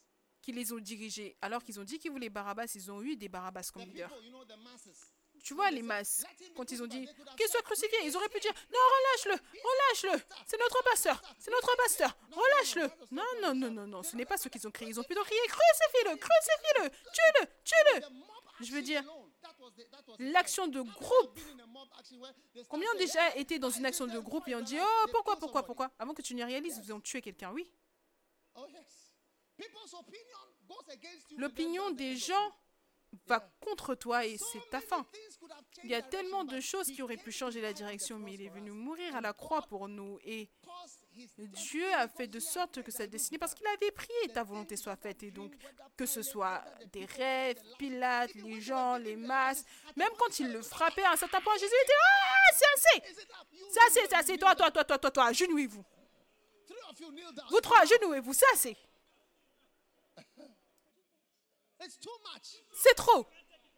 Qui 0.47 0.53
les 0.53 0.71
ont 0.71 0.79
dirigés. 0.79 1.35
Alors 1.41 1.61
qu'ils 1.61 1.77
ont 1.77 1.83
dit 1.83 1.99
qu'ils 1.99 2.09
voulaient 2.09 2.29
Barabbas, 2.29 2.71
ils 2.75 2.89
ont 2.89 3.01
eu 3.01 3.17
des 3.17 3.27
Barabbas 3.27 3.69
comme 3.73 3.83
masses. 4.63 5.13
Tu 5.43 5.53
vois, 5.53 5.69
les 5.71 5.81
masses, 5.81 6.25
quand 6.55 6.71
ils 6.71 6.81
ont 6.81 6.87
dit 6.87 7.05
qu'il 7.37 7.47
soit 7.49 7.61
crucifié, 7.63 7.97
ils 8.05 8.15
auraient 8.15 8.29
pu 8.29 8.39
dire 8.39 8.53
non, 8.71 8.79
relâche-le, 8.95 9.33
relâche-le, 9.69 10.23
c'est 10.45 10.57
notre 10.57 10.81
pasteur, 10.85 11.21
c'est 11.37 11.51
notre 11.51 11.75
pasteur, 11.75 12.17
relâche-le. 12.31 12.89
Non, 13.11 13.23
non, 13.41 13.53
non, 13.53 13.71
non, 13.71 13.87
non, 13.87 14.03
ce 14.03 14.15
n'est 14.15 14.25
pas 14.25 14.37
ce 14.37 14.47
qu'ils 14.47 14.65
ont 14.65 14.71
crié. 14.71 14.89
Ils 14.89 14.99
ont 15.01 15.03
plutôt 15.03 15.23
crié 15.23 15.41
crucifie-le, 15.47 16.15
crucifie-le, 16.15 16.89
tue-le, 17.15 17.47
tue-le. 17.65 18.65
Je 18.65 18.71
veux 18.71 18.81
dire, 18.81 19.03
L'action 20.19 20.67
de 20.67 20.81
groupe. 20.81 21.39
Combien 22.69 22.89
ont 22.93 22.97
déjà 22.97 23.35
"Hey, 23.35 23.41
été 23.41 23.59
dans 23.59 23.69
une 23.69 23.85
action 23.85 24.07
de 24.07 24.19
groupe 24.19 24.47
et 24.47 24.55
ont 24.55 24.61
dit? 24.61 24.77
Oh, 24.79 25.05
pourquoi, 25.11 25.35
pourquoi, 25.35 25.61
somebody." 25.61 25.65
pourquoi? 25.65 25.91
Avant 25.99 26.13
que 26.13 26.21
tu 26.21 26.35
ne 26.35 26.43
réalises, 26.45 26.79
ils 26.81 26.93
ont 26.93 27.01
tué 27.01 27.21
quelqu'un, 27.21 27.51
oui. 27.51 27.69
L'opinion 31.37 31.91
des 31.91 32.15
gens 32.15 32.55
va 33.25 33.39
contre 33.61 33.95
toi 33.95 34.25
et 34.25 34.37
c'est 34.37 34.69
ta 34.69 34.81
fin. 34.81 35.05
Il 35.83 35.89
y 35.89 35.95
a 35.95 36.01
tellement 36.01 36.43
de 36.43 36.59
choses 36.59 36.87
qui 36.87 37.01
auraient 37.01 37.17
pu 37.17 37.31
changer 37.31 37.61
la 37.61 37.73
direction, 37.73 38.19
mais 38.19 38.33
il 38.33 38.41
est 38.41 38.49
venu 38.49 38.71
mourir 38.71 39.15
à 39.15 39.21
la 39.21 39.33
croix 39.33 39.61
pour 39.61 39.87
nous. 39.87 40.19
Et 40.23 40.49
Dieu 41.37 41.91
a 41.93 42.07
fait 42.07 42.27
de 42.27 42.39
sorte 42.39 42.83
que 42.83 42.91
sa 42.91 43.07
destinée, 43.07 43.37
parce 43.37 43.53
qu'il 43.53 43.65
avait 43.67 43.91
prié, 43.91 44.29
ta 44.33 44.43
volonté 44.43 44.75
soit 44.75 44.95
faite. 44.95 45.23
Et 45.23 45.31
donc, 45.31 45.55
que 45.95 46.05
ce 46.05 46.21
soit 46.21 46.63
des 46.91 47.05
rêves, 47.05 47.61
Pilate, 47.77 48.33
les 48.35 48.61
gens, 48.61 48.97
les 48.97 49.15
masses, 49.15 49.63
même 49.95 50.11
quand 50.19 50.39
il 50.39 50.51
le 50.51 50.61
frappait 50.61 51.03
à 51.03 51.13
un 51.13 51.17
certain 51.17 51.41
point, 51.41 51.53
Jésus 51.55 51.73
était 51.83 51.93
Ah, 52.03 52.53
c'est 52.53 52.99
assez 52.99 53.15
C'est 53.71 53.79
assez, 53.87 54.07
c'est 54.09 54.15
assez. 54.15 54.37
Toi, 54.37 54.55
toi, 54.55 54.69
toi, 54.69 54.83
toi, 54.83 54.97
toi, 54.97 55.11
toi, 55.11 55.25
agenouillez-vous. 55.25 55.83
Vous 57.49 57.61
trois, 57.61 57.81
agenouillez-vous, 57.81 58.33
c'est 58.33 58.53
assez. 58.53 58.77
C'est 62.73 62.95
trop. 62.95 63.27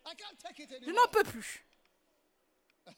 Je 0.05 0.91
n'en 0.91 1.07
peux 1.11 1.23
plus. 1.23 1.65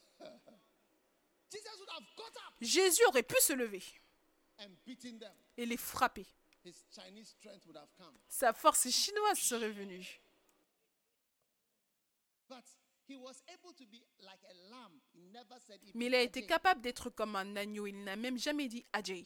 Jésus 2.61 3.03
aurait 3.07 3.23
pu 3.23 3.36
se 3.41 3.53
lever 3.53 3.84
et 5.57 5.65
les 5.65 5.78
frapper. 5.78 6.26
Sa 8.28 8.53
force 8.53 8.90
chinoise 8.90 9.40
serait 9.40 9.72
venue. 9.72 10.22
Mais 15.95 16.06
il 16.06 16.15
a 16.15 16.22
été 16.22 16.45
capable 16.45 16.82
d'être 16.82 17.10
comme 17.10 17.36
un 17.36 17.56
agneau. 17.56 17.88
Il 17.88 18.03
n'a 18.03 18.15
même 18.15 18.38
jamais 18.38 18.68
dit 18.68 18.86
Ajay. 18.94 19.26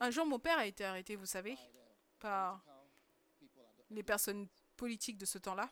Un 0.00 0.10
jour, 0.10 0.26
mon 0.26 0.38
père 0.38 0.58
a 0.58 0.66
été 0.66 0.84
arrêté, 0.84 1.14
vous 1.14 1.26
savez, 1.26 1.56
les 3.90 4.02
personnes 4.02 4.48
politiques 4.76 5.18
de 5.18 5.26
ce 5.26 5.38
temps-là. 5.38 5.70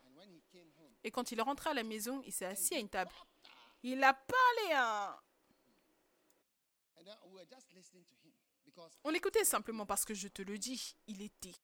Et 1.02 1.10
quand 1.10 1.32
il 1.32 1.38
est 1.38 1.42
rentré 1.42 1.70
à 1.70 1.74
la 1.74 1.82
maison, 1.82 2.22
il 2.26 2.32
s'est 2.32 2.44
assis 2.46 2.74
à 2.74 2.78
une 2.78 2.88
table. 2.88 3.12
Il 3.82 4.02
a 4.04 4.12
parlé 4.12 4.72
à... 4.74 5.22
because 8.66 8.98
On 9.04 9.10
l'écoutait 9.10 9.44
simplement 9.44 9.86
parce 9.86 10.04
que 10.04 10.14
je 10.14 10.28
te 10.28 10.42
le 10.42 10.58
dis, 10.58 10.94
il 11.06 11.22
était 11.22 11.54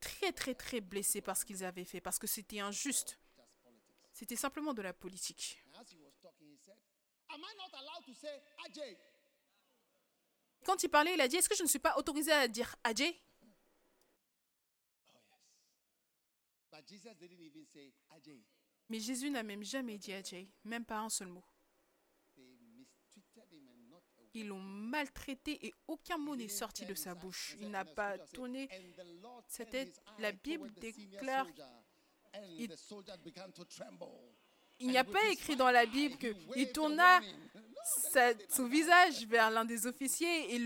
très 0.00 0.32
très 0.32 0.54
très 0.54 0.80
blessé 0.80 1.20
par 1.20 1.36
ce 1.36 1.44
qu'ils 1.44 1.64
avaient 1.64 1.84
fait, 1.84 2.00
parce 2.00 2.18
que 2.18 2.26
c'était 2.26 2.60
injuste. 2.60 3.18
C'était 4.12 4.36
simplement 4.36 4.74
de 4.74 4.82
la 4.82 4.92
politique. 4.92 5.58
Quand 10.64 10.82
il 10.82 10.88
parlait, 10.88 11.14
il 11.14 11.20
a 11.20 11.28
dit, 11.28 11.36
est-ce 11.36 11.48
que 11.48 11.56
je 11.56 11.62
ne 11.62 11.68
suis 11.68 11.78
pas 11.78 11.96
autorisé 11.96 12.32
à 12.32 12.48
dire 12.48 12.74
Ajay 12.84 13.20
Oh. 18.10 18.20
Mais 18.88 19.00
Jésus 19.00 19.30
n'a 19.30 19.42
même 19.42 19.62
jamais 19.64 19.96
dit 19.98 20.12
Ajay, 20.12 20.48
même 20.64 20.84
pas 20.84 20.98
un 20.98 21.08
seul 21.08 21.28
mot. 21.28 21.44
Ils 24.36 24.48
l'ont 24.48 24.58
maltraité 24.60 25.64
et 25.66 25.72
aucun 25.86 26.18
mot 26.18 26.34
n'est 26.34 26.48
sorti 26.48 26.84
de 26.84 26.94
sa 26.94 27.14
bouche. 27.14 27.54
Il 27.60 27.70
n'a 27.70 27.84
pas 27.84 28.18
tourné 28.18 28.68
"And 28.72 28.92
the 28.96 29.22
Lord 29.22 29.44
sa 29.46 29.64
turned 29.64 29.70
tête. 29.70 29.96
his 30.18 30.22
La 30.22 30.32
Bible 30.32 30.72
déclare 30.74 31.46
il- 32.58 32.68
the 32.68 32.76
soldier 32.76 33.14
began 33.22 33.50
to 33.52 33.64
tremble. 33.64 34.08
Il 34.80 34.88
n'y 34.88 34.98
a 34.98 35.04
pas 35.04 35.24
écrit 35.30 35.54
dans 35.54 35.70
la 35.70 35.86
Bible 35.86 36.18
qu'il 36.18 36.72
tourna 36.72 37.20
son 38.48 38.66
visage 38.66 39.26
vers 39.26 39.50
l'un 39.50 39.64
des 39.64 39.86
officiers 39.86 40.54
et 40.54 40.58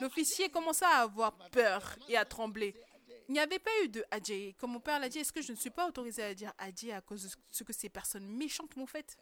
l'officier 0.00 0.50
commença 0.50 0.88
à 0.88 1.02
avoir 1.02 1.36
peur 1.50 1.96
et 2.08 2.16
à 2.16 2.24
trembler. 2.24 2.74
Il 3.28 3.32
n'y 3.32 3.40
avait 3.40 3.58
pas 3.58 3.70
eu 3.84 3.88
de 3.88 4.04
Adjé. 4.10 4.54
Comme 4.58 4.72
mon 4.72 4.80
père 4.80 4.98
l'a 4.98 5.08
dit, 5.08 5.18
est-ce 5.18 5.32
que 5.32 5.42
je 5.42 5.52
ne 5.52 5.56
suis 5.56 5.70
pas 5.70 5.88
autorisé 5.88 6.22
à 6.22 6.34
dire 6.34 6.52
Adjé 6.58 6.92
à 6.92 7.00
cause 7.00 7.22
de 7.22 7.28
ce 7.50 7.64
que 7.64 7.72
ces 7.72 7.88
personnes 7.88 8.26
méchantes 8.26 8.76
m'ont 8.76 8.86
fait? 8.86 9.16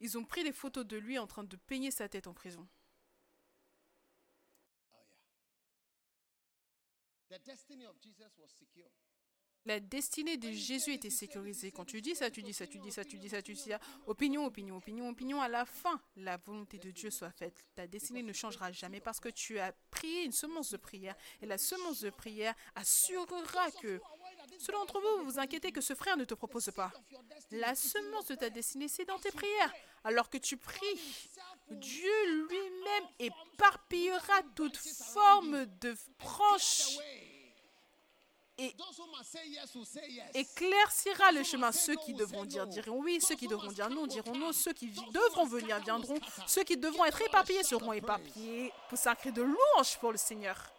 Ils 0.00 0.18
ont 0.18 0.24
pris 0.24 0.44
des 0.44 0.52
photos 0.52 0.84
de 0.84 0.96
lui 0.96 1.18
en 1.18 1.26
train 1.26 1.44
de 1.44 1.56
peigner 1.56 1.90
sa 1.90 2.08
tête 2.08 2.26
en 2.26 2.34
prison. 2.34 2.68
Oh. 4.92 4.96
La 9.66 9.80
destinée 9.80 10.36
de 10.36 10.52
Jésus 10.52 10.92
était 10.92 11.10
sécurisée. 11.10 11.72
Quand 11.72 11.84
tu 11.84 12.00
dis 12.00 12.14
ça, 12.14 12.30
tu 12.30 12.40
dis 12.40 12.54
ça, 12.54 12.68
tu 12.68 12.78
dis 12.78 12.92
ça, 12.92 13.04
tu 13.04 13.18
dis 13.18 13.28
ça, 13.28 13.42
tu 13.42 13.52
dis 13.52 13.60
ça. 13.60 13.80
Opinion, 14.06 14.46
opinion, 14.46 14.76
opinion, 14.76 15.08
opinion. 15.08 15.42
À 15.42 15.48
la 15.48 15.66
fin, 15.66 16.00
la 16.14 16.36
volonté 16.36 16.78
de 16.78 16.92
Dieu 16.92 17.10
soit 17.10 17.32
faite. 17.32 17.66
Ta 17.74 17.88
destinée 17.88 18.22
ne 18.22 18.32
changera 18.32 18.70
jamais 18.70 19.00
parce 19.00 19.18
que 19.18 19.28
tu 19.28 19.58
as 19.58 19.72
prié 19.90 20.22
une 20.22 20.30
semence 20.30 20.70
de 20.70 20.76
prière. 20.76 21.16
Et 21.42 21.46
la 21.46 21.58
semence 21.58 22.00
de 22.00 22.10
prière 22.10 22.54
assurera 22.76 23.72
que 23.82 24.00
Ceux 24.60 24.72
d'entre 24.72 25.00
vous, 25.00 25.24
vous 25.24 25.32
vous 25.32 25.38
inquiétez 25.40 25.72
que 25.72 25.80
ce 25.80 25.94
frère 25.94 26.16
ne 26.16 26.24
te 26.24 26.34
propose 26.34 26.70
pas. 26.70 26.92
La 27.50 27.74
semence 27.74 28.26
de 28.28 28.36
ta 28.36 28.50
destinée, 28.50 28.86
c'est 28.86 29.04
dans 29.04 29.18
tes 29.18 29.32
prières. 29.32 29.72
Alors 30.04 30.30
que 30.30 30.38
tu 30.38 30.56
pries, 30.56 31.00
Dieu 31.72 32.46
lui-même 32.46 33.08
éparpillera 33.18 34.42
toute 34.54 34.76
forme 34.76 35.66
de 35.80 35.96
branche 36.20 36.98
et 37.00 37.00
Those 37.00 37.02
who 37.02 37.02
must 37.02 37.02
say 37.02 37.24
yes 37.26 37.64
will 37.66 37.72
say 37.72 38.36
yes. 40.08 40.30
éclaircira 40.34 41.32
le 41.32 41.42
chemin. 41.42 41.72
Ceux 41.72 41.96
qui 41.96 42.14
devront 42.14 42.44
dire 42.44 42.66
diront 42.66 43.02
oui, 43.02 43.20
ceux 43.20 43.34
qui 43.34 43.48
devront 43.48 43.70
dire 43.70 43.90
non 43.90 44.06
diront 44.06 44.36
non, 44.36 44.52
ceux 44.52 44.72
qui 44.72 44.88
devront 44.88 45.46
venir 45.46 45.78
viendront, 45.80 46.18
ceux 46.46 46.64
qui 46.64 46.76
devront 46.76 47.04
être 47.04 47.20
éparpillés 47.22 47.62
seront 47.62 47.92
éparpillés 47.92 48.72
pour 48.88 48.98
sacrer 48.98 49.32
de 49.32 49.42
louanges 49.42 49.98
pour 49.98 50.12
le 50.12 50.18
Seigneur. 50.18 50.72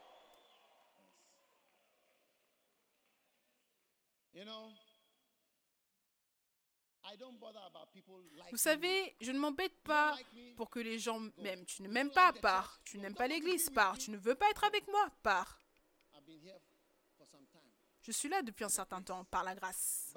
Vous 8.52 8.58
savez, 8.58 9.16
je 9.22 9.32
ne 9.32 9.40
m'embête 9.40 9.76
pas 9.84 10.18
pour 10.56 10.70
que 10.70 10.80
les 10.80 11.00
gens 11.00 11.20
m'aiment. 11.38 11.66
Tu 11.66 11.82
ne 11.82 11.88
m'aimes 11.88 12.12
pas, 12.12 12.34
pars. 12.34 12.80
Tu 12.84 12.98
n'aimes 12.98 13.16
pas 13.16 13.28
l'église, 13.28 13.70
pars. 13.70 13.98
Tu 13.98 14.12
ne 14.12 14.18
veux 14.18 14.36
pas 14.36 14.50
être 14.50 14.64
avec 14.64 14.88
moi, 14.88 15.10
pars. 15.24 15.60
Je 18.08 18.14
suis 18.14 18.30
là 18.30 18.42
depuis 18.42 18.64
un 18.64 18.70
certain 18.70 19.02
temps, 19.02 19.26
par 19.26 19.44
la 19.44 19.54
grâce. 19.54 20.14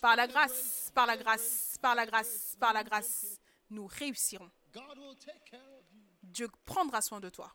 Par 0.00 0.16
la 0.16 0.26
grâce, 0.26 0.90
par 0.92 1.06
la 1.06 1.16
grâce, 1.16 1.78
par 1.80 1.94
la 1.94 2.04
grâce, 2.04 2.56
par 2.58 2.72
la 2.72 2.82
grâce, 2.82 3.38
nous 3.70 3.86
réussirons. 3.86 4.50
Dieu 6.20 6.48
prendra 6.64 7.00
soin 7.00 7.20
de 7.20 7.30
toi. 7.30 7.54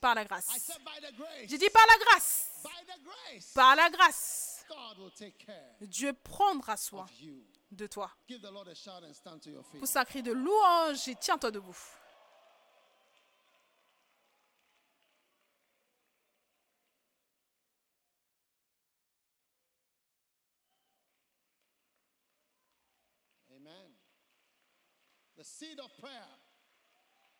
Par 0.00 0.16
la 0.16 0.24
grâce. 0.24 0.48
J'ai 1.44 1.58
dit 1.58 1.70
par 1.70 1.86
la 1.88 2.04
grâce. 2.04 2.50
Par 3.54 3.76
la 3.76 3.90
grâce. 3.90 4.66
Dieu 5.82 6.12
prendra 6.12 6.76
soin 6.76 7.06
de 7.70 7.86
toi. 7.86 8.10
Pousse 9.78 9.94
un 9.94 10.04
cri 10.04 10.20
de 10.24 10.32
louange 10.32 11.06
et 11.06 11.14
tiens-toi 11.14 11.52
debout. 11.52 11.78
Amen. 23.64 23.92
The 25.36 25.41
seed 25.52 25.78
of 25.80 25.92
prayer. 25.98 26.28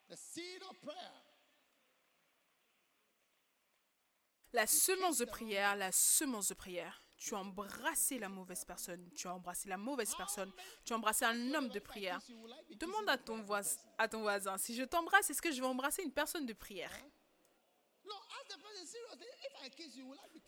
The 0.08 0.16
seed 0.16 0.62
of 0.68 0.78
prayer. 0.80 1.12
La 4.52 4.66
semence 4.66 5.18
de 5.18 5.24
prière, 5.24 5.76
la 5.76 5.90
semence 5.92 6.48
de 6.48 6.54
prière. 6.54 7.00
Tu 7.16 7.34
as 7.34 7.38
embrassé 7.38 8.18
la 8.18 8.28
mauvaise 8.28 8.64
personne. 8.64 9.08
Tu 9.16 9.26
as 9.26 9.34
embrassé 9.34 9.68
la 9.68 9.78
mauvaise 9.78 10.14
personne. 10.14 10.52
Tu 10.84 10.92
as 10.92 10.96
embrassé 10.96 11.24
un 11.24 11.54
homme 11.54 11.68
de 11.68 11.78
prière. 11.78 12.20
Demande 12.70 13.08
à 13.08 13.16
ton, 13.16 13.40
voisin, 13.42 13.80
à 13.96 14.08
ton 14.08 14.20
voisin, 14.20 14.58
si 14.58 14.74
je 14.74 14.82
t'embrasse, 14.82 15.30
est-ce 15.30 15.40
que 15.40 15.50
je 15.50 15.60
vais 15.60 15.66
embrasser 15.66 16.02
une 16.02 16.12
personne 16.12 16.44
de 16.44 16.52
prière? 16.52 16.92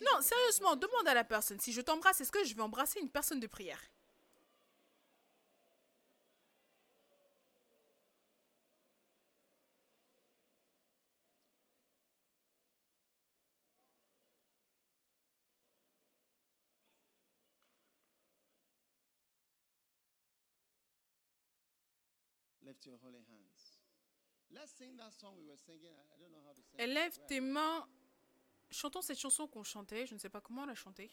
Non, 0.02 0.20
sérieusement, 0.20 0.76
demande 0.76 1.08
à 1.08 1.14
la 1.14 1.24
personne, 1.24 1.60
si 1.60 1.72
je 1.72 1.80
t'embrasse, 1.80 2.20
est-ce 2.20 2.32
que 2.32 2.44
je 2.44 2.54
vais 2.54 2.62
embrasser 2.62 3.00
une 3.00 3.10
personne 3.10 3.40
de 3.40 3.46
prière? 3.46 3.80
Lift 22.74 22.86
your 22.86 22.98
holy 23.04 23.22
hands. 23.22 23.78
Let's 24.50 24.72
sing 24.72 24.96
that 24.96 25.12
song 25.12 25.34
we 25.38 25.46
were 25.46 25.56
singing. 25.56 25.94
I 25.94 26.18
don't 26.18 26.32
know 26.32 26.42
how 26.44 26.52
to 26.52 26.60
sing. 26.60 26.80
Élève 26.80 27.16
tes 27.28 27.40
mains. 27.40 27.86
Chantons 28.68 29.02
cette 29.02 29.18
chanson 29.18 29.46
qu'on 29.46 29.62
chantait. 29.62 30.06
Je 30.06 30.14
ne 30.14 30.18
sais 30.18 30.28
pas 30.28 30.40
comment 30.40 30.66
l'a 30.66 30.74
chantée. 30.74 31.12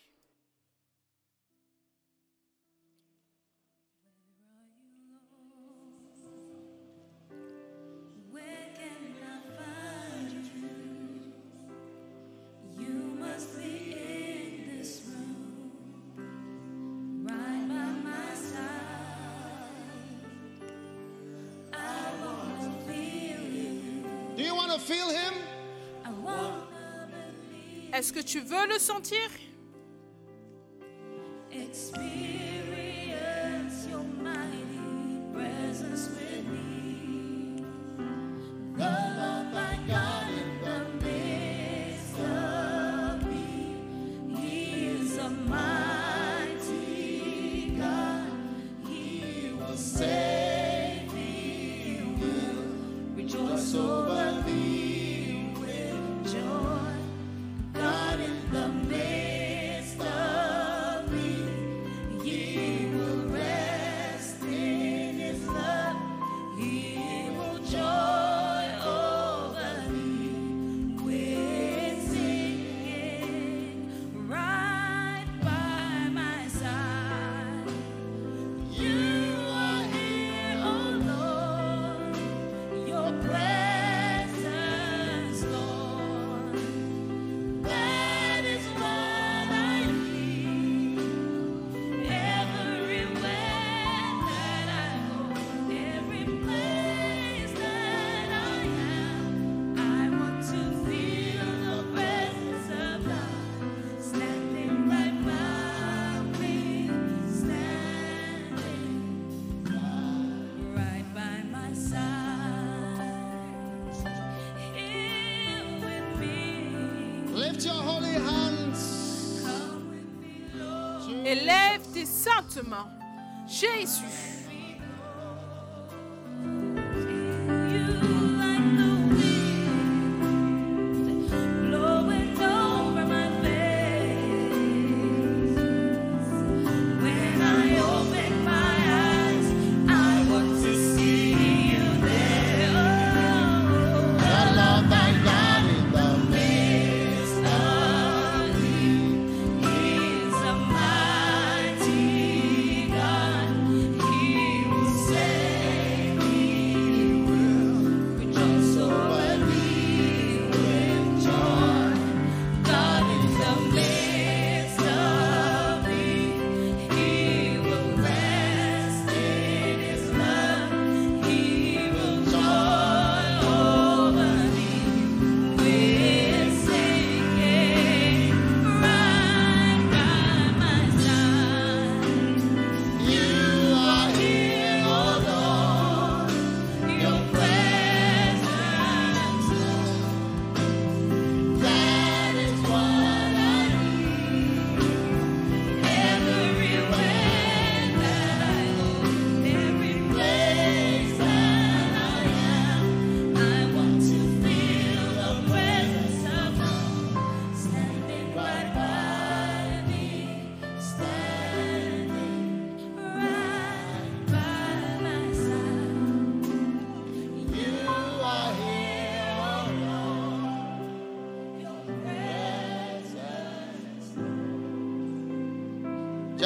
Est-ce 28.02 28.14
que 28.14 28.19
tu 28.19 28.40
veux 28.40 28.68
le 28.68 28.80
sentir? 28.80 29.19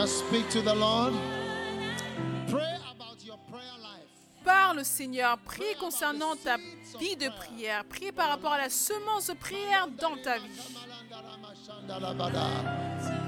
Just 0.06 0.20
speak 0.28 0.48
to 0.50 0.62
the 0.62 0.76
Lord. 0.76 1.16
Pray 2.48 2.78
about 2.94 3.26
your 3.26 3.40
prayer 3.50 3.64
life. 3.82 4.06
Parle, 4.44 4.86
Seigneur. 4.86 5.36
Prie 5.40 5.74
concernant 5.80 6.36
ta 6.36 6.58
vie 7.00 7.16
de 7.16 7.30
prière. 7.30 7.84
Prie 7.86 8.12
par 8.12 8.30
rapport 8.30 8.52
à 8.52 8.60
la 8.60 8.70
semence 8.70 9.32
de 9.32 9.34
prière 9.34 9.88
dans 10.00 10.16
ta 10.18 10.38
vie. 10.38 10.76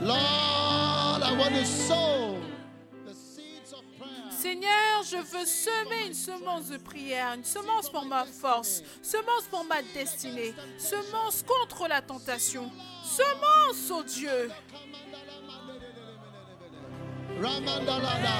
Lord, 0.04 1.24
I 1.24 1.36
want 1.40 1.56
to 1.56 1.66
sow. 1.66 2.38
Seigneur, 4.30 5.02
je 5.04 5.18
veux 5.18 5.46
semer 5.48 6.06
une 6.06 6.14
semence 6.14 6.70
de 6.70 6.78
prière, 6.78 7.34
une 7.34 7.44
semence 7.44 7.90
pour 7.90 8.06
ma 8.06 8.24
force, 8.24 8.84
semence 9.02 9.46
pour 9.50 9.64
ma 9.64 9.82
destinée, 9.96 10.54
semence 10.78 11.42
contre 11.42 11.88
la 11.88 12.04
tentation, 12.04 12.72
semence, 13.04 13.90
oh 13.90 14.04
Dieu. 14.04 14.52
Ramandalada. 17.40 18.38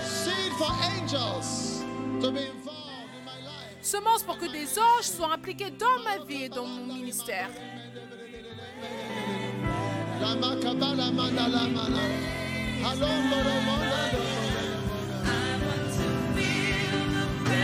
Seed 0.00 0.52
for 0.58 0.70
angels 0.94 1.82
to 2.20 2.30
be 2.30 2.46
involved 2.46 3.10
in 3.18 3.24
my 3.24 3.38
life. 3.44 3.76
Semence 3.82 4.22
pour 4.22 4.38
que 4.38 4.46
des 4.46 4.78
anges 4.78 5.06
soient 5.16 5.34
impliqués 5.34 5.70
dans 5.70 5.98
ma 6.04 6.24
vie 6.24 6.44
et 6.44 6.48
dans 6.48 6.66
mon 6.66 6.94
ministère. 6.94 7.48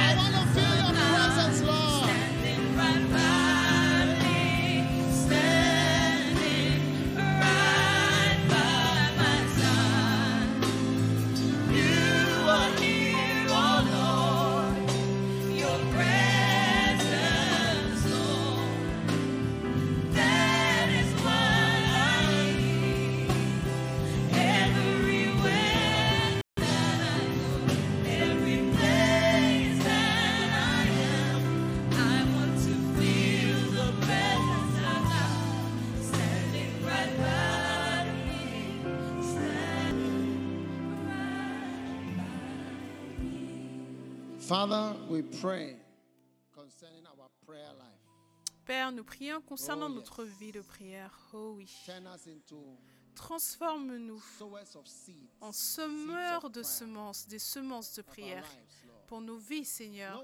I 0.00 0.14
want 0.16 0.34
to 0.34 0.57
we 45.18 45.40
pray 45.40 45.76
concerning 46.54 47.04
our 47.06 47.28
prayer 47.44 47.72
life. 47.76 48.64
Père, 48.64 48.92
nous 48.92 49.02
prions 49.04 49.40
concernant 49.40 49.86
Oh, 49.86 49.94
yes. 49.94 49.96
notre 49.96 50.24
vie 50.24 50.52
de 50.52 50.60
prière. 50.60 51.12
Oh 51.32 51.54
oui. 51.56 51.68
Transforme-nous 53.14 54.22
en 55.40 55.52
semeurs 55.52 56.50
de 56.50 56.62
semences, 56.62 57.26
des 57.26 57.40
semences 57.40 57.94
de 57.94 58.02
prière 58.02 58.44
pour 59.08 59.20
nos 59.20 59.38
vies, 59.38 59.64
Seigneur. 59.64 60.22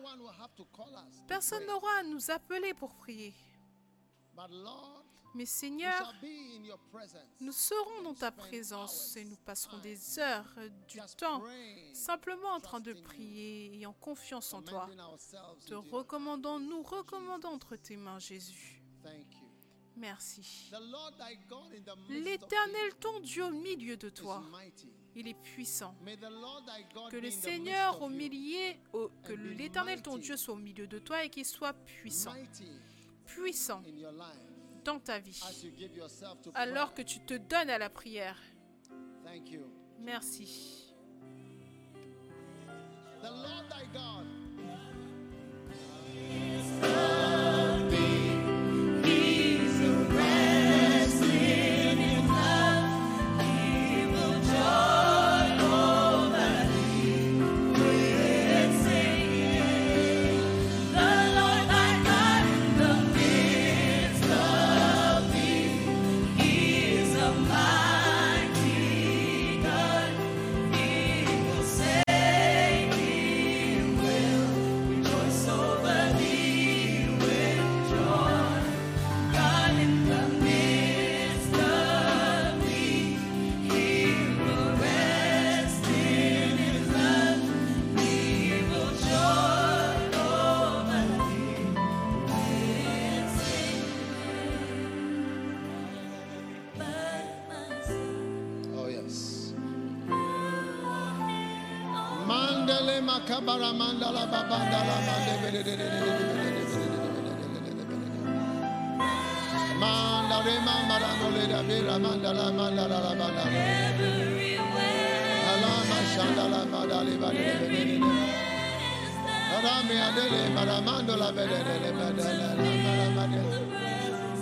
Personne 1.27 1.67
n'aura 1.67 1.99
à 2.01 2.03
nous 2.05 2.31
appeler 2.31 2.73
pour 2.75 2.95
prier. 2.95 3.35
Mais 5.35 5.47
Seigneur, 5.47 6.15
nous 7.41 7.53
serons 7.53 8.03
dans 8.03 8.15
ta 8.15 8.31
présence 8.31 9.17
et 9.17 9.25
nous 9.25 9.37
passerons 9.37 9.79
des 9.79 10.19
heures, 10.21 10.55
euh, 10.59 10.69
du 10.89 11.01
temps, 11.17 11.43
simplement 11.93 12.51
en 12.51 12.61
train 12.61 12.81
de 12.81 12.93
prier 12.93 13.81
et 13.81 13.87
en 13.87 13.93
confiance 13.95 14.55
en 14.55 14.63
toi. 14.63 14.89
Te 15.67 15.75
recommandons, 15.75 16.61
nous 16.61 16.83
recommandons 16.83 17.49
entre 17.49 17.75
tes 17.77 17.97
mains, 17.97 18.21
Jésus. 18.21 18.81
Merci. 19.97 20.71
L'Éternel, 22.09 22.95
ton 23.01 23.21
Dieu 23.21 23.45
au 23.45 23.51
milieu 23.51 23.97
de 23.97 24.09
toi, 24.09 24.43
il 25.15 25.29
est 25.29 25.41
puissant. 25.41 25.97
Que 27.11 27.17
le 27.17 27.31
Seigneur 27.31 28.03
au 28.03 28.09
milieu, 28.09 28.75
que 29.25 29.33
l'Éternel 29.33 30.03
ton. 30.03 30.19
Dieu 30.19 30.37
soit 30.37 30.55
au 30.55 30.59
milieu 30.59 30.87
de 30.87 30.99
toi 30.99 31.25
et 31.25 31.29
qu'il 31.31 31.45
soit 31.45 31.73
puissant, 31.73 32.35
puissant 33.25 33.83
dans 34.85 34.99
ta 34.99 35.19
vie. 35.19 35.41
Alors 36.55 36.95
que 36.95 37.03
tu 37.03 37.21
te 37.21 37.35
donnes 37.35 37.71
à 37.71 37.79
la 37.79 37.91
prière. 37.91 38.39
Merci. 40.01 40.95
The 43.23 43.31
Lord 43.31 43.69
thy 43.71 43.87
God 43.93 44.45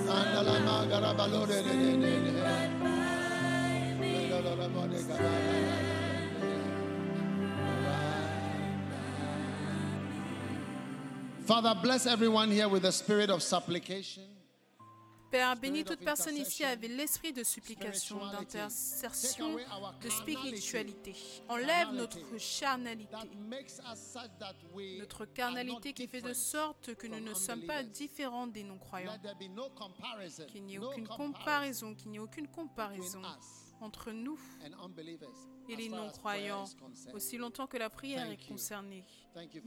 Mandala 0.07 0.57
magara 0.67 1.11
balore 1.17 2.72
Father, 11.45 11.75
bless 11.75 12.07
everyone 12.07 12.51
here 12.51 12.69
with 12.69 12.83
the 12.83 12.93
spirit 12.93 13.29
of 13.29 13.43
supplication. 13.43 14.23
Père, 15.33 15.57
bénis 15.57 15.83
toute 15.83 16.01
personne 16.01 16.37
ici 16.37 16.63
avec 16.63 16.91
l'esprit 16.91 17.33
de 17.33 17.43
supplication, 17.43 18.19
d'intercession, 18.27 19.57
de 20.03 20.11
spiritualité. 20.11 21.15
Enlève 21.49 21.91
notre 21.95 22.39
charnalité, 22.39 23.17
notre 24.99 25.25
carnalité 25.25 25.95
qui 25.95 26.07
fait 26.07 26.21
de 26.21 26.35
sorte 26.35 26.95
que 26.95 27.07
nous 27.07 27.21
ne 27.21 27.33
sommes 27.33 27.63
pas 27.63 27.83
différents 27.83 28.47
des 28.47 28.63
non-croyants. 28.63 29.19
Qu'il 30.49 30.65
n'y 30.65 30.75
ait 30.75 30.79
aucune 30.79 31.09
comparaison, 31.09 31.95
qu'il 31.95 32.11
n'y 32.11 32.19
ait 32.19 32.21
aucune 32.21 32.49
comparaison 32.49 33.23
entre 33.81 34.13
nous 34.13 34.39
et 35.69 35.77
les 35.77 35.89
non-croyants, 35.89 36.67
aussi 37.15 37.39
longtemps 37.39 37.67
que 37.67 37.79
la 37.79 37.89
prière 37.89 38.31
est 38.31 38.49
concernée. 38.49 39.03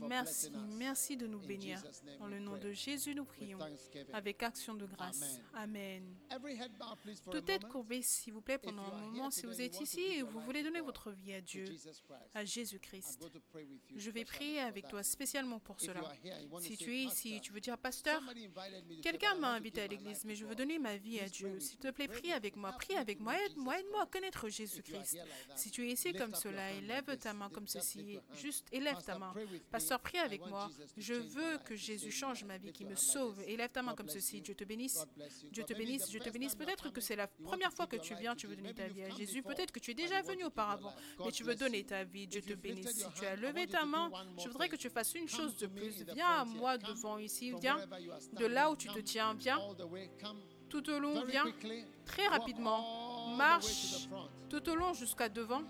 Merci, 0.08 0.50
merci 0.76 1.16
de 1.16 1.26
nous 1.26 1.38
bénir. 1.38 1.82
Dans 2.18 2.26
le 2.26 2.38
nom 2.38 2.56
de 2.56 2.72
Jésus, 2.72 3.14
nous 3.14 3.24
prions. 3.24 3.58
Avec 4.12 4.42
action 4.42 4.74
de 4.74 4.86
grâce. 4.86 5.40
Amen. 5.54 6.16
Tête 7.46 7.62
moment. 7.62 7.72
courbée, 7.72 8.02
s'il 8.02 8.32
vous 8.32 8.40
plaît, 8.42 8.58
pendant 8.58 8.82
un 8.82 9.00
moment. 9.00 9.30
Si 9.30 9.46
vous 9.46 9.60
êtes 9.60 9.80
ici 9.80 10.00
et 10.00 10.22
vous 10.22 10.40
voulez 10.40 10.62
donner 10.62 10.80
votre 10.80 11.10
vie 11.10 11.32
à 11.32 11.40
Dieu, 11.40 11.64
à 12.34 12.44
Jésus-Christ, 12.44 13.24
je 13.94 14.10
vais 14.10 14.24
prier 14.24 14.60
avec 14.60 14.88
toi 14.88 15.02
spécialement 15.02 15.58
pour 15.58 15.80
cela. 15.80 16.02
Si 16.60 16.76
tu 16.76 16.94
es 16.94 17.04
ici, 17.04 17.30
"Pastor, 17.30 17.40
tu 17.42 17.52
veux 17.52 17.60
dire, 17.60 17.78
pasteur, 17.78 18.22
quelqu'un 19.02 19.34
m'a 19.36 19.52
invité 19.52 19.82
à 19.82 19.86
l'église, 19.86 20.24
mais 20.24 20.34
je 20.34 20.44
veux 20.44 20.50
God." 20.50 20.58
donner 20.58 20.78
ma 20.78 20.96
vie 20.96 21.20
à 21.20 21.28
Dieu. 21.28 21.58
S'il 21.60 21.78
te 21.78 21.90
plaît, 21.90 22.08
prie 22.08 22.32
avec 22.32 22.56
moi, 22.56 22.72
prie 22.72 22.96
avec 22.96 23.20
moi, 23.20 23.34
aide-moi, 23.44 23.78
aide-moi 23.78 24.02
à 24.02 24.06
connaître 24.06 24.48
Jésus-Christ. 24.48 25.18
Si 25.54 25.70
tu 25.70 25.86
es 25.88 25.92
ici 25.92 26.12
comme 26.12 26.34
cela, 26.34 26.72
élève 26.72 27.16
ta 27.18 27.32
main 27.32 27.50
comme 27.50 27.66
ceci, 27.66 28.18
juste 28.34 28.66
élève 28.72 29.02
ta 29.02 29.18
main. 29.18 29.34
Pasteur, 29.70 30.00
prie 30.00 30.18
avec 30.18 30.44
moi. 30.46 30.68
Je 30.96 31.14
veux 31.14 31.58
que 31.64 31.76
Jésus 31.76 32.10
change 32.10 32.44
ma 32.44 32.58
vie, 32.58 32.72
qu'il 32.72 32.86
me 32.86 32.94
sauve. 32.94 33.36
this. 33.38 33.48
Élève 33.48 33.70
ta 33.70 33.82
main 33.82 33.94
comme 33.94 34.08
ceci. 34.08 34.40
Dieu 34.40 34.54
te 34.54 34.64
bénisse. 34.64 35.06
Dieu 35.52 35.64
te 35.64 35.74
bénisse, 35.74 36.08
Dieu 36.08 36.20
te 36.20 36.30
bénisse. 36.30 36.54
Peut-être 36.54 36.90
que 36.90 37.00
c'est 37.00 37.16
la 37.16 37.26
première 37.26 37.72
fois 37.72 37.86
que 37.86 37.96
tu 37.96 38.14
viens, 38.14 38.34
tu 38.34 38.46
veux 38.46 38.56
donner 38.56 38.74
ta 38.74 38.88
vie 38.88 39.02
à 39.02 39.10
Jésus. 39.10 39.42
Peut-être 39.42 39.72
que 39.72 39.80
tu 39.80 39.90
es 39.92 39.94
déjà 39.94 40.22
venu 40.22 40.44
auparavant, 40.44 40.94
mais 41.24 41.32
tu 41.32 41.44
veux 41.44 41.54
donner 41.54 41.84
ta 41.84 42.04
vie. 42.04 42.26
Dieu 42.26 42.42
te 42.42 42.54
bénisse. 42.54 42.90
Si 42.90 43.06
tu 43.18 43.26
as 43.26 43.36
levé 43.36 43.66
ta 43.66 43.84
main, 43.84 44.10
je 44.38 44.48
voudrais 44.48 44.68
que 44.68 44.76
tu 44.76 44.90
fasses 44.90 45.14
une 45.14 45.28
chose 45.28 45.56
de 45.56 45.66
plus. 45.66 46.04
Viens 46.14 46.40
à 46.40 46.44
moi 46.44 46.78
devant 46.78 47.18
ici. 47.18 47.52
Viens 47.60 47.78
de 48.32 48.46
là 48.46 48.70
où 48.70 48.76
tu 48.76 48.88
te 48.88 49.00
tiens. 49.00 49.34
Viens 49.34 49.58
tout 50.68 50.88
au 50.90 50.98
long. 50.98 51.24
Viens 51.24 51.44
très 52.04 52.26
rapidement. 52.28 53.34
Marche 53.36 54.08
tout 54.48 54.68
au 54.68 54.74
long 54.74 54.92
jusqu'à 54.94 55.28
devant. 55.28 55.62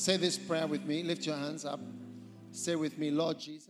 Say 0.00 0.16
this 0.16 0.38
prayer 0.38 0.66
with 0.66 0.86
me. 0.86 1.02
Lift 1.02 1.26
your 1.26 1.36
hands 1.36 1.66
up. 1.66 1.78
Say 2.52 2.74
with 2.74 2.96
me, 2.96 3.10
Lord 3.10 3.38
Jesus. 3.38 3.68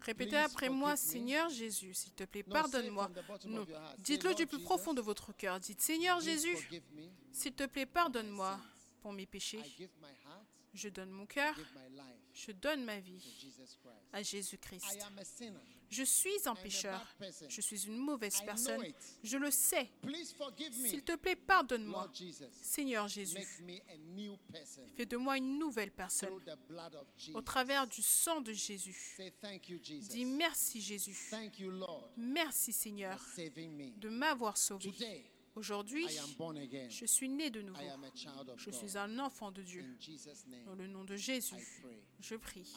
Répétez 0.00 0.38
après 0.38 0.70
moi. 0.70 0.96
Seigneur 0.96 1.50
Jésus, 1.50 1.92
s'il 1.92 2.12
te 2.12 2.24
plaît, 2.24 2.42
pardonne-moi. 2.42 3.10
Non, 3.44 3.66
dites-le 3.98 4.34
du 4.34 4.46
plus 4.46 4.60
profond 4.60 4.94
de 4.94 5.02
votre 5.02 5.36
cœur. 5.36 5.60
Dites, 5.60 5.82
Seigneur 5.82 6.18
Jésus, 6.20 6.56
s'il 7.30 7.52
te 7.52 7.66
plaît, 7.66 7.84
pardonne-moi 7.84 8.58
pour 9.02 9.12
mes 9.12 9.26
péchés. 9.26 9.60
Je 10.74 10.88
donne 10.88 11.10
mon 11.10 11.26
cœur, 11.26 11.54
je 12.32 12.52
donne 12.52 12.84
ma 12.84 12.98
vie 12.98 13.22
à 14.12 14.22
Jésus-Christ. 14.22 15.06
Je 15.92 16.04
suis 16.04 16.48
un 16.48 16.54
pécheur. 16.54 17.06
Je 17.48 17.60
suis 17.60 17.86
une 17.86 17.98
mauvaise 17.98 18.40
personne. 18.46 18.82
Je 19.22 19.36
le 19.36 19.50
sais. 19.50 19.90
S'il 20.86 21.04
te 21.04 21.14
plaît, 21.16 21.36
pardonne-moi. 21.36 22.10
Seigneur 22.62 23.08
Jésus, 23.08 23.46
fais 24.96 25.04
de 25.04 25.16
moi 25.18 25.36
une 25.36 25.58
nouvelle 25.58 25.92
personne 25.92 26.40
au 27.34 27.42
travers 27.42 27.86
du 27.86 28.00
sang 28.02 28.40
de 28.40 28.54
Jésus. 28.54 29.18
Dis 30.08 30.24
merci 30.24 30.80
Jésus. 30.80 31.30
Merci 32.16 32.72
Seigneur 32.72 33.22
de 33.36 34.08
m'avoir 34.08 34.56
sauvé. 34.56 34.90
Aujourd'hui, 35.54 36.06
je 36.88 37.04
suis 37.04 37.28
né 37.28 37.50
de 37.50 37.60
nouveau. 37.62 37.80
Je 38.56 38.70
suis 38.70 38.96
un 38.96 39.18
enfant 39.18 39.52
de 39.52 39.62
Dieu. 39.62 39.84
Dans 40.64 40.74
le 40.74 40.86
nom 40.86 41.04
de 41.04 41.16
Jésus, 41.16 41.84
je 42.20 42.36
prie. 42.36 42.72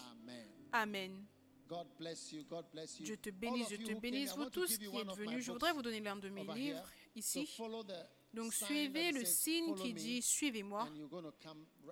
Amen. 0.71 1.25
Dieu 2.99 3.17
te 3.17 3.29
bénisse, 3.31 3.71
you 3.71 3.77
te 3.77 3.93
bénisse, 3.93 4.35
vous 4.35 4.49
tous 4.49 4.77
qui 4.77 4.85
êtes 4.85 5.15
venus. 5.15 5.45
Je 5.45 5.51
voudrais 5.51 5.73
vous 5.73 5.81
donner 5.81 5.99
l'un 5.99 6.15
de 6.15 6.29
mes 6.29 6.45
livres 6.53 6.83
ici. 7.15 7.49
Donc 8.33 8.53
suivez 8.53 9.11
le 9.13 9.23
signe 9.23 9.69
"Follow 9.69 9.81
qui 9.83 9.93
me," 9.93 9.97
dit 9.97 10.21
Suivez-moi. 10.21 10.89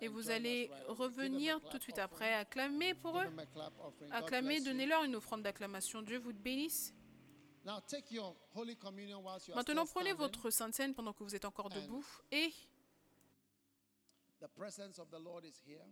Et 0.01 0.09
vous 0.09 0.29
allez 0.29 0.69
revenir 0.87 1.61
tout 1.69 1.77
de 1.77 1.83
suite 1.83 1.99
après. 1.99 2.33
Acclamez 2.33 2.93
pour 2.93 3.17
eux. 3.17 3.29
Acclamez, 4.11 4.59
donnez-leur 4.59 5.05
une 5.05 5.15
offrande 5.15 5.41
d'acclamation. 5.43 6.01
Dieu 6.01 6.19
vous 6.19 6.33
bénisse. 6.33 6.93
Maintenant, 9.55 9.85
prenez 9.85 10.13
votre 10.13 10.49
Sainte 10.49 10.73
Seine 10.73 10.93
pendant 10.93 11.13
que 11.13 11.23
vous 11.23 11.35
êtes 11.35 11.45
encore 11.45 11.69
debout. 11.69 12.05
Et 12.31 12.53
The 14.39 14.47
presence 14.47 14.99
of 14.99 15.09
the 15.09 15.19
Lord 15.19 15.45
is 15.45 15.53
here. 15.65 15.85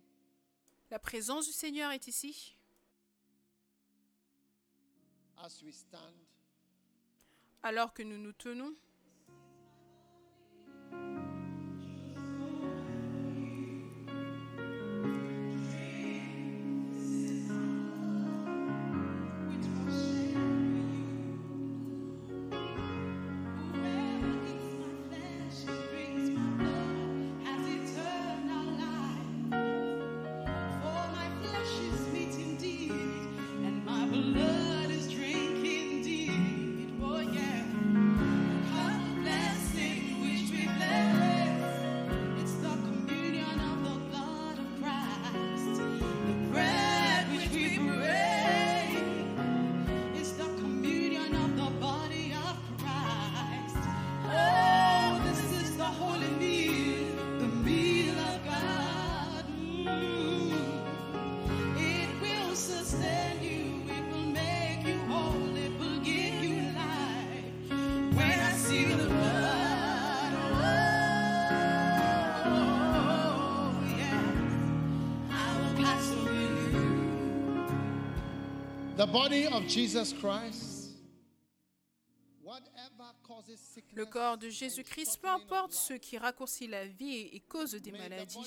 la 0.89 0.99
présence 0.99 1.45
du 1.47 1.53
Seigneur 1.53 1.91
est 1.91 2.07
ici. 2.07 2.57
As 5.37 5.61
we 5.63 5.73
stand, 5.73 6.13
Alors 7.63 7.93
que 7.93 8.03
nous 8.03 8.17
nous 8.17 8.33
tenons, 8.33 8.75
le 83.93 84.05
corps 84.05 84.37
de 84.37 84.49
Jésus-Christ, 84.49 85.19
peu 85.21 85.27
importe 85.27 85.73
ce 85.73 85.93
qui 85.93 86.17
raccourcit 86.17 86.67
la 86.67 86.85
vie 86.85 87.29
et 87.33 87.39
cause 87.41 87.73
des 87.73 87.91
maladies, 87.91 88.37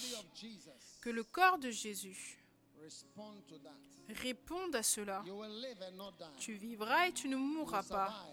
que 1.00 1.10
le 1.10 1.24
corps 1.24 1.58
de 1.58 1.70
Jésus 1.70 2.38
réponde 4.08 4.74
à 4.74 4.82
cela. 4.82 5.24
Tu 6.38 6.54
vivras 6.54 7.08
et 7.08 7.12
tu 7.12 7.28
ne 7.28 7.36
mourras 7.36 7.82
pas. 7.82 8.26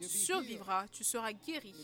Tu 0.00 0.08
survivras, 0.08 0.88
tu 0.88 1.04
seras 1.04 1.32
guéri, 1.32 1.74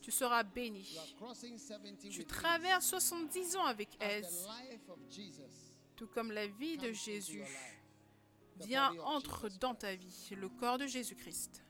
tu 0.00 0.10
seras 0.10 0.42
béni. 0.42 0.82
You 0.92 1.00
are 1.00 1.16
crossing 1.16 1.58
70 1.58 2.10
Tu 2.10 2.24
traverses 2.24 2.86
70 2.86 3.56
ans 3.56 3.64
avec 3.64 3.88
aise, 4.00 4.46
tout 5.96 6.06
comme 6.06 6.30
la 6.30 6.46
vie 6.46 6.78
de 6.78 6.92
Jésus 6.92 7.44
Viens, 8.60 8.92
entre 9.04 9.48
dans 9.60 9.74
ta 9.74 9.94
vie, 9.94 10.30
le 10.36 10.48
corps 10.48 10.78
de 10.78 10.86
Jésus-Christ. 10.86 11.64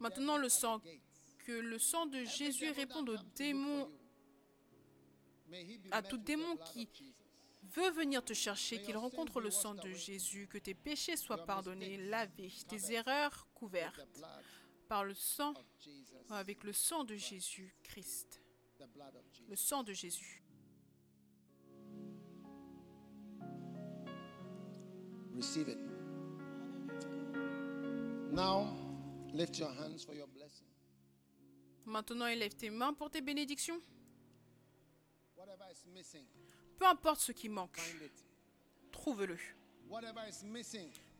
Maintenant 0.00 0.38
le 0.38 0.48
sang, 0.48 0.80
que 1.44 1.52
le 1.52 1.78
sang 1.78 2.06
de 2.06 2.24
Jésus 2.24 2.70
réponde 2.70 3.10
aux 3.10 3.16
démons 3.34 3.90
à 5.90 6.02
tout 6.02 6.18
démon 6.18 6.56
qui 6.72 6.88
veut 7.62 7.90
venir 7.90 8.24
te 8.24 8.32
chercher, 8.32 8.80
qu'il 8.80 8.96
rencontre 8.96 9.40
le 9.40 9.50
sang 9.50 9.74
de 9.74 9.90
Jésus, 9.90 10.46
que 10.48 10.58
tes 10.58 10.74
péchés 10.74 11.16
soient 11.16 11.44
pardonnés, 11.44 11.96
lavés, 11.96 12.52
tes 12.68 12.92
erreurs 12.92 13.48
couvertes 13.54 14.22
par 14.88 15.04
le 15.04 15.14
sang, 15.14 15.54
avec 16.30 16.62
le 16.64 16.72
sang 16.72 17.04
de 17.04 17.16
Jésus 17.16 17.74
Christ. 17.82 18.40
Le 19.48 19.56
sang 19.56 19.82
de 19.82 19.92
Jésus. 19.92 20.42
Receive 25.34 25.68
it. 25.68 25.78
Now, 28.32 28.68
lift 29.34 29.58
your 29.58 29.68
hands 29.68 30.04
for 30.04 30.14
your 30.14 30.28
blessing. 30.28 30.66
Maintenant, 31.84 32.26
élève 32.26 32.54
tes 32.54 32.70
mains 32.70 32.94
pour 32.94 33.10
tes 33.10 33.20
bénédictions. 33.20 33.80
Peu 36.78 36.86
importe 36.86 37.20
ce 37.20 37.32
qui 37.32 37.48
manque, 37.48 37.80
trouve-le. 38.92 39.38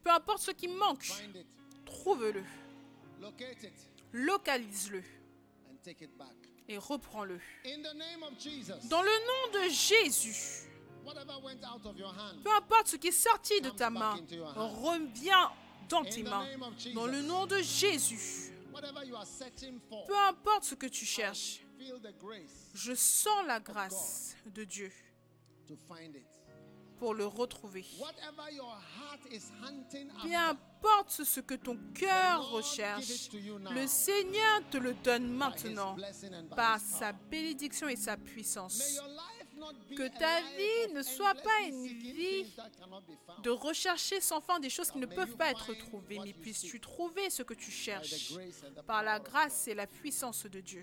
Peu 0.03 0.11
importe 0.11 0.43
ce 0.43 0.51
qui 0.51 0.69
manque, 0.69 1.07
trouve-le. 1.85 2.45
Localise-le 4.13 5.03
et 6.69 6.79
reprends-le. 6.79 7.41
Dans 7.65 9.03
le 9.03 9.27
nom 9.27 9.53
de 9.53 9.69
Jésus, 9.71 10.69
peu 12.43 12.55
importe 12.55 12.89
ce 12.89 12.97
qui 12.97 13.09
est 13.09 13.13
sorti 13.13 13.61
de 13.61 13.71
ta 13.71 13.91
main, 13.91 14.19
reviens 14.55 15.53
dans 15.89 16.05
tes 16.05 16.23
mains. 16.23 16.47
Dans 16.95 17.07
le 17.07 17.23
nom 17.23 17.47
de 17.47 17.61
Jésus, 17.63 18.53
peu 20.07 20.19
importe 20.19 20.65
ce 20.65 20.75
que 20.75 20.87
tu 20.87 21.05
cherches, 21.05 21.61
je 22.75 22.95
sens 22.95 23.47
la 23.47 23.61
grâce 23.61 24.37
de 24.47 24.65
Dieu 24.65 24.93
pour 26.99 27.15
le 27.15 27.27
retrouver. 27.27 27.85
Peu 30.23 30.35
importe 30.35 31.25
ce 31.25 31.41
que 31.41 31.55
ton 31.55 31.79
cœur 31.95 32.51
recherche, 32.51 33.31
le 33.71 33.87
Seigneur 33.87 34.69
te 34.71 34.79
le 34.79 34.95
donne 34.95 35.29
maintenant 35.29 35.97
par 36.55 36.81
sa 36.81 37.13
bénédiction 37.13 37.89
et 37.89 37.97
sa 37.97 38.17
puissance. 38.17 39.01
Que 39.97 40.19
ta 40.19 40.43
vie 40.57 40.95
ne 40.95 41.03
soit 41.03 41.35
pas 41.35 41.63
une 41.67 41.87
vie. 41.87 42.55
De 43.43 43.51
rechercher 43.51 44.21
sans 44.21 44.41
fin 44.41 44.61
des 44.61 44.69
choses 44.69 44.91
qui 44.91 44.99
ne 44.99 45.07
peuvent 45.07 45.37
pas 45.37 45.51
être 45.51 45.73
trouvées, 45.75 46.19
mais 46.23 46.35
puisses-tu 46.35 46.79
trouver 46.79 47.31
ce 47.31 47.43
que 47.43 47.55
tu 47.55 47.71
cherches 47.71 48.35
par 48.87 49.03
la 49.03 49.19
grâce 49.19 49.67
et 49.69 49.75
la 49.75 49.87
puissance 49.87 50.47
de 50.47 50.61
Dieu. 50.61 50.83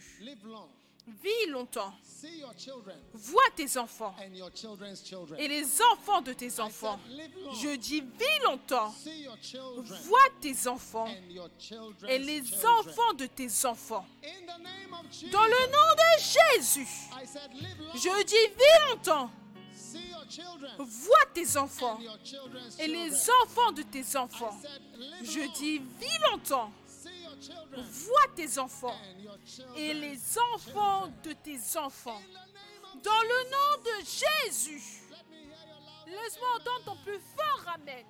Vis 1.06 1.48
longtemps, 1.50 1.94
vois 3.14 3.42
tes 3.58 3.78
enfants. 3.78 4.16
et 5.38 5.48
les 5.50 5.66
enfants 5.92 6.22
de 6.22 6.32
tes 6.32 6.60
enfants. 6.62 6.98
Je 7.62 7.76
dis 7.76 8.00
vis 8.00 8.44
longtemps, 8.46 8.94
vois 10.06 10.30
tes 10.40 10.68
enfants. 10.68 11.08
et 12.08 12.20
les 12.20 12.42
enfants 12.66 13.14
de 13.18 13.26
tes 13.26 13.66
enfants. 13.66 14.06
Dans 15.32 15.44
le 15.44 15.72
nom 15.72 15.94
de 15.98 16.58
Jésus, 16.62 16.88
je 17.96 18.24
dis 18.24 18.54
vis 18.56 18.90
longtemps, 18.90 19.30
vois 20.80 21.26
tes 21.34 21.58
enfants. 21.58 22.00
et 22.80 22.88
les 22.88 23.12
enfants 23.44 23.72
de 23.74 23.82
tes 23.84 24.16
enfants. 24.16 24.58
Je 25.22 25.52
dis 25.54 25.80
vis 25.80 26.20
longtemps, 26.32 26.72
vois 27.82 28.28
tes 28.36 28.58
enfants 28.60 28.98
et 29.76 29.94
les 29.94 30.20
enfants 30.54 31.12
de 31.24 31.34
tes 31.34 31.60
enfants. 31.78 32.22
Dans 33.04 33.22
le 33.22 33.50
nom 33.50 33.84
de 33.84 34.06
Jésus, 34.06 35.02
laisse-moi 36.06 36.48
entendre 36.58 36.86
ton 36.86 36.96
plus 37.04 37.20
fort 37.36 37.74
Amen. 37.74 38.06